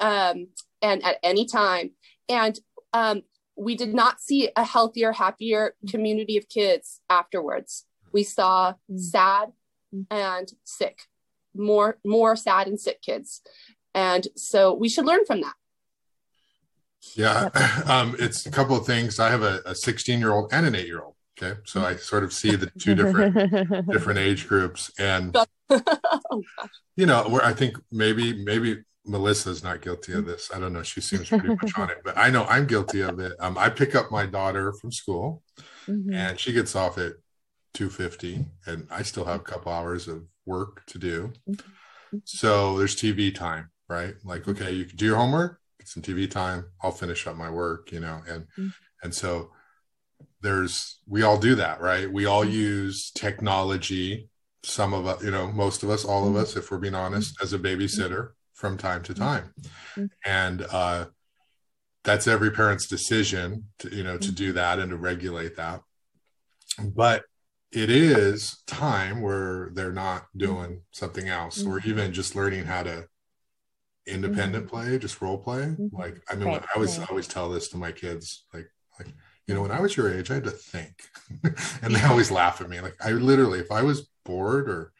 um, 0.00 0.48
and 0.82 1.02
at 1.02 1.16
any 1.22 1.46
time. 1.46 1.92
And 2.28 2.58
um, 2.92 3.22
we 3.56 3.74
did 3.74 3.94
not 3.94 4.20
see 4.20 4.50
a 4.54 4.64
healthier, 4.64 5.12
happier 5.12 5.74
community 5.88 6.36
of 6.36 6.48
kids 6.48 7.00
afterwards. 7.08 7.86
We 8.12 8.22
saw 8.22 8.74
mm. 8.90 8.98
sad 8.98 9.52
and 10.10 10.52
sick 10.64 11.00
more 11.54 11.98
more 12.04 12.36
sad 12.36 12.68
and 12.68 12.80
sick 12.80 13.02
kids. 13.02 13.42
And 13.94 14.26
so 14.36 14.74
we 14.74 14.88
should 14.88 15.06
learn 15.06 15.24
from 15.24 15.40
that. 15.40 15.54
Yeah 17.14 17.48
um, 17.86 18.16
it's 18.18 18.46
a 18.46 18.50
couple 18.50 18.76
of 18.76 18.86
things. 18.86 19.18
I 19.18 19.30
have 19.30 19.42
a 19.42 19.74
16 19.74 20.18
year 20.18 20.32
old 20.32 20.52
and 20.52 20.66
an 20.66 20.74
8 20.74 20.86
year 20.86 21.02
old 21.02 21.14
okay? 21.40 21.58
So 21.64 21.82
i 21.84 21.96
sort 21.96 22.24
of 22.24 22.32
see 22.32 22.56
the 22.56 22.70
two 22.78 22.94
different 22.94 23.34
different 23.90 24.18
age 24.18 24.48
groups. 24.48 24.90
And 24.98 25.36
oh, 25.70 26.42
you 26.96 27.06
know 27.06 27.28
where 27.28 27.44
i 27.44 27.52
think 27.52 27.76
maybe 27.90 28.32
maybe 28.44 28.78
melissa's 29.06 29.62
not 29.62 29.80
guilty 29.80 30.12
of 30.12 30.26
this. 30.26 30.50
I 30.54 30.60
don't 30.60 30.72
know. 30.72 30.82
She 30.82 31.00
seems 31.00 31.28
pretty 31.28 31.48
much 31.48 31.78
on 31.78 31.90
it. 31.90 31.98
But 32.04 32.18
i 32.18 32.30
know 32.30 32.44
i'm 32.44 32.66
guilty 32.66 33.00
of 33.00 33.18
it. 33.20 33.32
Um, 33.40 33.56
i 33.58 33.68
pick 33.68 33.94
up 33.94 34.10
my 34.10 34.26
daughter 34.26 34.72
from 34.72 34.92
school 34.92 35.42
mm-hmm. 35.86 36.12
and 36.12 36.38
she 36.38 36.52
gets 36.52 36.74
off 36.76 36.98
at 36.98 37.14
250 37.74 38.46
and 38.66 38.86
i 38.90 39.02
still 39.02 39.24
have 39.24 39.40
a 39.40 39.44
couple 39.44 39.70
hours 39.70 40.08
of 40.08 40.24
work 40.48 40.84
to 40.86 40.98
do. 40.98 41.32
Mm-hmm. 41.48 42.18
So 42.24 42.78
there's 42.78 42.96
TV 42.96 43.34
time, 43.34 43.70
right? 43.88 44.14
Like, 44.24 44.42
mm-hmm. 44.42 44.62
okay, 44.62 44.72
you 44.72 44.86
can 44.86 44.96
do 44.96 45.04
your 45.04 45.16
homework, 45.16 45.60
get 45.78 45.88
some 45.88 46.02
TV 46.02 46.28
time. 46.28 46.64
I'll 46.82 46.90
finish 46.90 47.26
up 47.26 47.36
my 47.36 47.50
work, 47.50 47.92
you 47.92 48.00
know, 48.00 48.22
and 48.26 48.44
mm-hmm. 48.58 48.68
and 49.02 49.14
so 49.14 49.50
there's 50.40 51.00
we 51.06 51.22
all 51.22 51.38
do 51.38 51.54
that, 51.56 51.80
right? 51.80 52.10
We 52.10 52.26
all 52.26 52.44
use 52.44 53.10
technology. 53.10 54.28
Some 54.64 54.92
of 54.92 55.06
us, 55.06 55.22
you 55.22 55.30
know, 55.30 55.52
most 55.52 55.82
of 55.82 55.90
us, 55.90 56.04
all 56.04 56.28
of 56.28 56.34
us, 56.34 56.56
if 56.56 56.70
we're 56.70 56.78
being 56.78 56.94
honest, 56.94 57.36
as 57.42 57.52
a 57.52 57.58
babysitter 57.58 58.30
from 58.54 58.76
time 58.76 59.02
to 59.04 59.14
time, 59.14 59.54
and 60.24 60.66
uh, 60.72 61.06
that's 62.04 62.26
every 62.26 62.50
parent's 62.50 62.86
decision 62.86 63.64
to 63.80 63.94
you 63.94 64.02
know 64.02 64.18
to 64.18 64.32
do 64.32 64.52
that 64.54 64.78
and 64.78 64.90
to 64.90 64.96
regulate 64.96 65.56
that. 65.56 65.82
But 66.82 67.24
it 67.72 67.90
is 67.90 68.62
time 68.66 69.20
where 69.20 69.70
they're 69.74 69.92
not 69.92 70.26
doing 70.36 70.82
something 70.92 71.28
else 71.28 71.62
mm-hmm. 71.62 71.70
or 71.70 71.80
even 71.80 72.12
just 72.12 72.34
learning 72.34 72.64
how 72.64 72.82
to 72.82 73.06
independent 74.06 74.66
mm-hmm. 74.66 74.76
play 74.76 74.98
just 74.98 75.20
role 75.20 75.38
play 75.38 75.64
mm-hmm. 75.64 75.94
like 75.94 76.20
i 76.30 76.34
mean 76.34 76.48
right. 76.48 76.62
i 76.62 76.66
always 76.74 76.98
right. 76.98 77.10
always 77.10 77.28
tell 77.28 77.50
this 77.50 77.68
to 77.68 77.76
my 77.76 77.92
kids 77.92 78.46
like 78.54 78.66
like 78.98 79.08
you 79.46 79.54
know 79.54 79.60
when 79.60 79.70
i 79.70 79.80
was 79.80 79.96
your 79.96 80.12
age 80.12 80.30
i 80.30 80.34
had 80.34 80.44
to 80.44 80.50
think 80.50 81.02
and 81.82 81.94
they 81.94 82.02
always 82.04 82.30
laugh 82.30 82.60
at 82.62 82.70
me 82.70 82.80
like 82.80 82.96
i 83.04 83.10
literally 83.10 83.58
if 83.58 83.70
i 83.70 83.82
was 83.82 84.08
bored 84.24 84.68
or 84.68 84.92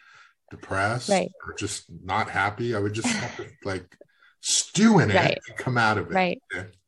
depressed 0.51 1.09
right. 1.09 1.31
or 1.47 1.55
just 1.55 1.87
not 2.05 2.29
happy 2.29 2.75
i 2.75 2.79
would 2.79 2.93
just 2.93 3.09
have 3.09 3.37
to 3.37 3.47
like 3.65 3.97
stew 4.41 4.99
in 5.01 5.11
it 5.11 5.15
right. 5.15 5.39
and 5.49 5.57
come 5.57 5.77
out 5.77 5.99
of 5.99 6.11
it. 6.11 6.15
Right. 6.15 6.43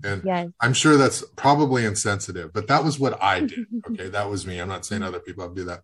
And, 0.05 0.25
and 0.25 0.55
I'm 0.61 0.73
sure 0.73 0.97
that's 0.97 1.25
probably 1.37 1.85
insensitive, 1.85 2.53
but 2.53 2.69
that 2.69 2.85
was 2.85 2.99
what 2.99 3.23
I 3.23 3.41
did. 3.41 3.67
okay. 3.91 4.09
That 4.09 4.31
was 4.31 4.47
me. 4.47 4.59
I'm 4.59 4.69
not 4.69 4.85
saying 4.85 5.03
other 5.03 5.21
people 5.21 5.49
do 5.49 5.65
that. 5.65 5.83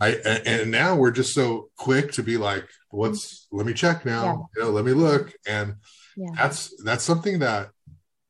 I 0.00 0.10
and 0.46 0.70
now 0.70 0.94
we're 0.94 1.10
just 1.10 1.34
so 1.34 1.70
quick 1.76 2.12
to 2.12 2.22
be 2.22 2.36
like, 2.36 2.68
what's 2.90 3.48
let 3.50 3.66
me 3.66 3.74
check 3.74 4.04
now, 4.04 4.24
yeah. 4.24 4.32
you 4.54 4.62
know, 4.62 4.70
let 4.70 4.84
me 4.84 4.92
look. 4.92 5.32
And 5.46 5.74
yeah. 6.16 6.30
that's 6.36 6.72
that's 6.84 7.02
something 7.02 7.40
that 7.40 7.70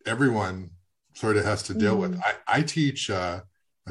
everyone 0.07 0.71
sort 1.15 1.37
of 1.37 1.45
has 1.45 1.63
to 1.65 1.75
deal 1.75 1.97
mm. 1.97 2.01
with. 2.01 2.13
Mm-hmm. 2.13 2.39
I, 2.49 2.59
I 2.59 2.63
teach 2.63 3.11
uh, 3.11 3.41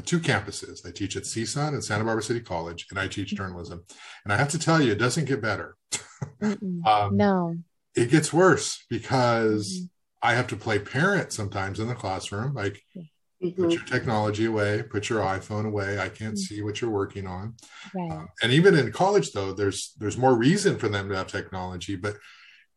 two 0.04 0.18
campuses. 0.18 0.86
I 0.86 0.90
teach 0.90 1.16
at 1.16 1.24
CSUN 1.24 1.68
and 1.68 1.84
Santa 1.84 2.04
Barbara 2.04 2.22
City 2.22 2.40
College, 2.40 2.86
and 2.90 2.98
I 2.98 3.06
teach 3.06 3.28
mm-hmm. 3.28 3.36
journalism. 3.36 3.84
And 4.24 4.32
I 4.32 4.36
have 4.36 4.48
to 4.50 4.58
tell 4.58 4.80
you, 4.80 4.92
it 4.92 4.98
doesn't 4.98 5.26
get 5.26 5.40
better. 5.40 5.76
um, 6.42 7.16
no, 7.16 7.56
it 7.94 8.10
gets 8.10 8.32
worse 8.32 8.84
because 8.88 9.72
mm-hmm. 9.72 9.84
I 10.22 10.34
have 10.34 10.48
to 10.48 10.56
play 10.56 10.78
parent 10.78 11.32
sometimes 11.32 11.80
in 11.80 11.88
the 11.88 11.94
classroom. 11.94 12.54
Like, 12.54 12.82
mm-hmm. 12.96 13.62
put 13.62 13.72
your 13.72 13.84
technology 13.84 14.46
away, 14.46 14.82
put 14.82 15.08
your 15.08 15.20
iPhone 15.20 15.66
away. 15.66 15.98
I 15.98 16.08
can't 16.08 16.34
mm-hmm. 16.34 16.36
see 16.36 16.62
what 16.62 16.80
you're 16.80 16.90
working 16.90 17.26
on. 17.26 17.54
Right. 17.94 18.10
Uh, 18.10 18.24
and 18.42 18.52
even 18.52 18.76
in 18.76 18.92
college, 18.92 19.32
though, 19.32 19.52
there's 19.52 19.94
there's 19.98 20.18
more 20.18 20.34
reason 20.34 20.78
for 20.78 20.88
them 20.88 21.08
to 21.08 21.16
have 21.16 21.28
technology. 21.28 21.96
But 21.96 22.16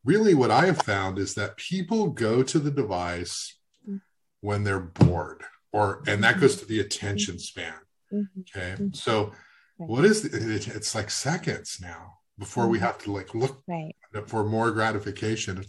really, 0.04 0.34
what 0.34 0.52
I 0.52 0.66
have 0.66 0.82
found 0.82 1.20
is 1.20 1.36
that 1.36 1.58
people 1.58 2.10
go 2.10 2.44
to 2.44 2.60
the 2.60 2.72
device 2.72 3.58
mm-hmm. 3.88 3.98
when 4.42 4.64
they're 4.64 4.80
bored, 4.80 5.44
or 5.72 6.04
and 6.08 6.24
that 6.24 6.40
goes 6.40 6.56
mm-hmm. 6.56 6.62
to 6.62 6.68
the 6.68 6.80
attention 6.80 7.40
span. 7.40 7.74
Mm-hmm. 8.14 8.42
Okay, 8.58 8.90
so 8.94 9.32
what 9.78 10.06
is 10.06 10.26
it? 10.26 10.68
It's 10.68 10.94
like 10.94 11.10
seconds 11.10 11.80
now 11.82 12.18
before 12.38 12.68
we 12.68 12.80
have 12.80 12.98
to 13.00 13.12
like 13.12 13.34
look 13.36 13.62
right 13.68 13.96
for 14.28 14.44
more 14.44 14.72
gratification. 14.72 15.66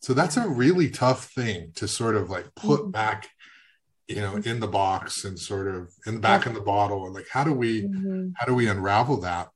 So 0.00 0.14
that's 0.14 0.36
a 0.36 0.48
really 0.48 0.90
tough 0.90 1.30
thing 1.30 1.72
to 1.76 1.88
sort 1.88 2.16
of 2.16 2.30
like 2.30 2.54
put 2.54 2.80
mm-hmm. 2.80 2.90
back, 2.90 3.28
you 4.08 4.16
know, 4.16 4.36
in 4.36 4.60
the 4.60 4.68
box 4.68 5.24
and 5.24 5.38
sort 5.38 5.68
of 5.68 5.90
in 6.06 6.14
the 6.14 6.20
back 6.20 6.46
in 6.46 6.54
the 6.54 6.60
bottle. 6.60 7.06
And 7.06 7.14
like, 7.14 7.28
how 7.30 7.44
do 7.44 7.52
we, 7.52 7.82
mm-hmm. 7.82 8.28
how 8.36 8.46
do 8.46 8.54
we 8.54 8.68
unravel 8.68 9.20
that? 9.22 9.48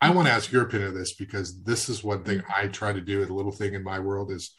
I 0.00 0.10
want 0.10 0.28
to 0.28 0.32
ask 0.32 0.52
your 0.52 0.62
opinion 0.62 0.90
of 0.90 0.94
this 0.94 1.14
because 1.14 1.62
this 1.62 1.88
is 1.88 2.04
one 2.04 2.22
thing 2.22 2.42
I 2.54 2.66
try 2.68 2.92
to 2.92 3.00
do. 3.00 3.22
A 3.22 3.26
little 3.26 3.52
thing 3.52 3.74
in 3.74 3.82
my 3.82 3.98
world 3.98 4.30
is 4.30 4.54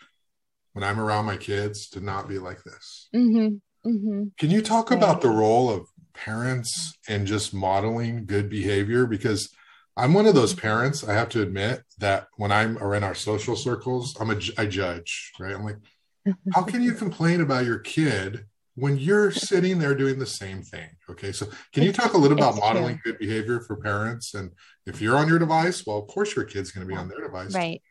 when 0.73 0.83
I'm 0.83 0.99
around 0.99 1.25
my 1.25 1.37
kids 1.37 1.89
to 1.89 1.99
not 1.99 2.27
be 2.27 2.39
like 2.39 2.63
this. 2.63 3.09
Mm-hmm. 3.15 3.89
mm-hmm. 3.89 4.23
Can 4.37 4.51
you 4.51 4.61
talk 4.61 4.91
about 4.91 5.21
the 5.21 5.29
role 5.29 5.69
of 5.69 5.87
parents 6.13 6.93
and 7.07 7.27
just 7.27 7.53
modeling 7.53 8.25
good 8.25 8.49
behavior? 8.49 9.05
Because 9.05 9.49
I'm 9.97 10.13
one 10.13 10.27
of 10.27 10.35
those 10.35 10.53
parents. 10.53 11.03
I 11.03 11.13
have 11.13 11.29
to 11.29 11.41
admit 11.41 11.83
that 11.97 12.27
when 12.37 12.51
I'm 12.51 12.77
or 12.81 12.93
in 12.93 13.03
our 13.03 13.15
social 13.15 13.55
circles, 13.55 14.15
I'm 14.19 14.29
a 14.29 14.39
I 14.57 14.67
judge, 14.67 15.33
right? 15.39 15.53
I'm 15.53 15.65
like, 15.65 15.77
how 16.53 16.61
can 16.61 16.83
you 16.83 16.93
complain 16.93 17.41
about 17.41 17.65
your 17.65 17.79
kid 17.79 18.45
when 18.75 18.99
you're 18.99 19.31
sitting 19.31 19.79
there 19.79 19.95
doing 19.95 20.19
the 20.19 20.25
same 20.25 20.61
thing? 20.61 20.89
Okay, 21.09 21.31
so 21.31 21.47
can 21.73 21.83
you 21.83 21.91
talk 21.91 22.13
a 22.13 22.17
little 22.17 22.37
about 22.37 22.57
modeling 22.57 22.99
true. 22.99 23.13
good 23.13 23.19
behavior 23.19 23.59
for 23.61 23.75
parents? 23.75 24.35
And 24.35 24.51
if 24.85 25.01
you're 25.01 25.17
on 25.17 25.27
your 25.27 25.39
device, 25.39 25.83
well, 25.85 25.97
of 25.97 26.07
course 26.07 26.35
your 26.35 26.45
kid's 26.45 26.71
going 26.71 26.87
to 26.87 26.93
be 26.93 26.97
on 26.97 27.09
their 27.09 27.21
device, 27.21 27.55
right? 27.55 27.81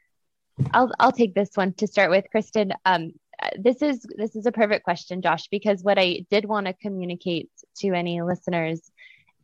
I'll 0.73 0.93
I'll 1.01 1.13
take 1.13 1.35
this 1.35 1.51
one 1.55 1.75
to 1.75 1.89
start 1.89 2.11
with, 2.11 2.25
Kristen. 2.31 2.73
Um, 2.85 3.15
this 3.59 3.83
is 3.83 4.07
this 4.17 4.37
is 4.37 4.47
a 4.47 4.53
perfect 4.53 4.85
question, 4.85 5.23
Josh, 5.23 5.49
because 5.49 5.83
what 5.83 5.99
I 5.99 6.25
did 6.31 6.45
want 6.45 6.67
to 6.67 6.73
communicate 6.73 7.51
to 7.79 7.89
any 7.93 8.23
listeners 8.23 8.81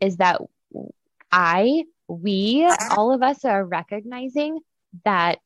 is 0.01 0.19
that 0.19 0.41
I 1.33 1.85
we, 2.21 2.69
all 2.91 3.13
of 3.13 3.23
us 3.23 3.45
are 3.45 3.65
recognizing 3.65 4.61
that 5.05 5.39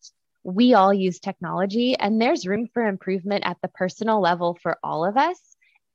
we 0.43 0.75
all 0.75 0.93
use 0.93 1.19
technology 1.19 1.97
and 1.97 2.21
there's 2.21 2.47
room 2.47 2.69
for 2.73 2.87
improvement 2.87 3.45
at 3.47 3.57
the 3.62 3.69
personal 3.69 4.21
level 4.21 4.59
for 4.62 4.79
all 4.83 5.05
of 5.05 5.17
us. 5.17 5.39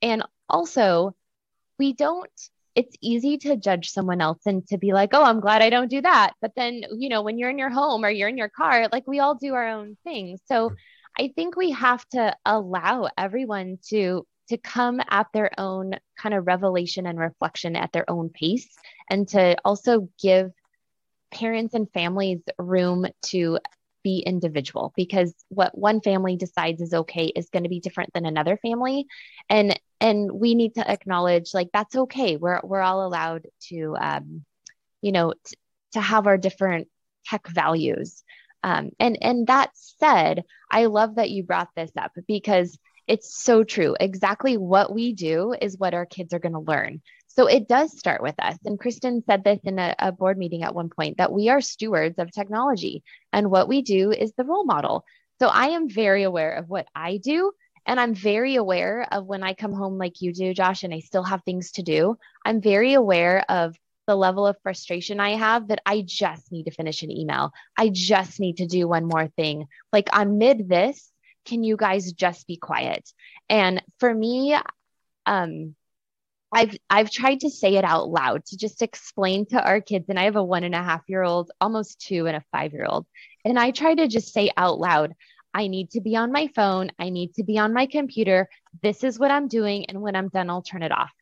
And 0.00 0.22
also, 0.48 1.14
we 1.78 1.92
don't, 1.92 2.30
it's 2.74 2.96
easy 3.00 3.38
to 3.38 3.56
judge 3.56 3.90
someone 3.90 4.20
else 4.20 4.40
and 4.46 4.66
to 4.68 4.78
be 4.78 4.92
like, 4.92 5.10
oh, 5.12 5.22
I'm 5.22 5.40
glad 5.40 5.62
I 5.62 5.70
don't 5.70 5.90
do 5.90 6.00
that. 6.02 6.32
But 6.40 6.52
then, 6.54 6.84
you 6.96 7.08
know, 7.08 7.22
when 7.22 7.38
you're 7.38 7.50
in 7.50 7.58
your 7.58 7.70
home 7.70 8.04
or 8.04 8.10
you're 8.10 8.28
in 8.28 8.38
your 8.38 8.48
car, 8.48 8.88
like 8.92 9.06
we 9.06 9.20
all 9.20 9.34
do 9.34 9.54
our 9.54 9.68
own 9.68 9.96
things. 10.04 10.40
So 10.46 10.72
I 11.18 11.32
think 11.34 11.56
we 11.56 11.70
have 11.72 12.06
to 12.10 12.34
allow 12.44 13.08
everyone 13.16 13.78
to 13.88 14.26
to 14.48 14.56
come 14.58 15.00
at 15.08 15.28
their 15.32 15.50
own 15.58 15.94
kind 16.18 16.34
of 16.34 16.46
revelation 16.46 17.06
and 17.06 17.18
reflection 17.18 17.76
at 17.76 17.92
their 17.92 18.08
own 18.10 18.28
pace 18.28 18.68
and 19.08 19.26
to 19.28 19.56
also 19.64 20.08
give 20.20 20.52
parents 21.32 21.74
and 21.74 21.90
families 21.92 22.40
room 22.58 23.06
to 23.26 23.58
be 24.02 24.18
individual 24.18 24.92
because 24.96 25.34
what 25.48 25.76
one 25.76 26.00
family 26.00 26.36
decides 26.36 26.80
is 26.80 26.92
okay 26.92 27.26
is 27.26 27.50
going 27.50 27.62
to 27.62 27.68
be 27.68 27.80
different 27.80 28.12
than 28.12 28.26
another 28.26 28.56
family. 28.56 29.06
And 29.48 29.78
and 30.00 30.30
we 30.32 30.54
need 30.54 30.74
to 30.74 30.90
acknowledge 30.90 31.54
like 31.54 31.68
that's 31.72 31.94
okay. 31.94 32.36
We're 32.36 32.60
we're 32.64 32.80
all 32.80 33.06
allowed 33.06 33.46
to 33.68 33.96
um 34.00 34.44
you 35.00 35.12
know 35.12 35.34
t- 35.44 35.56
to 35.92 36.00
have 36.00 36.26
our 36.26 36.38
different 36.38 36.88
tech 37.26 37.46
values. 37.48 38.24
Um 38.64 38.90
and 39.00 39.18
and 39.20 39.46
that 39.48 39.70
said 39.74 40.44
i 40.70 40.86
love 40.86 41.16
that 41.16 41.30
you 41.30 41.42
brought 41.42 41.68
this 41.76 41.90
up 41.96 42.12
because 42.26 42.78
it's 43.08 43.42
so 43.42 43.64
true. 43.64 43.96
Exactly 43.98 44.56
what 44.56 44.92
we 44.92 45.12
do 45.12 45.54
is 45.60 45.76
what 45.76 45.94
our 45.94 46.06
kids 46.06 46.32
are 46.32 46.38
going 46.38 46.52
to 46.52 46.60
learn 46.60 47.02
so 47.34 47.46
it 47.46 47.66
does 47.66 47.98
start 47.98 48.22
with 48.22 48.34
us. 48.38 48.58
And 48.64 48.78
Kristen 48.78 49.22
said 49.26 49.42
this 49.42 49.60
in 49.64 49.78
a, 49.78 49.94
a, 49.98 50.12
board 50.12 50.36
meeting 50.36 50.62
at 50.62 50.74
one 50.74 50.90
point 50.90 51.16
that 51.16 51.32
we 51.32 51.48
are 51.48 51.60
stewards 51.62 52.18
of 52.18 52.30
technology 52.30 53.02
and 53.32 53.50
what 53.50 53.68
we 53.68 53.80
do 53.80 54.12
is 54.12 54.32
the 54.36 54.44
role 54.44 54.64
model. 54.64 55.04
So 55.40 55.48
I 55.48 55.68
am 55.68 55.88
very 55.88 56.24
aware 56.24 56.52
of 56.52 56.68
what 56.68 56.86
I 56.94 57.16
do. 57.16 57.52
And 57.86 57.98
I'm 57.98 58.14
very 58.14 58.56
aware 58.56 59.08
of 59.10 59.26
when 59.26 59.42
I 59.42 59.54
come 59.54 59.72
home 59.72 59.98
like 59.98 60.20
you 60.20 60.32
do, 60.32 60.54
Josh, 60.54 60.84
and 60.84 60.94
I 60.94 61.00
still 61.00 61.24
have 61.24 61.42
things 61.42 61.72
to 61.72 61.82
do. 61.82 62.16
I'm 62.44 62.60
very 62.60 62.92
aware 62.94 63.44
of 63.48 63.74
the 64.06 64.14
level 64.14 64.46
of 64.46 64.56
frustration 64.62 65.18
I 65.18 65.30
have 65.30 65.68
that 65.68 65.80
I 65.86 66.02
just 66.06 66.52
need 66.52 66.64
to 66.64 66.70
finish 66.70 67.02
an 67.02 67.10
email. 67.10 67.52
I 67.76 67.88
just 67.88 68.40
need 68.40 68.58
to 68.58 68.66
do 68.66 68.86
one 68.86 69.06
more 69.06 69.28
thing. 69.28 69.66
Like 69.92 70.08
I'm 70.12 70.38
mid 70.38 70.68
this, 70.68 71.10
can 71.44 71.64
you 71.64 71.76
guys 71.76 72.12
just 72.12 72.46
be 72.46 72.56
quiet? 72.56 73.10
And 73.48 73.82
for 73.98 74.12
me, 74.12 74.56
um, 75.26 75.74
I've 76.52 76.76
I've 76.90 77.10
tried 77.10 77.40
to 77.40 77.50
say 77.50 77.76
it 77.76 77.84
out 77.84 78.10
loud 78.10 78.44
to 78.46 78.56
just 78.56 78.82
explain 78.82 79.46
to 79.46 79.62
our 79.62 79.80
kids, 79.80 80.08
and 80.08 80.18
I 80.18 80.24
have 80.24 80.36
a 80.36 80.44
one 80.44 80.64
and 80.64 80.74
a 80.74 80.82
half 80.82 81.02
year 81.08 81.22
old, 81.22 81.50
almost 81.60 82.00
two, 82.00 82.26
and 82.26 82.36
a 82.36 82.44
five 82.52 82.72
year 82.72 82.84
old, 82.86 83.06
and 83.44 83.58
I 83.58 83.70
try 83.70 83.94
to 83.94 84.06
just 84.06 84.34
say 84.34 84.50
out 84.56 84.78
loud, 84.78 85.14
I 85.54 85.68
need 85.68 85.90
to 85.92 86.02
be 86.02 86.14
on 86.16 86.30
my 86.30 86.48
phone, 86.54 86.92
I 86.98 87.08
need 87.08 87.34
to 87.34 87.42
be 87.42 87.58
on 87.58 87.72
my 87.72 87.86
computer. 87.86 88.48
This 88.82 89.02
is 89.02 89.18
what 89.18 89.30
I'm 89.30 89.48
doing, 89.48 89.86
and 89.86 90.02
when 90.02 90.14
I'm 90.14 90.28
done, 90.28 90.50
I'll 90.50 90.62
turn 90.62 90.82
it 90.82 90.92
off. 90.92 91.12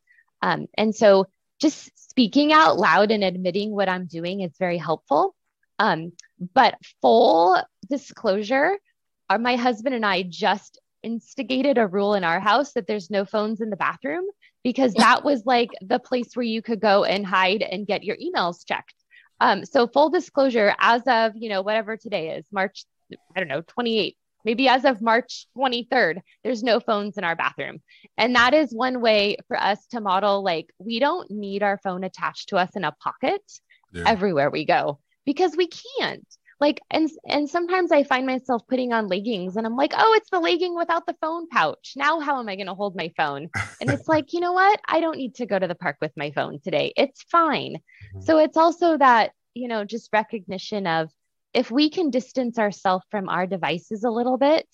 Um, 0.43 0.67
and 0.77 0.95
so, 0.95 1.27
just 1.61 1.91
speaking 2.11 2.53
out 2.53 2.79
loud 2.79 3.11
and 3.11 3.23
admitting 3.23 3.71
what 3.71 3.89
I'm 3.89 4.07
doing 4.07 4.41
is 4.41 4.53
very 4.59 4.79
helpful. 4.79 5.37
Um, 5.79 6.13
but 6.55 6.75
full 7.01 7.63
disclosure, 7.89 8.79
our, 9.29 9.39
my 9.39 9.57
husband 9.57 9.95
and 9.95 10.05
I 10.05 10.23
just 10.23 10.81
instigated 11.03 11.79
a 11.79 11.87
rule 11.87 12.15
in 12.15 12.25
our 12.25 12.41
house 12.41 12.73
that 12.73 12.87
there's 12.87 13.11
no 13.11 13.25
phones 13.25 13.61
in 13.61 13.71
the 13.71 13.77
bathroom 13.77 14.25
because 14.63 14.93
that 14.95 15.25
was 15.25 15.45
like 15.47 15.71
the 15.81 15.99
place 15.99 16.35
where 16.35 16.45
you 16.45 16.63
could 16.63 16.81
go 16.81 17.05
and 17.05 17.27
hide 17.27 17.63
and 17.63 17.87
get 17.87 18.05
your 18.05 18.17
emails 18.17 18.67
checked. 18.67 18.95
Um, 19.41 19.65
so 19.65 19.87
full 19.87 20.11
disclosure, 20.11 20.75
as 20.79 21.03
of 21.07 21.33
you 21.35 21.49
know 21.49 21.63
whatever 21.63 21.97
today 21.97 22.37
is, 22.37 22.45
March, 22.53 22.85
I 23.35 23.41
don't 23.41 23.49
know, 23.49 23.63
28th, 23.63 24.17
maybe 24.45 24.69
as 24.69 24.85
of 24.85 25.01
March 25.01 25.47
23rd, 25.57 26.21
there's 26.45 26.63
no 26.63 26.79
phones 26.79 27.17
in 27.17 27.25
our 27.25 27.37
bathroom, 27.37 27.81
and 28.19 28.35
that 28.37 28.53
is 28.53 28.73
one 28.73 29.01
way 29.01 29.37
for 29.49 29.59
us 29.59 29.87
to 29.93 30.01
model 30.01 30.43
like 30.43 30.67
we 30.79 30.99
don't 30.99 31.31
need 31.31 31.63
our 31.63 31.79
phone 31.83 32.05
attached 32.05 32.51
to 32.51 32.57
us 32.57 32.71
in 32.77 32.85
a 32.85 32.93
pocket 32.93 33.43
yeah. 33.93 34.05
everywhere 34.07 34.51
we 34.51 34.67
go 34.67 34.99
because 35.25 35.57
we 35.57 35.69
can't 35.99 36.27
like 36.61 36.81
and 36.91 37.11
and 37.27 37.49
sometimes 37.49 37.91
i 37.91 38.03
find 38.03 38.27
myself 38.27 38.63
putting 38.69 38.93
on 38.93 39.09
leggings 39.09 39.57
and 39.57 39.67
i'm 39.67 39.77
like 39.77 39.93
oh 39.97 40.15
it's 40.17 40.31
the 40.31 40.39
legging 40.39 40.77
without 40.77 41.07
the 41.07 41.17
phone 41.21 41.49
pouch. 41.49 41.95
Now 41.97 42.21
how 42.21 42.39
am 42.39 42.49
i 42.49 42.57
going 42.57 42.67
to 42.67 42.75
hold 42.75 42.97
my 42.97 43.13
phone? 43.17 43.49
And 43.81 43.91
it's 43.91 44.09
like 44.15 44.33
you 44.33 44.41
know 44.41 44.53
what? 44.53 44.81
I 44.87 45.01
don't 45.01 45.17
need 45.17 45.37
to 45.37 45.47
go 45.47 45.59
to 45.59 45.69
the 45.69 45.75
park 45.75 45.97
with 46.01 46.13
my 46.17 46.31
phone 46.31 46.61
today. 46.61 46.93
It's 46.97 47.23
fine. 47.23 47.77
Mm-hmm. 48.15 48.21
so 48.23 48.39
it's 48.39 48.57
also 48.57 48.97
that 48.99 49.33
you 49.55 49.69
know 49.69 49.85
just 49.85 50.11
recognition 50.13 50.87
of 50.87 51.11
if 51.53 51.71
we 51.71 51.91
can 51.91 52.11
distance 52.11 52.59
ourselves 52.59 53.05
from 53.11 53.29
our 53.29 53.47
devices 53.47 54.05
a 54.05 54.11
little 54.11 54.39
bit 54.39 54.67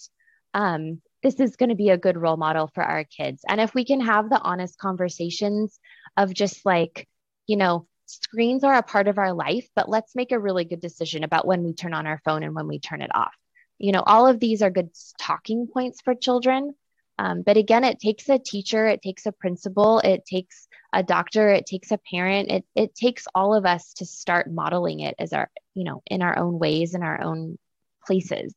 um, 0.54 1.00
this 1.22 1.40
is 1.40 1.56
going 1.56 1.68
to 1.68 1.74
be 1.74 1.90
a 1.90 1.98
good 1.98 2.16
role 2.16 2.36
model 2.36 2.70
for 2.72 2.84
our 2.84 3.04
kids. 3.04 3.42
And 3.48 3.60
if 3.60 3.74
we 3.74 3.84
can 3.84 4.00
have 4.00 4.30
the 4.30 4.40
honest 4.40 4.78
conversations 4.78 5.78
of 6.16 6.32
just 6.32 6.64
like 6.64 7.08
you 7.46 7.56
know 7.56 7.86
screens 8.06 8.64
are 8.64 8.74
a 8.74 8.82
part 8.82 9.08
of 9.08 9.18
our 9.18 9.32
life, 9.32 9.68
but 9.74 9.88
let's 9.88 10.14
make 10.14 10.32
a 10.32 10.38
really 10.38 10.64
good 10.64 10.80
decision 10.80 11.24
about 11.24 11.46
when 11.46 11.62
we 11.62 11.72
turn 11.74 11.94
on 11.94 12.06
our 12.06 12.20
phone 12.24 12.42
and 12.42 12.54
when 12.54 12.68
we 12.68 12.78
turn 12.78 13.02
it 13.02 13.14
off. 13.14 13.34
You 13.78 13.92
know, 13.92 14.02
all 14.06 14.26
of 14.26 14.40
these 14.40 14.62
are 14.62 14.70
good 14.70 14.90
talking 15.20 15.66
points 15.66 16.00
for 16.00 16.14
children. 16.14 16.74
Um, 17.18 17.42
but 17.42 17.56
again, 17.56 17.84
it 17.84 17.98
takes 17.98 18.28
a 18.28 18.38
teacher, 18.38 18.86
it 18.86 19.02
takes 19.02 19.26
a 19.26 19.32
principal, 19.32 20.00
it 20.00 20.26
takes 20.26 20.68
a 20.92 21.02
doctor, 21.02 21.48
it 21.48 21.66
takes 21.66 21.90
a 21.90 21.98
parent, 21.98 22.50
it, 22.50 22.64
it 22.74 22.94
takes 22.94 23.26
all 23.34 23.54
of 23.54 23.64
us 23.64 23.94
to 23.94 24.06
start 24.06 24.50
modeling 24.50 25.00
it 25.00 25.14
as 25.18 25.32
our, 25.32 25.50
you 25.74 25.84
know, 25.84 26.02
in 26.06 26.20
our 26.22 26.38
own 26.38 26.58
ways, 26.58 26.94
in 26.94 27.02
our 27.02 27.22
own 27.22 27.58
places. 28.06 28.54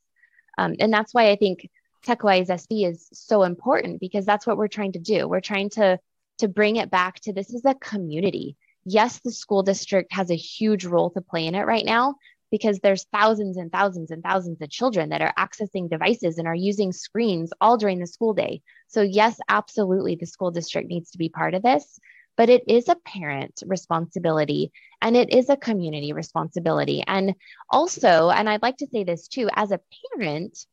Um, 0.58 0.76
and 0.80 0.92
that's 0.92 1.14
why 1.14 1.30
I 1.30 1.38
think 1.38 1.70
TechWise 2.06 2.48
SB 2.48 2.90
is 2.90 3.08
so 3.14 3.44
important 3.44 4.02
because 4.02 4.26
that's 4.26 4.46
what 4.46 4.58
we're 4.58 4.68
trying 4.68 4.94
to 4.94 5.00
do. 5.00 5.28
We're 5.28 5.42
trying 5.42 5.70
to 5.72 6.00
to 6.40 6.48
bring 6.48 6.78
it 6.78 6.90
back 6.90 7.20
to 7.20 7.34
this 7.34 7.50
is 7.54 7.66
a 7.66 7.76
community 7.76 8.56
yes, 8.86 9.20
the 9.24 9.32
school 9.32 9.64
district 9.64 10.14
has 10.14 10.32
a 10.32 10.36
huge 10.36 10.86
role 10.86 11.10
to 11.12 11.22
play 11.22 11.46
in 11.46 11.56
it 11.56 11.66
right 11.66 11.86
now 11.86 12.16
because 12.52 12.80
there's 12.80 13.06
thousands 13.14 13.58
and 13.58 13.72
thousands 13.72 14.12
and 14.12 14.24
thousands 14.24 14.62
of 14.62 14.70
children 14.70 15.10
that 15.10 15.22
are 15.22 15.34
accessing 15.38 15.90
devices 15.90 16.38
and 16.38 16.48
are 16.48 16.56
using 16.56 16.92
screens 16.92 17.52
all 17.62 17.78
during 17.78 18.00
the 18.00 18.08
school 18.08 18.34
day. 18.34 18.62
So, 18.88 19.02
yes, 19.02 19.40
absolutely, 19.48 20.16
the 20.16 20.26
school 20.26 20.52
district 20.52 20.90
needs 20.90 21.12
to 21.12 21.18
be 21.18 21.30
part 21.30 21.54
of 21.54 21.62
this, 21.62 22.00
but 22.38 22.50
it 22.50 22.64
is 22.68 22.90
a 22.90 22.96
parent 22.96 23.62
responsibility 23.66 24.72
and 25.02 25.16
it 25.16 25.32
is 25.32 25.50
a 25.50 25.58
community 25.58 26.14
responsibility. 26.14 27.04
And 27.06 27.36
also, 27.70 28.30
and 28.30 28.50
I'd 28.50 28.64
like 28.64 28.78
to 28.78 28.88
say 28.88 29.04
this 29.04 29.28
too, 29.28 29.50
as 29.54 29.72
a 29.72 29.80
parent, 30.18 30.66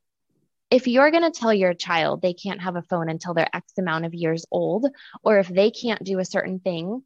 if 0.71 0.89
you're 0.89 1.11
going 1.11 1.31
to 1.31 1.39
tell 1.39 1.55
your 1.55 1.75
child 1.75 2.23
they 2.23 2.35
can't 2.35 2.63
have 2.63 2.77
a 2.77 2.83
phone 2.83 3.09
until 3.09 3.35
they're 3.35 3.55
X 3.55 3.73
amount 3.79 4.05
of 4.05 4.15
years 4.15 4.47
old, 4.51 4.87
or 5.23 5.39
if 5.39 5.49
they 5.49 5.71
can't 5.71 6.03
do 6.03 6.19
a 6.19 6.25
certain 6.25 6.59
thing 6.59 7.03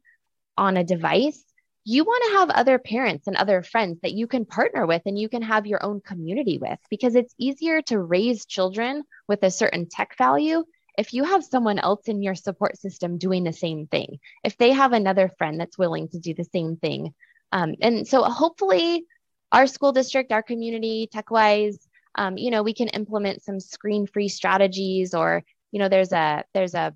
on 0.57 0.77
a 0.77 0.83
device, 0.83 1.43
you 1.83 2.03
want 2.03 2.23
to 2.25 2.37
have 2.37 2.49
other 2.51 2.77
parents 2.77 3.27
and 3.27 3.35
other 3.35 3.63
friends 3.63 3.99
that 4.01 4.13
you 4.13 4.27
can 4.27 4.45
partner 4.45 4.85
with 4.85 5.01
and 5.05 5.17
you 5.17 5.29
can 5.29 5.41
have 5.41 5.65
your 5.65 5.83
own 5.83 5.99
community 6.01 6.59
with 6.59 6.77
because 6.89 7.15
it's 7.15 7.33
easier 7.39 7.81
to 7.83 7.99
raise 7.99 8.45
children 8.45 9.03
with 9.27 9.41
a 9.43 9.49
certain 9.49 9.87
tech 9.89 10.15
value 10.17 10.63
if 10.97 11.13
you 11.13 11.23
have 11.23 11.43
someone 11.43 11.79
else 11.79 12.07
in 12.07 12.21
your 12.21 12.35
support 12.35 12.77
system 12.77 13.17
doing 13.17 13.43
the 13.43 13.53
same 13.53 13.87
thing, 13.87 14.19
if 14.43 14.57
they 14.57 14.71
have 14.71 14.93
another 14.93 15.29
friend 15.37 15.59
that's 15.59 15.77
willing 15.77 16.09
to 16.09 16.19
do 16.19 16.33
the 16.33 16.43
same 16.43 16.75
thing. 16.75 17.13
Um, 17.51 17.75
and 17.81 18.07
so 18.07 18.23
hopefully, 18.23 19.05
our 19.51 19.67
school 19.67 19.91
district, 19.91 20.31
our 20.31 20.43
community, 20.43 21.09
TechWise, 21.13 21.77
um, 22.15 22.37
you 22.37 22.51
know, 22.51 22.63
we 22.63 22.73
can 22.73 22.87
implement 22.89 23.41
some 23.41 23.59
screen-free 23.59 24.29
strategies, 24.29 25.13
or 25.13 25.43
you 25.71 25.79
know, 25.79 25.89
there's 25.89 26.11
a 26.11 26.43
there's 26.53 26.75
a 26.75 26.93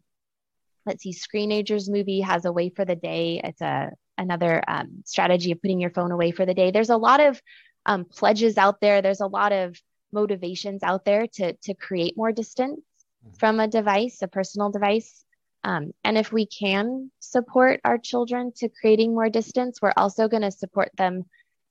let's 0.86 1.04
see, 1.04 1.14
Screenagers 1.14 1.90
movie 1.90 2.22
has 2.22 2.46
away 2.46 2.70
for 2.70 2.86
the 2.86 2.96
day. 2.96 3.42
It's 3.44 3.62
a 3.62 3.92
another 4.18 4.64
um, 4.68 5.04
strategy 5.06 5.52
of 5.52 5.62
putting 5.62 5.82
your 5.82 5.90
phone 5.90 6.12
away 6.12 6.32
for 6.32 6.46
the 6.46 6.54
day. 6.54 6.72
There's 6.72 6.90
a 6.90 6.98
lot 6.98 7.20
of 7.20 7.42
um, 7.86 8.06
pledges 8.06 8.58
out 8.58 8.80
there. 8.80 9.02
There's 9.02 9.22
a 9.22 9.28
lot 9.28 9.52
of 9.52 9.80
motivations 10.12 10.84
out 10.84 11.06
there 11.06 11.28
to 11.28 11.54
to 11.54 11.74
create 11.74 12.18
more 12.18 12.32
distance 12.32 12.82
mm-hmm. 13.26 13.36
from 13.38 13.60
a 13.60 13.68
device, 13.68 14.22
a 14.22 14.28
personal 14.28 14.72
device. 14.72 15.24
Um, 15.64 15.94
and 16.04 16.18
if 16.18 16.32
we 16.32 16.46
can 16.46 17.10
support 17.20 17.82
our 17.84 17.98
children 17.98 18.52
to 18.58 18.70
creating 18.70 19.14
more 19.14 19.30
distance, 19.30 19.82
we're 19.82 19.94
also 19.98 20.28
going 20.28 20.44
to 20.44 20.52
support 20.52 20.92
them 20.96 21.24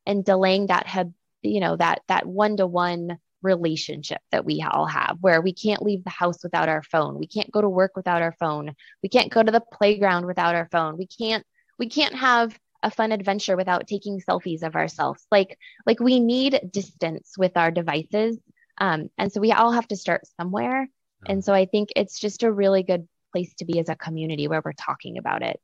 in 0.05 0.23
delaying 0.23 0.67
that 0.67 0.87
have 0.89 1.11
you 1.43 1.61
know 1.61 1.77
that 1.77 2.03
that 2.09 2.27
one 2.27 2.57
to 2.57 2.67
one 2.67 3.19
relationship 3.45 4.21
that 4.33 4.45
we 4.45 4.63
all 4.69 4.87
have 4.87 5.19
where 5.21 5.41
we 5.41 5.53
can't 5.53 5.83
leave 5.83 6.03
the 6.03 6.11
house 6.11 6.43
without 6.43 6.69
our 6.69 6.83
phone. 6.83 7.19
We 7.19 7.29
can't 7.29 7.53
go 7.53 7.61
to 7.61 7.69
work 7.69 7.93
without 7.95 8.23
our 8.23 8.33
phone. 8.33 8.75
We 9.03 9.09
can't 9.09 9.31
go 9.31 9.43
to 9.43 9.53
the 9.53 9.61
playground 9.61 10.27
without 10.27 10.55
our 10.57 10.69
phone. 10.73 10.97
We 10.97 11.07
can't 11.07 11.45
we 11.79 11.89
can't 11.89 12.15
have 12.15 12.59
a 12.83 12.91
fun 12.91 13.13
adventure 13.13 13.57
without 13.57 13.87
taking 13.87 14.21
selfies 14.21 14.63
of 14.63 14.75
ourselves. 14.75 15.25
Like 15.31 15.59
like 15.87 16.01
we 16.01 16.19
need 16.19 16.61
distance 16.73 17.35
with 17.39 17.57
our 17.57 17.71
devices 17.71 18.39
um, 18.79 19.09
and 19.19 19.33
so 19.33 19.41
we 19.41 19.53
all 19.53 19.73
have 19.73 19.89
to 19.89 19.97
start 19.97 20.23
somewhere. 20.39 20.89
And 21.27 21.43
so 21.43 21.55
i 21.55 21.65
think 21.65 21.89
it's 21.97 22.21
just 22.21 22.43
a 22.43 22.53
really 22.53 22.83
good 22.83 23.09
place 23.33 23.55
to 23.55 23.65
be 23.65 23.79
as 23.79 23.89
a 23.89 23.97
community 23.97 24.47
where 24.47 24.61
we're 24.63 24.73
talking 24.73 25.17
about 25.17 25.43
it. 25.43 25.61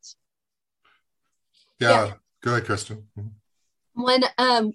Yeah, 1.78 1.91
yeah. 1.91 2.12
go 2.43 2.53
ahead 2.53 2.64
kristen. 2.64 3.09
When 3.93 4.24
um 4.39 4.72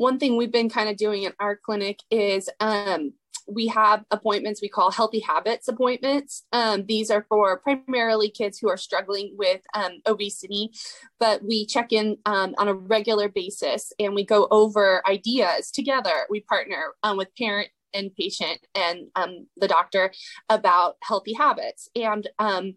one 0.00 0.18
thing 0.18 0.38
we've 0.38 0.50
been 0.50 0.70
kind 0.70 0.88
of 0.88 0.96
doing 0.96 1.24
in 1.24 1.32
our 1.38 1.54
clinic 1.54 2.00
is 2.10 2.48
um, 2.58 3.12
we 3.46 3.66
have 3.66 4.02
appointments 4.10 4.62
we 4.62 4.68
call 4.68 4.90
healthy 4.90 5.20
habits 5.20 5.68
appointments. 5.68 6.44
Um, 6.52 6.86
these 6.86 7.10
are 7.10 7.26
for 7.28 7.58
primarily 7.58 8.30
kids 8.30 8.58
who 8.58 8.70
are 8.70 8.78
struggling 8.78 9.34
with 9.36 9.60
um, 9.74 10.00
obesity, 10.06 10.70
but 11.18 11.44
we 11.44 11.66
check 11.66 11.92
in 11.92 12.16
um, 12.24 12.54
on 12.56 12.66
a 12.66 12.72
regular 12.72 13.28
basis 13.28 13.92
and 13.98 14.14
we 14.14 14.24
go 14.24 14.48
over 14.50 15.06
ideas 15.06 15.70
together. 15.70 16.24
We 16.30 16.40
partner 16.40 16.94
um, 17.02 17.18
with 17.18 17.36
parent 17.36 17.68
and 17.92 18.10
patient 18.16 18.58
and 18.74 19.08
um, 19.16 19.48
the 19.58 19.68
doctor 19.68 20.12
about 20.48 20.96
healthy 21.02 21.34
habits. 21.34 21.90
And 21.94 22.26
um, 22.38 22.76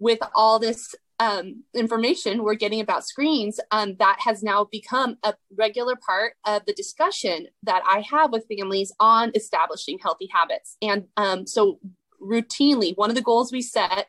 with 0.00 0.18
all 0.34 0.58
this 0.58 0.92
um, 1.20 1.62
information 1.74 2.42
we're 2.42 2.54
getting 2.54 2.80
about 2.80 3.06
screens, 3.06 3.60
um, 3.70 3.94
that 3.98 4.16
has 4.20 4.42
now 4.42 4.64
become 4.64 5.18
a 5.22 5.34
regular 5.56 5.94
part 5.94 6.32
of 6.46 6.64
the 6.64 6.72
discussion 6.72 7.46
that 7.62 7.82
I 7.86 8.02
have 8.10 8.32
with 8.32 8.46
families 8.48 8.92
on 8.98 9.30
establishing 9.34 9.98
healthy 9.98 10.28
habits. 10.32 10.78
And 10.80 11.04
um, 11.18 11.46
so, 11.46 11.78
routinely, 12.20 12.96
one 12.96 13.10
of 13.10 13.16
the 13.16 13.22
goals 13.22 13.52
we 13.52 13.62
set 13.62 14.08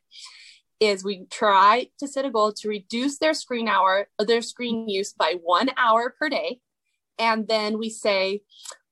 is 0.79 1.03
we 1.03 1.25
try 1.29 1.89
to 1.99 2.07
set 2.07 2.25
a 2.25 2.31
goal 2.31 2.53
to 2.53 2.69
reduce 2.69 3.19
their 3.19 3.33
screen 3.33 3.67
hour, 3.67 4.07
their 4.17 4.41
screen 4.41 4.87
use 4.87 5.13
by 5.13 5.35
one 5.43 5.69
hour 5.77 6.15
per 6.17 6.29
day. 6.29 6.59
And 7.19 7.47
then 7.47 7.77
we 7.77 7.89
say, 7.89 8.41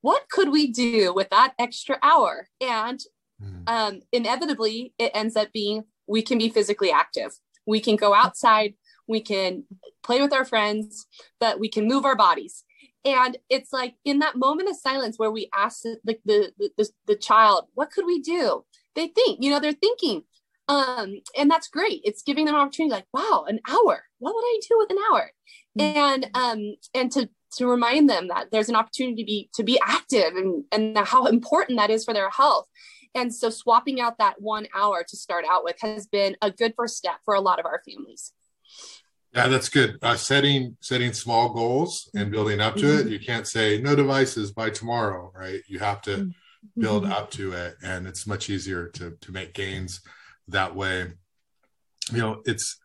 what 0.02 0.30
could 0.30 0.50
we 0.50 0.72
do 0.72 1.14
with 1.14 1.30
that 1.30 1.54
extra 1.58 1.98
hour? 2.04 2.48
And 2.62 3.00
hmm. 3.42 3.64
um, 3.66 4.02
inevitably, 4.12 4.94
it 5.00 5.12
ends 5.16 5.36
up 5.36 5.52
being 5.54 5.86
we 6.06 6.22
can 6.22 6.38
be 6.38 6.50
physically 6.50 6.92
active 6.92 7.32
we 7.70 7.80
can 7.80 7.96
go 7.96 8.14
outside, 8.14 8.74
we 9.08 9.22
can 9.22 9.64
play 10.04 10.22
with 10.22 10.34
our 10.34 10.46
friends, 10.46 11.08
but 11.40 11.60
we 11.60 11.70
can 11.70 11.88
move 11.88 12.06
our 12.06 12.16
bodies. 12.16 12.64
And 13.06 13.38
it's 13.50 13.72
like 13.72 13.96
in 14.04 14.20
that 14.20 14.36
moment 14.36 14.70
of 14.70 14.76
silence 14.76 15.18
where 15.18 15.32
we 15.32 15.50
ask 15.56 15.84
the, 15.84 16.18
the, 16.26 16.52
the, 16.78 16.90
the 17.08 17.16
child, 17.16 17.68
what 17.74 17.92
could 17.92 18.06
we 18.06 18.20
do? 18.22 18.66
They 18.96 19.08
think, 19.08 19.40
you 19.42 19.52
know, 19.52 19.60
they're 19.60 19.72
thinking, 19.72 20.24
um, 20.68 21.22
and 21.38 21.50
that's 21.50 21.70
great. 21.70 22.02
It's 22.04 22.24
giving 22.24 22.46
them 22.46 22.56
an 22.56 22.62
opportunity, 22.62 22.94
like, 22.94 23.08
wow, 23.14 23.46
an 23.48 23.60
hour. 23.68 24.04
What 24.20 24.36
would 24.36 24.44
I 24.44 24.60
do 24.68 24.78
with 24.78 24.92
an 24.92 24.98
hour? 25.12 25.32
Mm-hmm. 25.78 25.98
And 25.98 26.30
um, 26.34 26.76
and 26.94 27.12
to 27.14 27.30
to 27.58 27.68
remind 27.68 28.10
them 28.10 28.28
that 28.28 28.52
there's 28.52 28.70
an 28.70 28.76
opportunity 28.76 29.24
to 29.24 29.26
be 29.26 29.50
to 29.56 29.64
be 29.64 29.80
active 29.82 30.36
and 30.36 30.64
and 30.72 30.98
how 30.98 31.26
important 31.26 31.80
that 31.80 31.90
is 31.90 32.04
for 32.04 32.14
their 32.14 32.30
health. 32.30 32.68
And 33.16 33.34
so 33.34 33.49
swapping 33.49 33.99
out 33.99 34.18
that 34.20 34.41
one 34.41 34.68
hour 34.76 35.03
to 35.07 35.18
start 35.18 35.45
out 35.49 35.64
with 35.64 35.80
has 35.82 36.07
been 36.07 36.38
a 36.41 36.51
good 36.51 36.74
first 36.76 36.95
step 36.97 37.18
for 37.26 37.34
a 37.34 37.41
lot 37.41 37.60
of 37.60 37.66
our 37.66 37.82
families. 37.86 38.34
Yeah, 39.34 39.47
that's 39.47 39.70
good. 39.70 39.97
Uh, 40.01 40.16
setting 40.16 40.76
setting 40.82 41.14
small 41.14 41.53
goals 41.53 42.10
and 42.16 42.32
building 42.32 42.60
up 42.60 42.76
to 42.78 42.86
mm-hmm. 42.86 43.07
it. 43.07 43.12
You 43.12 43.20
can't 43.20 43.47
say 43.47 43.80
no 43.80 43.95
devices 43.95 44.51
by 44.51 44.72
tomorrow, 44.72 45.32
right? 45.36 45.62
You 45.68 45.80
have 45.80 46.01
to 46.03 46.18
mm-hmm. 46.18 46.82
build 46.82 47.05
up 47.05 47.30
to 47.32 47.51
it, 47.53 47.76
and 47.84 48.07
it's 48.07 48.26
much 48.26 48.49
easier 48.49 48.88
to 48.89 49.18
to 49.22 49.32
make 49.32 49.53
gains 49.53 50.01
that 50.47 50.76
way. 50.76 51.14
You 52.12 52.18
know, 52.18 52.41
it's 52.45 52.80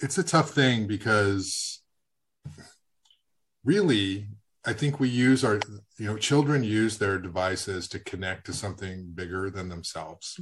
it's 0.00 0.18
a 0.18 0.24
tough 0.24 0.50
thing 0.50 0.88
because 0.88 1.80
really 3.64 4.26
I 4.64 4.74
think 4.74 5.00
we 5.00 5.08
use 5.08 5.42
our, 5.42 5.60
you 5.98 6.06
know, 6.06 6.16
children 6.16 6.62
use 6.62 6.98
their 6.98 7.18
devices 7.18 7.88
to 7.88 7.98
connect 7.98 8.46
to 8.46 8.52
something 8.52 9.12
bigger 9.14 9.50
than 9.50 9.68
themselves. 9.68 10.38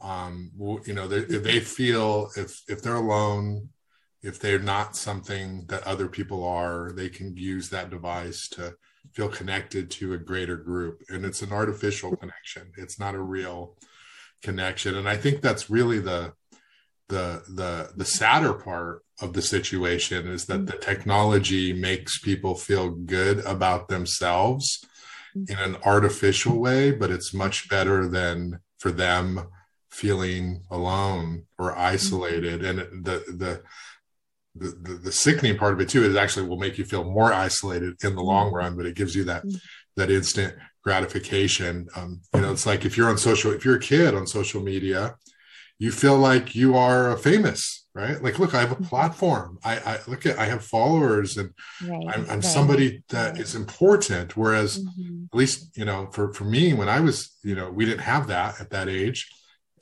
Um, 0.00 0.50
you 0.86 0.92
know, 0.92 1.06
they, 1.06 1.18
if 1.18 1.44
they 1.44 1.60
feel 1.60 2.30
if 2.36 2.62
if 2.68 2.82
they're 2.82 2.96
alone, 2.96 3.68
if 4.22 4.40
they're 4.40 4.58
not 4.58 4.96
something 4.96 5.66
that 5.68 5.84
other 5.84 6.08
people 6.08 6.44
are, 6.44 6.92
they 6.92 7.08
can 7.08 7.36
use 7.36 7.70
that 7.70 7.90
device 7.90 8.48
to 8.48 8.74
feel 9.12 9.28
connected 9.28 9.90
to 9.92 10.14
a 10.14 10.18
greater 10.18 10.56
group. 10.56 11.02
And 11.08 11.24
it's 11.24 11.42
an 11.42 11.52
artificial 11.52 12.16
connection. 12.16 12.72
It's 12.76 12.98
not 12.98 13.14
a 13.14 13.20
real 13.20 13.76
connection. 14.42 14.96
And 14.96 15.08
I 15.08 15.16
think 15.16 15.40
that's 15.40 15.70
really 15.70 16.00
the 16.00 16.32
the 17.08 17.42
the 17.48 17.92
the 17.96 18.04
sadder 18.04 18.54
part 18.54 19.03
of 19.20 19.32
the 19.32 19.42
situation 19.42 20.26
is 20.26 20.46
that 20.46 20.60
mm. 20.60 20.66
the 20.66 20.76
technology 20.78 21.72
makes 21.72 22.18
people 22.18 22.54
feel 22.54 22.90
good 22.90 23.38
about 23.46 23.88
themselves 23.88 24.84
mm. 25.36 25.48
in 25.48 25.58
an 25.58 25.76
artificial 25.84 26.58
way 26.58 26.90
but 26.90 27.10
it's 27.10 27.32
much 27.32 27.68
better 27.68 28.08
than 28.08 28.58
for 28.78 28.90
them 28.90 29.46
feeling 29.94 30.60
alone 30.70 31.44
or 31.56 31.78
isolated. 31.78 32.64
And 32.64 33.04
the 33.04 33.22
the 33.28 33.62
the, 34.56 34.66
the, 34.82 34.94
the 35.04 35.12
sickening 35.12 35.56
part 35.56 35.72
of 35.72 35.80
it 35.80 35.88
too 35.88 36.04
is 36.04 36.16
actually 36.16 36.48
will 36.48 36.58
make 36.58 36.78
you 36.78 36.84
feel 36.84 37.04
more 37.04 37.32
isolated 37.32 37.94
in 38.04 38.14
the 38.14 38.22
long 38.22 38.52
run 38.52 38.76
but 38.76 38.86
it 38.86 38.94
gives 38.94 39.16
you 39.16 39.24
that 39.24 39.44
that 39.96 40.10
instant 40.10 40.54
gratification. 40.82 41.88
Um, 41.96 42.20
you 42.34 42.40
know 42.40 42.52
it's 42.52 42.66
like 42.66 42.84
if 42.84 42.96
you're 42.96 43.08
on 43.08 43.18
social 43.18 43.52
if 43.52 43.64
you're 43.64 43.76
a 43.76 43.80
kid 43.80 44.14
on 44.14 44.26
social 44.26 44.62
media 44.62 45.16
you 45.78 45.90
feel 45.90 46.18
like 46.18 46.54
you 46.54 46.76
are 46.76 47.16
famous 47.16 47.83
right 47.94 48.22
like 48.22 48.38
look 48.38 48.54
i 48.54 48.60
have 48.60 48.72
a 48.72 48.74
mm-hmm. 48.74 48.84
platform 48.84 49.58
i, 49.64 49.76
I 49.78 49.98
look 50.08 50.26
at 50.26 50.38
i 50.38 50.46
have 50.46 50.64
followers 50.64 51.36
and 51.36 51.50
right, 51.86 52.06
i'm, 52.08 52.22
I'm 52.22 52.26
right, 52.26 52.44
somebody 52.44 53.02
that 53.10 53.38
is 53.38 53.54
important 53.54 54.36
whereas 54.36 54.78
mm-hmm. 54.78 55.24
at 55.32 55.36
least 55.36 55.76
you 55.76 55.84
know 55.84 56.08
for 56.12 56.32
for 56.32 56.44
me 56.44 56.74
when 56.74 56.88
i 56.88 57.00
was 57.00 57.36
you 57.42 57.54
know 57.54 57.70
we 57.70 57.84
didn't 57.84 58.00
have 58.00 58.26
that 58.28 58.60
at 58.60 58.70
that 58.70 58.88
age 58.88 59.30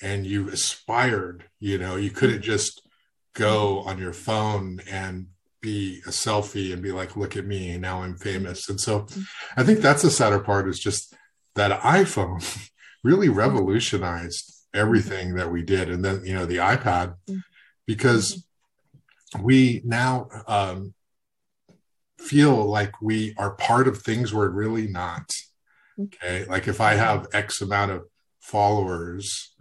and 0.03 0.27
you 0.27 0.49
aspired 0.49 1.45
you 1.59 1.79
know 1.79 1.97
you 1.97 2.11
couldn't 2.11 2.37
mm-hmm. 2.37 2.53
just 2.53 2.87
go 3.35 3.81
on 3.81 3.99
your 3.99 4.13
phone 4.13 4.81
and 4.91 5.27
be 5.63 6.01
a 6.07 6.11
selfie 6.11 6.73
and 6.73 6.83
be 6.83 6.93
like 6.93 7.17
look 7.17 7.37
at 7.37 7.47
me 7.47 7.79
now 7.79 8.03
i'm 8.03 8.17
famous 8.17 8.69
and 8.69 8.81
so 8.81 9.01
mm-hmm. 9.01 9.23
i 9.57 9.63
think 9.63 9.81
that's 9.81 10.03
the 10.03 10.11
sadder 10.11 10.41
part 10.41 10.69
is 10.69 10.79
just 10.79 11.15
that 11.55 11.81
iphone 11.81 12.69
really 13.05 13.31
revolutionized 13.31 14.53
everything 14.75 15.35
that 15.35 15.51
we 15.51 15.63
did 15.63 15.89
and 15.89 16.05
then 16.05 16.23
you 16.25 16.35
know 16.35 16.45
the 16.45 16.57
ipad 16.57 17.15
mm-hmm. 17.29 17.39
Because 17.87 18.47
we 19.41 19.83
now 19.85 20.29
um, 20.47 20.95
feel 22.19 22.65
like 22.65 23.01
we 23.01 23.35
are 23.39 23.55
part 23.55 23.89
of 23.89 23.99
things 23.99 24.33
we're 24.33 24.49
really 24.49 24.87
not. 24.89 25.29
Mm-hmm. 25.99 26.05
okay? 26.05 26.45
Like 26.47 26.69
if 26.69 26.81
i 26.81 26.95
have 26.95 27.27
x 27.35 27.61
amount 27.61 27.91
of 27.91 28.03
followers 28.41 29.55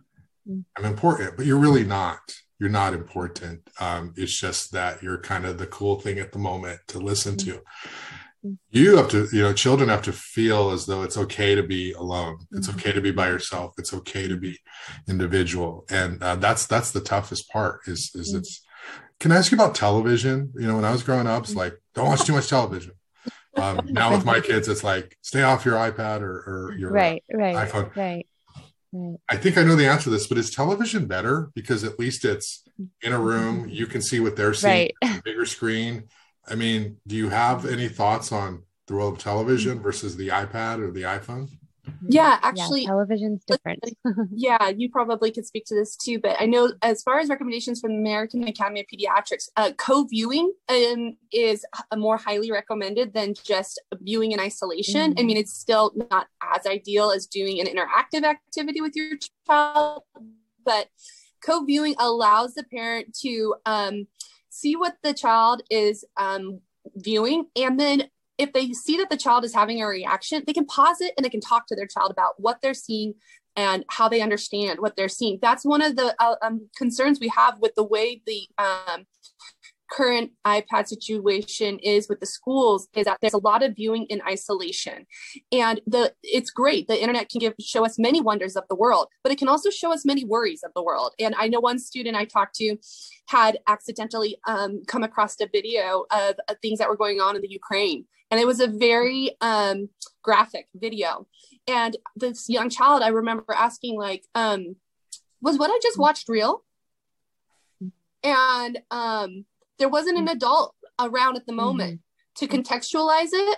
mm-hmm. 0.48 0.62
i'm 0.78 0.86
important 0.86 1.36
but 1.38 1.46
you're 1.46 1.58
really 1.58 1.84
not. 1.84 2.20
You're 2.60 2.70
not 2.70 2.94
important. 2.94 3.62
Um, 3.80 4.14
it's 4.16 4.40
just 4.40 4.72
that 4.74 5.02
you're 5.02 5.18
kind 5.18 5.48
of 5.48 5.58
the 5.58 5.66
cool 5.66 6.00
thing 6.00 6.20
at 6.20 6.32
the 6.32 6.38
moment 6.38 6.80
to 6.90 7.00
listen 7.00 7.36
to 7.38 7.60
you 8.72 8.98
have 8.98 9.10
to 9.10 9.28
you 9.32 9.42
know 9.42 9.54
children 9.54 9.90
have 9.90 10.02
to 10.04 10.12
feel 10.12 10.72
as 10.72 10.86
though 10.86 11.04
it's 11.04 11.18
okay 11.18 11.56
to 11.56 11.64
be 11.64 11.92
alone. 11.94 12.40
It's 12.52 12.68
mm-hmm. 12.68 12.80
okay 12.80 12.92
to 12.92 13.02
be 13.02 13.12
by 13.12 13.28
yourself. 13.28 13.74
It's 13.78 13.94
okay 13.94 14.28
to 14.28 14.36
be 14.36 14.60
individual. 15.08 15.86
And 15.90 16.22
uh, 16.24 16.36
that's 16.36 16.66
that's 16.66 16.92
the 16.92 17.02
toughest 17.02 17.50
part 17.50 17.82
is 17.86 18.12
is 18.16 18.30
mm-hmm. 18.30 18.40
it's 18.40 18.62
can 19.20 19.32
i 19.32 19.38
ask 19.38 19.52
you 19.52 19.58
about 19.58 19.76
television? 19.76 20.52
You 20.56 20.68
know 20.68 20.76
when 20.76 20.86
i 20.86 20.92
was 20.92 21.04
growing 21.04 21.28
up 21.28 21.44
it's 21.44 21.56
like 21.56 21.80
don't 21.94 22.08
watch 22.08 22.26
too 22.26 22.34
much 22.34 22.50
television. 22.50 22.94
Um, 23.56 23.82
now 23.86 24.12
with 24.12 24.26
my 24.26 24.40
kids 24.40 24.68
it's 24.68 24.84
like 24.84 25.18
stay 25.22 25.44
off 25.44 25.66
your 25.66 25.76
ipad 25.76 26.22
or, 26.22 26.44
or 26.48 26.76
your 26.78 26.92
right 26.92 27.24
right 27.32 27.70
iphone. 27.70 27.96
right. 27.96 28.26
I 29.30 29.38
think 29.38 29.58
I 29.58 29.64
know 29.64 29.78
the 29.78 29.88
answer 29.88 30.06
to 30.06 30.10
this, 30.10 30.28
but 30.28 30.38
is 30.38 30.52
television 30.54 31.06
better? 31.06 31.50
Because 31.56 31.86
at 31.86 31.98
least 31.98 32.26
it's 32.26 32.66
in 33.02 33.14
a 33.14 33.20
room, 33.20 33.70
you 33.70 33.88
can 33.88 34.02
see 34.02 34.20
what 34.20 34.36
they're 34.36 34.54
seeing, 34.54 34.92
right. 35.02 35.24
bigger 35.24 35.46
screen. 35.46 36.10
I 36.48 36.56
mean, 36.56 36.98
do 37.08 37.16
you 37.16 37.30
have 37.30 37.66
any 37.66 37.88
thoughts 37.88 38.32
on 38.32 38.64
the 38.88 38.96
role 38.96 39.14
of 39.14 39.20
television 39.20 39.80
versus 39.80 40.18
the 40.18 40.30
iPad 40.30 40.80
or 40.80 40.92
the 40.92 41.04
iPhone? 41.04 41.50
Yeah, 42.08 42.40
actually, 42.42 42.82
yeah, 42.82 42.90
television's 42.90 43.44
different. 43.46 43.80
yeah, 44.32 44.70
you 44.70 44.90
probably 44.90 45.32
could 45.32 45.46
speak 45.46 45.66
to 45.66 45.76
this 45.76 45.96
too. 45.96 46.20
But 46.20 46.36
I 46.40 46.46
know, 46.46 46.74
as 46.82 47.02
far 47.02 47.20
as 47.20 47.30
recommendations 47.30 47.80
from 47.80 47.92
the 47.92 47.98
American 47.98 48.48
Academy 48.48 48.82
of 48.82 48.86
Pediatrics, 48.88 49.50
uh, 49.56 49.72
co-viewing 49.78 50.54
um, 50.70 51.18
is 51.32 51.66
more 51.96 52.18
highly 52.18 52.52
recommended 52.52 53.14
than 53.14 53.34
just 53.44 53.82
viewing 54.02 54.32
in 54.32 54.40
isolation. 54.40 55.12
Mm-hmm. 55.12 55.20
I 55.20 55.24
mean, 55.24 55.38
it's 55.38 55.54
still 55.54 55.92
not 56.12 56.28
as 56.42 56.66
ideal 56.66 57.12
as 57.12 57.28
doing 57.28 57.60
an 57.60 57.68
interactive 57.68 58.24
activity 58.24 58.82
with 58.82 58.96
your 58.96 59.18
child, 59.48 60.04
but 60.64 60.88
co-viewing 61.44 61.96
allows 62.00 62.54
the 62.54 62.64
parent 62.64 63.18
to 63.22 63.56
um, 63.66 64.08
see 64.52 64.76
what 64.76 64.96
the 65.04 65.14
child 65.14 65.64
is 65.70 66.06
um, 66.18 66.60
viewing 66.96 67.46
and 67.56 67.80
then 67.80 68.04
if 68.38 68.54
they 68.54 68.72
see 68.72 68.98
that 68.98 69.10
the 69.10 69.18
child 69.18 69.44
is 69.44 69.54
having 69.54 69.82
a 69.82 69.88
reaction 69.88 70.44
they 70.46 70.54
can 70.54 70.66
pause 70.66 71.02
it 71.02 71.14
and 71.18 71.26
they 71.26 71.30
can 71.30 71.42
talk 71.42 71.66
to 71.68 71.76
their 71.76 71.88
child 71.88 72.12
about 72.12 72.34
what 72.38 72.58
they're 72.62 72.74
seeing 72.74 73.14
and 73.56 73.84
how 73.90 74.08
they 74.08 74.22
understand 74.22 74.80
what 74.80 74.96
they're 74.96 75.10
seeing. 75.10 75.40
That's 75.42 75.66
one 75.66 75.82
of 75.82 75.96
the 75.96 76.16
uh, 76.20 76.36
um, 76.42 76.70
concerns 76.76 77.20
we 77.20 77.28
have 77.30 77.60
with 77.60 77.76
the 77.76 77.84
way 77.84 78.22
the 78.26 78.48
um, 78.58 79.06
current 79.92 80.32
iPad 80.46 80.88
situation 80.88 81.78
is 81.80 82.08
with 82.08 82.20
the 82.20 82.26
schools 82.26 82.88
is 82.96 83.06
that 83.06 83.18
there's 83.22 83.34
a 83.34 83.38
lot 83.38 83.62
of 83.62 83.76
viewing 83.76 84.06
in 84.06 84.22
isolation. 84.28 85.06
And 85.52 85.82
the 85.86 86.14
it's 86.24 86.50
great. 86.50 86.88
The 86.88 87.00
internet 87.00 87.30
can 87.30 87.40
give 87.40 87.54
show 87.60 87.86
us 87.86 88.00
many 88.00 88.22
wonders 88.22 88.56
of 88.56 88.64
the 88.70 88.76
world, 88.76 89.08
but 89.24 89.32
it 89.32 89.38
can 89.38 89.50
also 89.50 89.70
show 89.70 89.92
us 89.92 90.06
many 90.06 90.24
worries 90.24 90.64
of 90.64 90.72
the 90.76 90.82
world. 90.82 91.14
And 91.20 91.36
I 91.38 91.48
know 91.48 91.60
one 91.60 91.78
student 91.78 92.16
I 92.16 92.26
talked 92.26 92.56
to 92.56 92.78
had 93.28 93.58
accidentally 93.68 94.38
um, 94.48 94.84
come 94.88 95.04
across 95.04 95.40
a 95.42 95.48
video 95.52 96.06
of, 96.12 96.36
of, 96.48 96.58
things 96.62 96.80
that 96.80 96.90
were 96.90 96.98
going 96.98 97.20
on 97.20 97.36
in 97.36 97.42
the 97.42 97.50
Ukraine. 97.50 98.06
And 98.30 98.40
it 98.40 98.48
was 98.48 98.60
a 98.60 98.68
very 98.68 99.36
um, 99.42 99.90
graphic 100.24 100.68
video. 100.76 101.28
And 101.68 101.98
this 102.16 102.50
young 102.50 102.70
child, 102.70 103.04
I 103.04 103.10
remember 103.10 103.54
asking, 103.54 103.98
like, 103.98 104.24
um, 104.36 104.76
was 105.42 105.58
what 105.58 105.70
I 105.70 105.80
just 105.82 105.98
watched 105.98 106.30
real? 106.30 106.64
And 108.24 108.80
um, 108.92 109.46
there 109.82 109.90
wasn't 109.90 110.18
an 110.18 110.28
adult 110.28 110.76
around 111.00 111.36
at 111.38 111.48
the 111.48 111.54
moment 111.54 112.00
mm-hmm. 112.00 112.46
to 112.46 112.48
contextualize 112.48 113.32
it. 113.34 113.58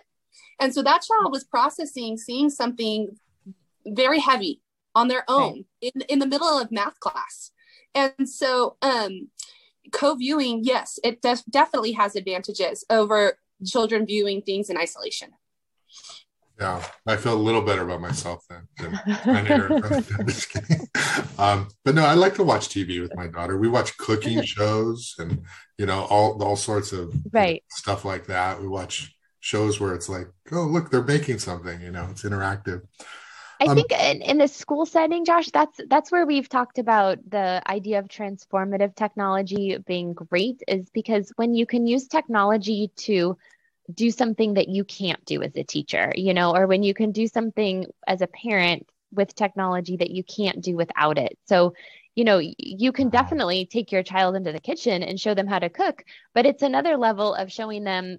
And 0.58 0.74
so 0.74 0.82
that 0.82 1.02
child 1.02 1.34
was 1.34 1.44
processing, 1.44 2.18
seeing 2.18 2.50
something 2.50 3.18
very 3.86 4.20
heavy 4.20 4.62
on 4.96 5.10
their 5.10 5.26
own 5.28 5.66
right. 5.84 5.92
in, 5.94 6.02
in 6.08 6.20
the 6.20 6.26
middle 6.26 6.48
of 6.48 6.72
math 6.72 6.98
class. 7.02 7.52
And 7.94 8.30
so 8.30 8.78
um, 8.82 9.28
co-viewing, 9.92 10.62
yes, 10.64 10.98
it 11.04 11.22
def- 11.22 11.44
definitely 11.50 11.92
has 11.92 12.16
advantages 12.16 12.86
over 12.90 13.38
children 13.66 14.06
viewing 14.06 14.42
things 14.42 14.70
in 14.70 14.78
isolation. 14.78 15.32
Yeah, 16.64 16.82
I 17.06 17.18
feel 17.18 17.34
a 17.34 17.36
little 17.36 17.62
better 17.62 17.82
about 17.82 18.00
myself 18.00 18.46
then. 18.50 18.70
Um, 21.38 21.68
but 21.84 21.96
no, 21.96 22.06
I 22.06 22.14
like 22.14 22.36
to 22.36 22.44
watch 22.44 22.70
TV 22.70 23.02
with 23.02 23.16
my 23.16 23.28
daughter. 23.28 23.58
We 23.58 23.68
watch 23.68 23.98
cooking 23.98 24.42
shows 24.44 25.16
and 25.18 25.44
you 25.78 25.86
know 25.86 26.06
all 26.06 26.42
all 26.42 26.56
sorts 26.56 26.94
of 26.94 27.14
right 27.32 27.64
stuff 27.70 28.06
like 28.06 28.28
that. 28.28 28.62
We 28.62 28.68
watch 28.68 29.14
shows 29.42 29.80
where 29.80 29.94
it's 29.94 30.08
like, 30.08 30.28
oh 30.52 30.64
look, 30.64 30.90
they're 30.90 31.04
making 31.04 31.40
something. 31.40 31.82
You 31.82 31.92
know, 31.92 32.08
it's 32.12 32.24
interactive. 32.24 32.84
I 33.60 33.66
um, 33.66 33.76
think 33.76 33.92
in, 33.92 34.22
in 34.22 34.38
the 34.38 34.48
school 34.48 34.86
setting, 34.86 35.26
Josh, 35.26 35.50
that's 35.50 35.80
that's 35.90 36.12
where 36.12 36.26
we've 36.26 36.50
talked 36.50 36.78
about 36.78 37.18
the 37.30 37.62
idea 37.68 38.00
of 38.00 38.08
transformative 38.08 38.96
technology 38.96 39.78
being 39.86 40.14
great, 40.14 40.62
is 40.68 40.90
because 40.92 41.32
when 41.36 41.54
you 41.54 41.66
can 41.66 41.88
use 41.88 42.08
technology 42.08 42.92
to 43.08 43.38
do 43.94 44.12
something 44.12 44.56
that 44.56 44.70
you 44.70 44.84
can't 44.84 45.24
do 45.26 45.42
as 45.42 45.56
a 45.56 45.64
teacher, 45.64 46.14
you 46.16 46.34
know, 46.34 46.56
or 46.56 46.68
when 46.68 46.84
you 46.84 46.94
can 46.94 47.12
do 47.12 47.28
something 47.28 47.86
as 48.08 48.22
a 48.22 48.28
parent 48.28 48.88
with 49.12 49.36
technology 49.36 49.98
that 49.98 50.12
you 50.12 50.24
can't 50.24 50.62
do 50.62 50.76
without 50.76 51.18
it. 51.18 51.38
So, 51.46 51.74
you 52.16 52.24
know, 52.24 52.40
you 52.40 52.92
can 52.92 53.10
definitely 53.10 53.66
take 53.66 53.92
your 53.92 54.04
child 54.04 54.36
into 54.36 54.52
the 54.52 54.60
kitchen 54.60 55.04
and 55.04 55.20
show 55.20 55.34
them 55.34 55.48
how 55.48 55.60
to 55.60 55.70
cook, 55.70 56.04
but 56.34 56.46
it's 56.46 56.64
another 56.64 56.98
level 56.98 57.34
of 57.34 57.52
showing 57.52 57.84
them 57.84 58.18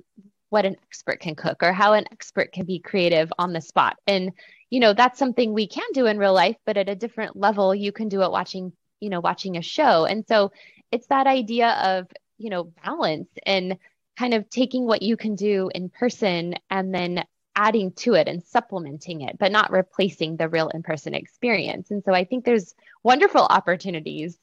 what 0.51 0.67
an 0.67 0.77
expert 0.85 1.21
can 1.21 1.35
cook 1.35 1.63
or 1.63 1.73
how 1.73 1.95
an 1.95 2.05
expert 2.13 2.53
can 2.53 2.65
be 2.65 2.79
creative 2.79 3.33
on 3.39 3.53
the 3.53 3.61
spot. 3.61 3.97
And, 4.07 4.33
you 4.71 4.81
know, 4.81 4.93
that's 4.93 5.19
something 5.19 5.53
we 5.53 5.67
can 5.67 5.87
do 5.93 6.07
in 6.07 6.19
real 6.19 6.35
life, 6.35 6.57
but 6.65 6.77
at 6.77 6.89
a 6.89 6.95
different 6.95 7.37
level, 7.37 7.75
you 7.75 7.93
can 7.93 8.09
do 8.09 8.23
it 8.23 8.31
watching, 8.31 8.73
you 9.01 9.11
know, 9.11 9.21
watching 9.21 9.57
a 9.57 9.63
show. 9.63 10.05
And 10.05 10.25
so 10.29 10.53
it's 10.93 11.07
that 11.09 11.27
idea 11.27 11.71
of, 11.71 12.07
you 12.39 12.51
know, 12.51 12.65
balance 12.85 13.29
and 13.45 13.79
kind 14.19 14.35
of 14.35 14.49
taking 14.49 14.87
what 14.87 15.03
you 15.03 15.17
can 15.17 15.35
do 15.35 15.71
in 15.75 15.89
person 15.89 16.55
and 16.71 16.95
then 16.95 17.25
adding 17.57 17.93
to 17.93 18.15
it 18.15 18.29
and 18.29 18.43
supplementing 18.43 19.21
it, 19.23 19.39
but 19.39 19.53
not 19.53 19.71
replacing 19.71 20.37
the 20.37 20.49
real 20.49 20.69
in 20.69 20.83
person 20.83 21.15
experience. 21.15 21.91
And 21.91 22.03
so 22.05 22.13
I 22.13 22.25
think 22.25 22.45
there's 22.45 22.75
wonderful 23.03 23.43
opportunities 23.43 24.39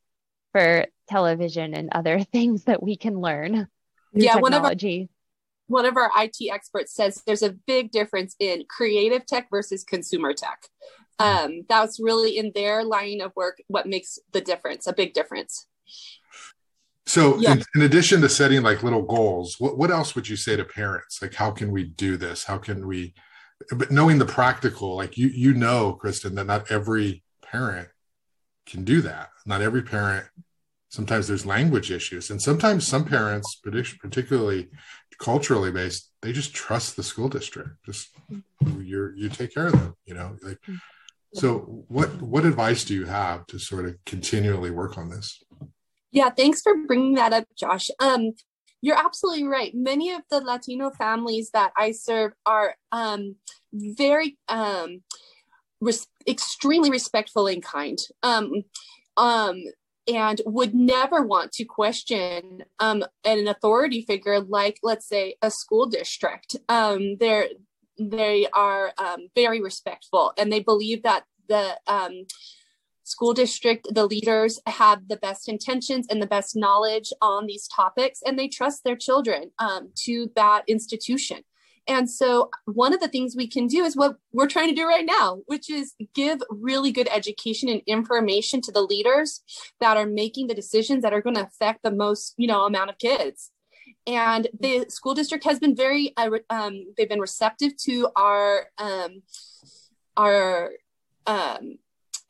for 0.52 0.86
television 1.10 1.74
and 1.74 1.90
other 1.92 2.24
things 2.32 2.66
that 2.66 2.82
we 2.82 2.96
can 2.96 3.20
learn. 3.20 3.68
Yeah, 4.14 4.36
technology. 4.36 5.10
One 5.68 5.86
of, 5.86 5.96
our, 5.96 6.04
one 6.04 6.14
of 6.14 6.20
our 6.20 6.24
IT 6.24 6.52
experts 6.52 6.94
says 6.94 7.22
there's 7.26 7.44
a 7.44 7.52
big 7.52 7.92
difference 7.92 8.36
in 8.40 8.66
creative 8.70 9.26
tech 9.26 9.50
versus 9.50 9.84
consumer 9.84 10.34
tech. 10.34 10.64
Um, 11.20 11.66
that's 11.70 12.00
really 12.00 12.36
in 12.36 12.52
their 12.56 12.84
line 12.84 13.22
of 13.22 13.32
work 13.36 13.62
what 13.68 13.86
makes 13.86 14.18
the 14.32 14.42
difference, 14.42 14.88
a 14.88 14.94
big 14.94 15.14
difference. 15.14 15.68
So, 17.12 17.38
yeah. 17.40 17.52
in, 17.52 17.64
in, 17.76 17.82
addition 17.82 18.22
to 18.22 18.30
setting 18.30 18.62
like 18.62 18.84
little 18.84 19.02
goals, 19.02 19.58
what, 19.60 19.78
what 19.78 19.92
else 19.92 20.16
would 20.16 20.30
you 20.30 20.38
say 20.38 20.56
to 20.56 20.64
parents? 20.64 21.22
Like, 21.22 21.34
how 21.34 21.52
can 21.52 21.70
we 21.70 21.84
do 21.84 22.16
this? 22.16 22.46
How 22.46 22.58
can 22.58 22.88
we, 22.88 23.14
but 23.70 23.92
knowing 23.92 24.18
the 24.18 24.26
practical, 24.26 24.96
like 24.96 25.18
you, 25.18 25.28
you 25.28 25.54
know, 25.54 25.92
Kristen, 25.92 26.36
that 26.36 26.46
not 26.46 26.72
every 26.72 27.22
parent 27.42 27.90
can 28.66 28.86
do 28.86 29.02
that. 29.02 29.28
Not 29.46 29.62
every 29.62 29.82
parent, 29.82 30.26
sometimes 30.88 31.28
there's 31.28 31.46
language 31.46 31.92
issues. 31.92 32.30
And 32.30 32.42
sometimes 32.42 32.88
some 32.88 33.04
parents, 33.04 33.60
particularly 33.62 34.70
culturally 35.20 35.70
based, 35.70 36.12
they 36.22 36.32
just 36.32 36.54
trust 36.54 36.96
the 36.96 37.04
school 37.04 37.28
district. 37.28 37.72
Just 37.86 38.08
you're, 38.80 39.14
you 39.18 39.28
take 39.28 39.54
care 39.54 39.68
of 39.68 39.74
them, 39.74 39.98
you 40.06 40.14
know, 40.14 40.38
like, 40.42 40.62
mm. 40.62 40.78
so 41.34 41.84
what, 41.90 42.22
what 42.22 42.46
advice 42.46 42.86
do 42.86 42.94
you 42.94 43.04
have 43.04 43.46
to 43.48 43.60
sort 43.60 43.86
of 43.86 43.98
continually 44.06 44.72
work 44.72 44.98
on 44.98 45.10
this? 45.10 45.44
Yeah, 46.12 46.30
thanks 46.30 46.62
for 46.62 46.76
bringing 46.88 47.16
that 47.16 47.34
up, 47.34 47.46
Josh. 47.58 47.90
Um, 48.00 48.32
you're 48.82 48.98
absolutely 48.98 49.46
right. 49.46 49.74
Many 49.74 50.12
of 50.12 50.22
the 50.30 50.42
Latino 50.42 50.90
families 50.90 51.52
that 51.52 51.72
I 51.78 51.92
serve 51.92 52.34
are 52.46 52.76
um, 52.92 53.36
very 53.72 54.38
um, 54.50 55.04
res- 55.80 56.08
extremely 56.28 56.90
respectful 56.90 57.48
and 57.48 57.64
kind, 57.64 58.00
um, 58.24 58.64
um, 59.18 59.64
and 60.12 60.42
would 60.46 60.74
never 60.74 61.22
want 61.22 61.52
to 61.54 61.66
question 61.66 62.64
um, 62.80 63.04
an 63.24 63.48
authority 63.48 64.02
figure 64.02 64.42
like, 64.42 64.80
let's 64.82 65.08
say, 65.08 65.36
a 65.42 65.52
school 65.52 65.86
district. 65.86 66.56
Um, 66.68 67.18
they're 67.20 67.48
they 68.00 68.48
are 68.52 68.94
um, 68.98 69.28
very 69.36 69.62
respectful, 69.62 70.34
and 70.38 70.52
they 70.52 70.60
believe 70.60 71.04
that 71.04 71.24
the 71.48 71.78
um, 71.86 72.26
school 73.12 73.34
district, 73.34 73.88
the 73.94 74.06
leaders 74.06 74.60
have 74.66 75.08
the 75.08 75.18
best 75.18 75.50
intentions 75.50 76.08
and 76.10 76.22
the 76.22 76.28
best 76.28 76.56
knowledge 76.56 77.12
on 77.22 77.46
these 77.46 77.68
topics, 77.68 78.22
and 78.26 78.40
they 78.40 78.48
trust 78.48 78.84
their 78.84 78.96
children 78.96 79.52
um, 79.60 79.92
to 80.04 80.32
that 80.36 80.64
institution. 80.68 81.44
And 81.88 82.10
so, 82.10 82.50
one 82.66 82.94
of 82.94 83.00
the 83.00 83.08
things 83.08 83.36
we 83.36 83.48
can 83.48 83.68
do 83.68 83.84
is 83.84 83.98
what 83.98 84.16
we're 84.32 84.48
trying 84.48 84.70
to 84.70 84.76
do 84.76 84.88
right 84.88 85.06
now, 85.06 85.40
which 85.48 85.70
is 85.70 85.94
give 86.14 86.40
really 86.50 86.92
good 86.92 87.10
education 87.10 87.70
and 87.70 87.82
information 87.88 88.62
to 88.62 88.72
the 88.72 88.82
leaders 88.82 89.42
that 89.80 89.98
are 89.98 90.06
making 90.06 90.48
the 90.48 90.54
decisions 90.54 91.02
that 91.02 91.14
are 91.14 91.22
going 91.22 91.36
to 91.36 91.44
affect 91.44 91.82
the 91.84 91.92
most, 91.92 92.36
you 92.38 92.48
know, 92.48 92.66
amount 92.66 92.92
of 92.92 92.98
kids. 92.98 93.52
And 94.08 94.48
the 94.60 94.86
school 94.90 95.14
district 95.14 95.44
has 95.44 95.60
been 95.60 95.76
very, 95.76 96.14
uh, 96.18 96.30
um, 96.50 96.86
they've 96.96 97.10
been 97.10 97.20
receptive 97.20 97.76
to 97.88 98.10
our, 98.16 98.68
um, 98.78 99.24
our 100.16 100.72
um, 101.26 101.78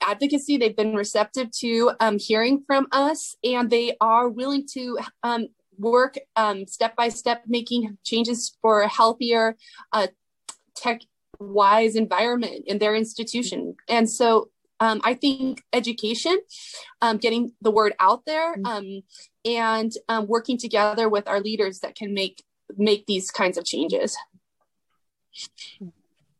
advocacy. 0.01 0.57
They've 0.57 0.75
been 0.75 0.95
receptive 0.95 1.51
to 1.59 1.91
um, 1.99 2.17
hearing 2.19 2.63
from 2.65 2.87
us, 2.91 3.35
and 3.43 3.69
they 3.69 3.95
are 4.01 4.29
willing 4.29 4.65
to 4.73 4.99
um, 5.23 5.47
work 5.77 6.17
um, 6.35 6.67
step 6.67 6.95
by 6.95 7.09
step, 7.09 7.43
making 7.47 7.97
changes 8.03 8.57
for 8.61 8.81
a 8.81 8.87
healthier, 8.87 9.55
uh, 9.91 10.07
tech 10.75 11.01
wise 11.39 11.95
environment 11.95 12.63
in 12.67 12.77
their 12.77 12.95
institution. 12.95 13.75
And 13.89 14.09
so 14.09 14.49
um, 14.79 14.99
I 15.03 15.13
think 15.13 15.63
education, 15.73 16.39
um, 17.01 17.17
getting 17.17 17.53
the 17.61 17.71
word 17.71 17.93
out 17.99 18.25
there, 18.25 18.55
mm-hmm. 18.55 18.65
um, 18.65 19.01
and 19.45 19.91
um, 20.09 20.27
working 20.27 20.57
together 20.57 21.07
with 21.07 21.27
our 21.27 21.39
leaders 21.39 21.79
that 21.79 21.95
can 21.95 22.13
make 22.13 22.43
make 22.77 23.05
these 23.05 23.31
kinds 23.31 23.57
of 23.57 23.65
changes. 23.65 24.15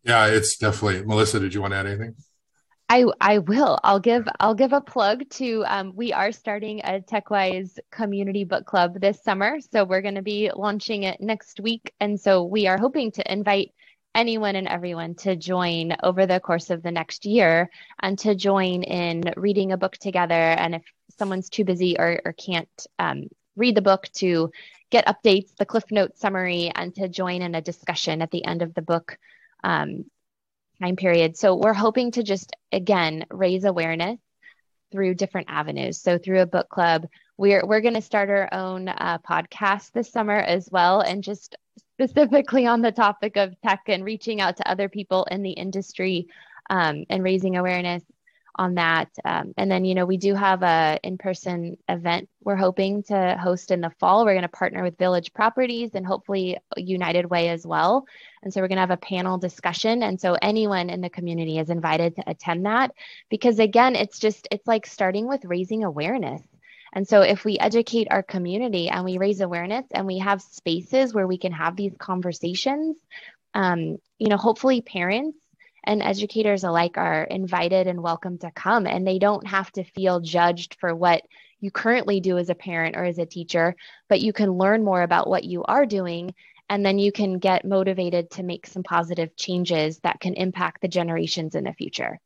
Yeah, 0.04 0.28
it's 0.28 0.58
definitely. 0.58 1.06
Melissa, 1.06 1.40
did 1.40 1.54
you 1.54 1.62
want 1.62 1.74
to 1.74 1.78
add 1.78 1.88
anything? 1.88 2.16
I, 2.94 3.06
I 3.22 3.38
will. 3.38 3.80
I'll 3.86 4.02
give 4.02 4.28
I'll 4.42 4.54
give 4.54 4.74
a 4.74 4.82
plug 4.82 5.30
to 5.30 5.64
um, 5.66 5.94
we 5.96 6.12
are 6.12 6.34
starting 6.34 6.82
a 6.82 7.00
TechWise 7.00 7.80
community 7.90 8.44
book 8.44 8.66
club 8.66 9.00
this 9.00 9.24
summer. 9.24 9.62
So 9.62 9.86
we're 9.86 10.02
going 10.02 10.16
to 10.16 10.22
be 10.22 10.52
launching 10.54 11.04
it 11.04 11.22
next 11.22 11.62
week. 11.62 11.94
And 12.02 12.20
so 12.20 12.44
we 12.44 12.68
are 12.68 12.78
hoping 12.78 13.14
to 13.14 13.32
invite 13.32 13.72
anyone 14.14 14.58
and 14.58 14.68
everyone 14.68 15.16
to 15.16 15.38
join 15.38 15.96
over 16.04 16.26
the 16.26 16.42
course 16.42 16.70
of 16.70 16.84
the 16.84 16.92
next 16.92 17.26
year 17.26 17.70
and 18.02 18.20
to 18.20 18.36
join 18.36 18.84
in 18.84 19.24
reading 19.38 19.72
a 19.72 19.78
book 19.78 19.98
together. 19.98 20.34
And 20.34 20.76
if 20.76 20.84
someone's 21.18 21.50
too 21.50 21.64
busy 21.64 21.96
or, 21.98 22.22
or 22.26 22.34
can't 22.34 22.88
um, 23.00 23.30
read 23.56 23.76
the 23.76 23.82
book, 23.82 24.10
to 24.16 24.52
get 24.90 25.08
updates, 25.08 25.56
the 25.56 25.66
Cliff 25.66 25.86
Note 25.92 26.18
summary, 26.18 26.74
and 26.76 26.94
to 26.96 27.08
join 27.08 27.42
in 27.42 27.56
a 27.56 27.62
discussion 27.62 28.22
at 28.22 28.32
the 28.32 28.44
end 28.44 28.62
of 28.62 28.74
the 28.74 28.82
book 28.82 29.18
um, 29.64 30.04
time 30.82 30.96
period. 30.96 31.38
So 31.38 31.56
we're 31.56 31.74
hoping 31.74 32.12
to 32.12 32.24
just, 32.24 32.56
again, 32.72 33.26
raise 33.30 33.66
awareness 33.66 34.20
through 34.92 35.16
different 35.16 35.48
avenues. 35.50 36.02
So 36.02 36.18
through 36.18 36.42
a 36.42 36.46
book 36.46 36.70
club, 36.70 37.08
we're, 37.38 37.66
we're 37.66 37.82
going 37.82 37.94
to 37.94 38.02
start 38.02 38.30
our 38.30 38.50
own 38.54 38.90
uh, 38.90 39.20
podcast 39.20 39.92
this 39.92 40.12
summer 40.12 40.38
as 40.38 40.70
well. 40.72 41.02
And 41.02 41.24
just 41.24 41.56
specifically 41.94 42.66
on 42.66 42.82
the 42.82 42.92
topic 42.92 43.38
of 43.38 43.60
tech 43.62 43.82
and 43.88 44.04
reaching 44.04 44.42
out 44.42 44.58
to 44.58 44.70
other 44.70 44.90
people 44.90 45.26
in 45.30 45.44
the 45.44 45.52
industry 45.52 46.28
um, 46.70 47.06
and 47.10 47.24
raising 47.24 47.58
awareness. 47.58 48.04
On 48.56 48.76
that. 48.76 49.10
Um, 49.24 49.54
and 49.58 49.72
then, 49.72 49.86
you 49.86 49.96
know, 49.96 50.06
we 50.06 50.18
do 50.18 50.36
have 50.36 50.64
a 50.64 51.00
in-person 51.04 51.78
event 51.88 52.30
we're 52.44 52.56
hoping 52.56 53.04
to 53.04 53.38
host 53.40 53.72
in 53.72 53.82
the 53.82 53.92
fall. 54.00 54.26
We're 54.26 54.34
going 54.34 54.42
to 54.42 54.50
partner 54.50 54.82
with 54.84 54.98
Village 54.98 55.34
Properties 55.34 55.92
and 55.94 56.06
hopefully 56.06 56.58
United 56.76 57.26
Way 57.28 57.50
as 57.50 57.66
well. 57.66 58.06
And 58.42 58.52
so 58.52 58.62
we're 58.62 58.68
going 58.68 58.78
to 58.78 58.82
have 58.82 58.92
a 58.92 58.98
panel 58.98 59.38
discussion. 59.38 60.02
And 60.02 60.20
so 60.20 60.36
anyone 60.42 60.90
in 60.90 61.02
the 61.02 61.10
community 61.10 61.60
is 61.60 61.70
invited 61.70 62.16
to 62.16 62.24
attend 62.28 62.66
that 62.66 62.92
because 63.30 63.60
again, 63.60 63.96
it's 63.96 64.18
just, 64.18 64.48
it's 64.52 64.66
like 64.66 64.88
starting 64.88 65.28
with 65.28 65.46
raising 65.46 65.84
awareness. 65.84 66.42
And 66.94 67.08
so 67.08 67.22
if 67.22 67.46
we 67.46 67.58
educate 67.58 68.08
our 68.10 68.24
community 68.24 68.90
and 68.90 69.06
we 69.06 69.18
raise 69.18 69.40
awareness 69.40 69.86
and 69.92 70.08
we 70.08 70.18
have 70.18 70.42
spaces 70.42 71.14
where 71.14 71.28
we 71.28 71.38
can 71.38 71.52
have 71.52 71.76
these 71.76 71.94
conversations, 71.98 72.98
um, 73.54 73.98
you 74.18 74.28
know, 74.28 74.38
hopefully 74.38 74.82
parents 74.82 75.38
and 75.84 76.02
educators 76.02 76.64
alike 76.64 76.98
are 76.98 77.24
invited 77.24 77.88
and 77.88 78.02
welcome 78.02 78.38
to 78.38 78.52
come 78.52 78.86
and 78.86 79.06
they 79.06 79.20
don't 79.20 79.48
have 79.48 79.72
to 79.72 79.84
feel 79.84 80.20
judged 80.20 80.78
for 80.80 80.96
what 80.96 81.24
you 81.60 81.72
currently 81.72 82.20
do 82.20 82.38
as 82.38 82.50
a 82.50 82.56
parent 82.56 82.96
or 82.96 83.04
as 83.04 83.18
a 83.18 83.26
teacher 83.26 83.76
but 84.10 84.22
you 84.22 84.34
can 84.34 84.52
learn 84.52 84.84
more 84.84 85.02
about 85.02 85.30
what 85.30 85.44
you 85.44 85.64
are 85.64 85.86
doing 85.86 86.34
and 86.70 86.86
then 86.86 87.00
you 87.00 87.12
can 87.12 87.40
get 87.40 87.66
motivated 87.66 88.30
to 88.32 88.44
make 88.44 88.66
some 88.66 88.84
positive 88.84 89.36
changes 89.36 90.00
that 90.00 90.20
can 90.20 90.34
impact 90.36 90.82
the 90.82 90.88
generations 90.88 91.56
in 91.56 91.64
the 91.66 91.74
future 91.74 92.20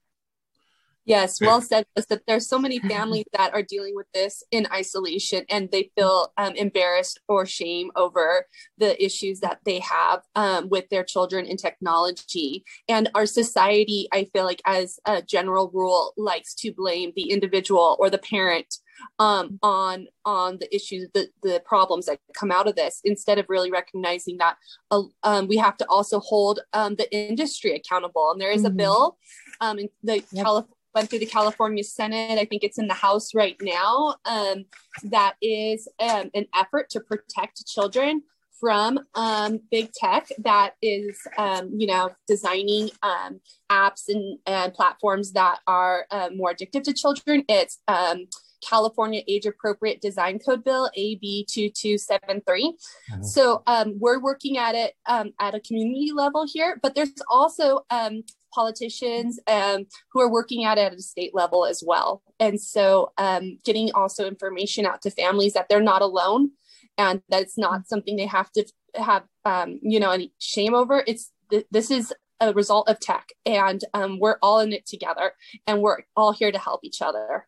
Yes, 1.06 1.40
well 1.42 1.62
said. 1.62 1.86
Is 1.96 2.08
that 2.08 2.24
there's 2.28 2.48
so 2.48 2.60
many 2.60 2.80
families 2.80 3.26
that 3.34 3.54
are 3.54 3.64
dealing 3.64 3.96
with 3.96 4.08
this 4.14 4.44
in 4.52 4.68
isolation, 4.72 5.46
and 5.50 5.70
they 5.72 5.92
feel 5.96 6.34
um, 6.38 6.56
embarrassed 6.56 7.20
or 7.28 7.46
shame 7.46 7.92
over 7.96 8.46
the 8.78 9.04
issues 9.04 9.40
that 9.40 9.60
they 9.66 9.80
have 9.80 10.24
um, 10.36 10.70
with 10.70 10.90
their 10.90 11.04
children 11.04 11.46
in 11.46 11.58
technology. 11.58 12.64
And 12.90 13.10
our 13.16 13.26
society, 13.26 14.08
I 14.12 14.26
feel 14.34 14.44
like, 14.44 14.62
as 14.66 15.00
a 15.06 15.22
general 15.22 15.72
rule, 15.74 16.14
likes 16.18 16.54
to 16.56 16.74
blame 16.74 17.14
the 17.16 17.32
individual 17.32 17.96
or 18.00 18.10
the 18.10 18.18
parent 18.18 18.76
um, 19.20 19.60
on 19.62 20.08
on 20.24 20.58
the 20.60 20.74
issues, 20.74 21.10
the 21.14 21.28
the 21.44 21.62
problems 21.66 22.06
that 22.06 22.20
come 22.34 22.52
out 22.52 22.68
of 22.68 22.76
this, 22.76 23.02
instead 23.04 23.38
of 23.38 23.46
really 23.50 23.72
recognizing 23.72 24.38
that 24.38 24.58
uh, 24.92 25.04
um, 25.24 25.48
we 25.48 25.58
have 25.58 25.78
to 25.78 25.86
also 25.90 26.20
hold 26.20 26.62
um, 26.74 26.96
the 26.96 27.14
industry 27.14 27.74
accountable. 27.76 28.32
And 28.32 28.42
there 28.42 28.52
is 28.52 28.64
mm-hmm. 28.64 28.74
a 28.74 28.76
bill 28.76 29.18
um, 29.62 29.80
in 29.80 29.90
the 30.04 30.24
yep. 30.32 30.46
California 30.46 30.75
went 30.96 31.10
through 31.10 31.20
the 31.20 31.26
California 31.26 31.84
Senate. 31.84 32.40
I 32.40 32.46
think 32.46 32.64
it's 32.64 32.80
in 32.80 32.88
the 32.88 32.94
House 32.94 33.36
right 33.36 33.58
now. 33.62 34.16
Um, 34.26 34.66
that 35.04 35.36
is 35.42 35.88
um, 36.00 36.32
an 36.34 36.48
effort 36.56 36.90
to 36.92 37.02
protect 37.02 37.68
children 37.68 38.24
from 38.60 39.00
um, 39.16 39.60
big 39.70 39.92
tech 39.92 40.30
that 40.40 40.76
is, 40.82 41.20
um, 41.38 41.72
you 41.76 41.86
know, 41.86 42.10
designing 42.26 42.90
um, 43.04 43.42
apps 43.70 44.04
and, 44.08 44.40
and, 44.48 44.74
platforms 44.74 45.34
that 45.34 45.60
are 45.68 46.06
uh, 46.10 46.30
more 46.34 46.54
addictive 46.54 46.84
to 46.84 46.94
children. 46.94 47.44
It's 47.50 47.80
um, 47.90 48.28
California 48.68 49.22
Age 49.28 49.46
Appropriate 49.46 50.02
Design 50.02 50.40
Code 50.40 50.64
Bill, 50.64 50.90
AB 50.96 51.46
2273. 51.50 52.74
Mm-hmm. 53.12 53.24
So 53.24 53.62
um, 53.68 53.96
we're 54.00 54.20
working 54.20 54.58
at 54.58 54.74
it 54.74 54.94
um, 55.06 55.34
at 55.40 55.54
a 55.54 55.60
community 55.60 56.12
level 56.14 56.48
here, 56.52 56.80
but 56.82 56.96
there's 56.96 57.12
also 57.30 57.86
um, 57.90 58.24
politicians 58.56 59.40
um, 59.48 59.86
who 60.12 60.22
are 60.22 60.32
working 60.32 60.64
at 60.64 60.78
it 60.78 60.94
at 60.94 60.94
a 60.94 61.02
state 61.02 61.36
level 61.36 61.66
as 61.66 61.84
well. 61.86 62.24
And 62.40 62.60
so 62.60 63.12
um, 63.18 63.60
getting 63.66 63.92
also 63.94 64.26
information 64.26 64.86
out 64.86 65.02
to 65.02 65.12
families 65.12 65.54
that 65.54 65.68
they're 65.70 65.82
not 65.82 66.02
alone 66.02 66.52
and 66.98 67.22
that 67.30 67.42
it's 67.42 67.58
not 67.58 67.88
something 67.88 68.16
they 68.16 68.26
have 68.26 68.50
to 68.54 68.66
have, 68.96 69.24
um, 69.44 69.80
you 69.84 70.00
know, 70.00 70.12
any 70.12 70.32
shame 70.40 70.74
over. 70.74 71.04
It's 71.06 71.32
th- 71.52 71.68
this 71.70 71.92
is 71.92 72.14
a 72.40 72.54
result 72.54 72.90
of 72.90 73.00
tech 73.00 73.30
and 73.46 73.84
um, 73.94 74.20
we're 74.20 74.38
all 74.42 74.60
in 74.60 74.74
it 74.74 74.86
together 74.86 75.34
and 75.68 75.82
we're 75.82 76.00
all 76.16 76.32
here 76.32 76.52
to 76.52 76.60
help 76.60 76.82
each 76.84 77.02
other. 77.02 77.48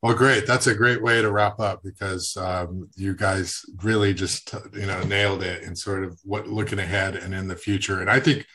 Well, 0.00 0.14
great. 0.14 0.46
That's 0.46 0.68
a 0.68 0.76
great 0.76 1.02
way 1.02 1.20
to 1.22 1.32
wrap 1.32 1.58
up 1.58 1.82
because 1.82 2.36
um, 2.36 2.88
you 2.94 3.16
guys 3.16 3.62
really 3.82 4.14
just 4.14 4.54
you 4.72 4.86
know 4.86 5.02
nailed 5.02 5.42
it 5.42 5.64
in 5.64 5.74
sort 5.74 6.04
of 6.04 6.20
what 6.22 6.46
looking 6.46 6.78
ahead 6.78 7.16
and 7.16 7.34
in 7.34 7.48
the 7.48 7.56
future. 7.56 8.00
And 8.00 8.08
I 8.08 8.20
think 8.20 8.46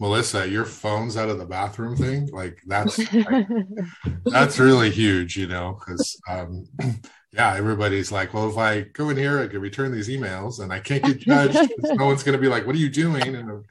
Melissa, 0.00 0.48
your 0.48 0.64
phone's 0.64 1.16
out 1.16 1.28
of 1.28 1.38
the 1.38 1.46
bathroom 1.46 1.96
thing, 1.96 2.28
like 2.32 2.58
that's 2.66 2.98
like, 3.12 3.46
that's 4.24 4.58
really 4.58 4.90
huge, 4.90 5.36
you 5.36 5.46
know, 5.46 5.78
because 5.78 6.20
um, 6.28 6.64
yeah, 7.32 7.54
everybody's 7.54 8.12
like, 8.12 8.34
well, 8.34 8.50
if 8.50 8.58
I 8.58 8.80
go 8.80 9.10
in 9.10 9.16
here, 9.16 9.40
I 9.40 9.46
can 9.46 9.60
return 9.60 9.92
these 9.92 10.08
emails, 10.08 10.60
and 10.60 10.72
I 10.72 10.80
can't 10.80 11.04
get 11.04 11.20
judged. 11.20 11.72
no 11.78 12.06
one's 12.06 12.22
going 12.22 12.36
to 12.36 12.42
be 12.42 12.48
like, 12.48 12.66
"What 12.66 12.74
are 12.74 12.80
you 12.80 12.90
doing?" 12.90 13.36
And 13.36 13.64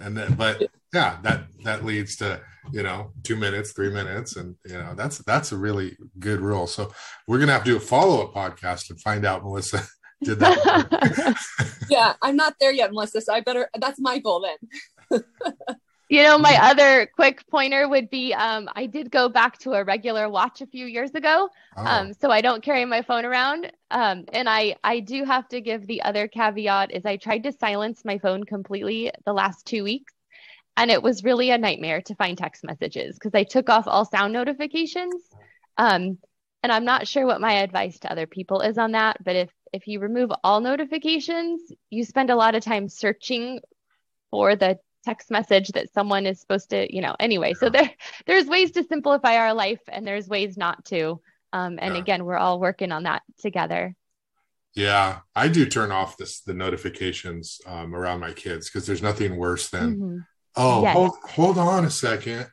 and 0.00 0.16
then, 0.16 0.34
but 0.34 0.62
yeah, 0.92 1.18
that 1.22 1.44
that 1.62 1.84
leads 1.84 2.16
to 2.16 2.40
you 2.72 2.82
know 2.82 3.12
two 3.22 3.36
minutes, 3.36 3.72
three 3.72 3.90
minutes, 3.90 4.36
and 4.36 4.56
you 4.66 4.78
know 4.78 4.94
that's 4.96 5.18
that's 5.18 5.52
a 5.52 5.56
really 5.56 5.96
good 6.18 6.40
rule. 6.40 6.66
So 6.66 6.92
we're 7.28 7.38
gonna 7.38 7.52
have 7.52 7.64
to 7.64 7.70
do 7.72 7.76
a 7.76 7.80
follow 7.80 8.24
up 8.24 8.34
podcast 8.34 8.90
and 8.90 9.00
find 9.00 9.24
out, 9.24 9.44
Melissa. 9.44 9.82
Did 10.22 10.38
that? 10.38 11.36
yeah, 11.90 12.14
I'm 12.22 12.36
not 12.36 12.54
there 12.58 12.72
yet, 12.72 12.92
Melissa. 12.92 13.20
So 13.20 13.34
I 13.34 13.40
better. 13.40 13.68
That's 13.78 14.00
my 14.00 14.18
goal 14.18 14.40
then 14.40 14.56
you 16.08 16.22
know, 16.22 16.38
my 16.38 16.58
other 16.60 17.06
quick 17.06 17.44
pointer 17.50 17.88
would 17.88 18.10
be 18.10 18.34
um, 18.34 18.68
I 18.74 18.86
did 18.86 19.10
go 19.10 19.28
back 19.28 19.58
to 19.58 19.72
a 19.72 19.84
regular 19.84 20.28
watch 20.28 20.60
a 20.60 20.66
few 20.66 20.86
years 20.86 21.10
ago. 21.12 21.48
Oh. 21.76 21.84
Um, 21.84 22.12
so 22.12 22.30
I 22.30 22.40
don't 22.40 22.62
carry 22.62 22.84
my 22.84 23.02
phone 23.02 23.24
around. 23.24 23.72
Um, 23.90 24.24
and 24.32 24.48
I, 24.48 24.76
I 24.84 25.00
do 25.00 25.24
have 25.24 25.48
to 25.48 25.60
give 25.60 25.86
the 25.86 26.02
other 26.02 26.28
caveat 26.28 26.92
is 26.92 27.04
I 27.04 27.16
tried 27.16 27.44
to 27.44 27.52
silence 27.52 28.04
my 28.04 28.18
phone 28.18 28.44
completely 28.44 29.10
the 29.24 29.32
last 29.32 29.66
two 29.66 29.82
weeks. 29.82 30.12
And 30.76 30.90
it 30.90 31.02
was 31.02 31.24
really 31.24 31.50
a 31.50 31.58
nightmare 31.58 32.02
to 32.02 32.14
find 32.16 32.36
text 32.36 32.64
messages 32.64 33.14
because 33.14 33.34
I 33.34 33.44
took 33.44 33.70
off 33.70 33.86
all 33.86 34.04
sound 34.04 34.32
notifications. 34.32 35.22
Um, 35.78 36.18
and 36.62 36.72
I'm 36.72 36.84
not 36.84 37.06
sure 37.06 37.26
what 37.26 37.40
my 37.40 37.54
advice 37.54 37.98
to 38.00 38.10
other 38.10 38.26
people 38.26 38.60
is 38.60 38.76
on 38.76 38.92
that. 38.92 39.18
But 39.24 39.36
if, 39.36 39.50
if 39.72 39.86
you 39.86 40.00
remove 40.00 40.30
all 40.42 40.60
notifications, 40.60 41.60
you 41.90 42.04
spend 42.04 42.30
a 42.30 42.36
lot 42.36 42.54
of 42.54 42.64
time 42.64 42.88
searching 42.88 43.60
for 44.30 44.56
the 44.56 44.78
text 45.04 45.30
message 45.30 45.68
that 45.68 45.92
someone 45.92 46.26
is 46.26 46.40
supposed 46.40 46.70
to, 46.70 46.92
you 46.94 47.02
know, 47.02 47.14
anyway. 47.20 47.54
So 47.54 47.68
there 47.68 47.90
there's 48.26 48.46
ways 48.46 48.72
to 48.72 48.84
simplify 48.84 49.36
our 49.36 49.54
life 49.54 49.80
and 49.88 50.06
there's 50.06 50.28
ways 50.28 50.56
not 50.56 50.84
to. 50.86 51.20
Um, 51.52 51.78
and 51.80 51.94
yeah. 51.94 52.00
again, 52.00 52.24
we're 52.24 52.36
all 52.36 52.58
working 52.58 52.90
on 52.90 53.04
that 53.04 53.22
together. 53.38 53.94
Yeah, 54.74 55.20
I 55.36 55.48
do 55.48 55.66
turn 55.66 55.92
off 55.92 56.16
this 56.16 56.40
the 56.40 56.54
notifications 56.54 57.60
um, 57.66 57.94
around 57.94 58.20
my 58.20 58.32
kids 58.32 58.68
because 58.68 58.86
there's 58.86 59.02
nothing 59.02 59.36
worse 59.36 59.70
than 59.70 59.96
mm-hmm. 59.96 60.18
oh 60.56 60.82
yes. 60.82 60.96
hold 60.96 61.12
hold 61.22 61.58
on 61.58 61.84
a 61.84 61.90
second, 61.90 62.48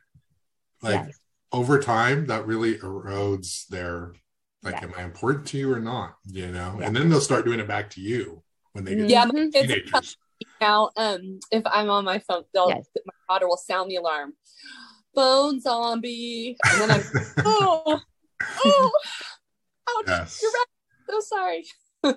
like 0.82 1.06
yes. 1.06 1.18
over 1.50 1.80
time 1.80 2.26
that 2.26 2.46
really 2.46 2.78
erodes 2.78 3.66
their 3.68 4.14
like 4.62 4.74
yes. 4.74 4.84
am 4.84 4.92
I 4.96 5.02
important 5.02 5.48
to 5.48 5.58
you 5.58 5.72
or 5.72 5.80
not? 5.80 6.14
You 6.26 6.52
know, 6.52 6.78
and 6.80 6.94
then 6.94 7.08
they'll 7.08 7.20
start 7.20 7.44
doing 7.44 7.58
it 7.58 7.66
back 7.66 7.90
to 7.90 8.00
you 8.00 8.44
when 8.72 8.84
they 8.84 8.94
get 8.94 9.10
yeah, 9.10 9.24
teenagers 9.24 10.16
now 10.60 10.90
um 10.96 11.38
if 11.50 11.62
i'm 11.66 11.90
on 11.90 12.04
my 12.04 12.18
phone 12.18 12.44
they'll 12.52 12.68
yes. 12.68 12.88
my 13.06 13.12
daughter 13.28 13.46
will 13.46 13.56
sound 13.56 13.90
the 13.90 13.96
alarm. 13.96 14.32
Phone 15.14 15.60
zombie. 15.60 16.56
And 16.64 16.80
then 16.80 16.90
i'm 16.90 17.02
oh 17.44 18.00
oh 18.64 18.90
ouch 19.88 20.04
yes. 20.06 20.40
you're 20.42 20.50
right 20.50 20.66
so 21.08 21.20
sorry. 21.20 21.64
All 22.04 22.14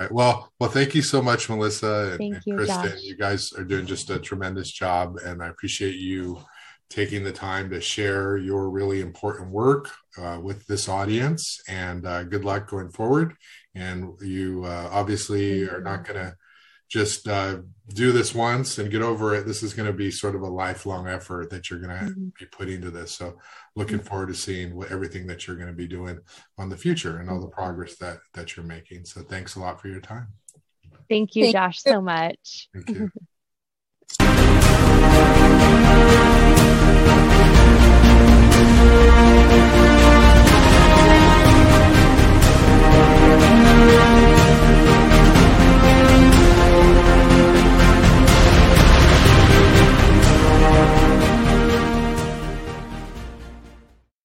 right. 0.00 0.10
Well 0.12 0.52
well 0.58 0.70
thank 0.70 0.94
you 0.94 1.02
so 1.02 1.22
much 1.22 1.48
melissa 1.48 2.10
and, 2.10 2.18
thank 2.18 2.46
you, 2.46 2.56
kristen. 2.56 2.90
Josh. 2.90 3.02
you 3.02 3.16
guys 3.16 3.52
are 3.52 3.64
doing 3.64 3.86
just 3.86 4.10
a 4.10 4.18
tremendous 4.18 4.70
job 4.70 5.18
and 5.24 5.42
i 5.42 5.48
appreciate 5.48 5.96
you 5.96 6.40
taking 6.88 7.24
the 7.24 7.32
time 7.32 7.70
to 7.70 7.80
share 7.80 8.36
your 8.36 8.70
really 8.70 9.00
important 9.00 9.50
work 9.50 9.90
uh, 10.18 10.38
with 10.42 10.66
this 10.66 10.88
audience 10.88 11.60
and 11.68 12.06
uh, 12.06 12.22
good 12.22 12.44
luck 12.44 12.68
going 12.68 12.90
forward. 12.90 13.34
And 13.74 14.12
you 14.20 14.64
uh, 14.64 14.88
obviously 14.92 15.68
are 15.68 15.80
not 15.80 16.04
going 16.04 16.20
to 16.20 16.36
just 16.88 17.26
uh, 17.26 17.58
do 17.88 18.12
this 18.12 18.34
once 18.34 18.78
and 18.78 18.90
get 18.90 19.02
over 19.02 19.34
it. 19.34 19.46
This 19.46 19.62
is 19.62 19.74
going 19.74 19.86
to 19.86 19.92
be 19.92 20.10
sort 20.10 20.34
of 20.34 20.42
a 20.42 20.48
lifelong 20.48 21.08
effort 21.08 21.50
that 21.50 21.68
you're 21.68 21.80
going 21.80 21.98
to 21.98 22.04
mm-hmm. 22.06 22.28
be 22.38 22.46
putting 22.46 22.80
to 22.82 22.90
this. 22.90 23.12
So, 23.12 23.38
looking 23.74 23.98
mm-hmm. 23.98 24.06
forward 24.06 24.28
to 24.28 24.34
seeing 24.34 24.74
what, 24.76 24.90
everything 24.90 25.26
that 25.26 25.46
you're 25.46 25.56
going 25.56 25.68
to 25.68 25.74
be 25.74 25.88
doing 25.88 26.20
on 26.58 26.68
the 26.68 26.76
future 26.76 27.18
and 27.18 27.28
all 27.28 27.40
the 27.40 27.46
mm-hmm. 27.46 27.54
progress 27.54 27.96
that 27.96 28.18
that 28.34 28.56
you're 28.56 28.66
making. 28.66 29.04
So, 29.04 29.22
thanks 29.22 29.56
a 29.56 29.60
lot 29.60 29.80
for 29.80 29.88
your 29.88 30.00
time. 30.00 30.28
Thank 31.08 31.36
you, 31.36 31.44
Thank 31.44 31.54
Josh, 31.54 31.80
you. 31.84 31.92
so 31.92 32.00
much. 32.00 32.68
Thank 32.72 32.90
you. 32.90 33.10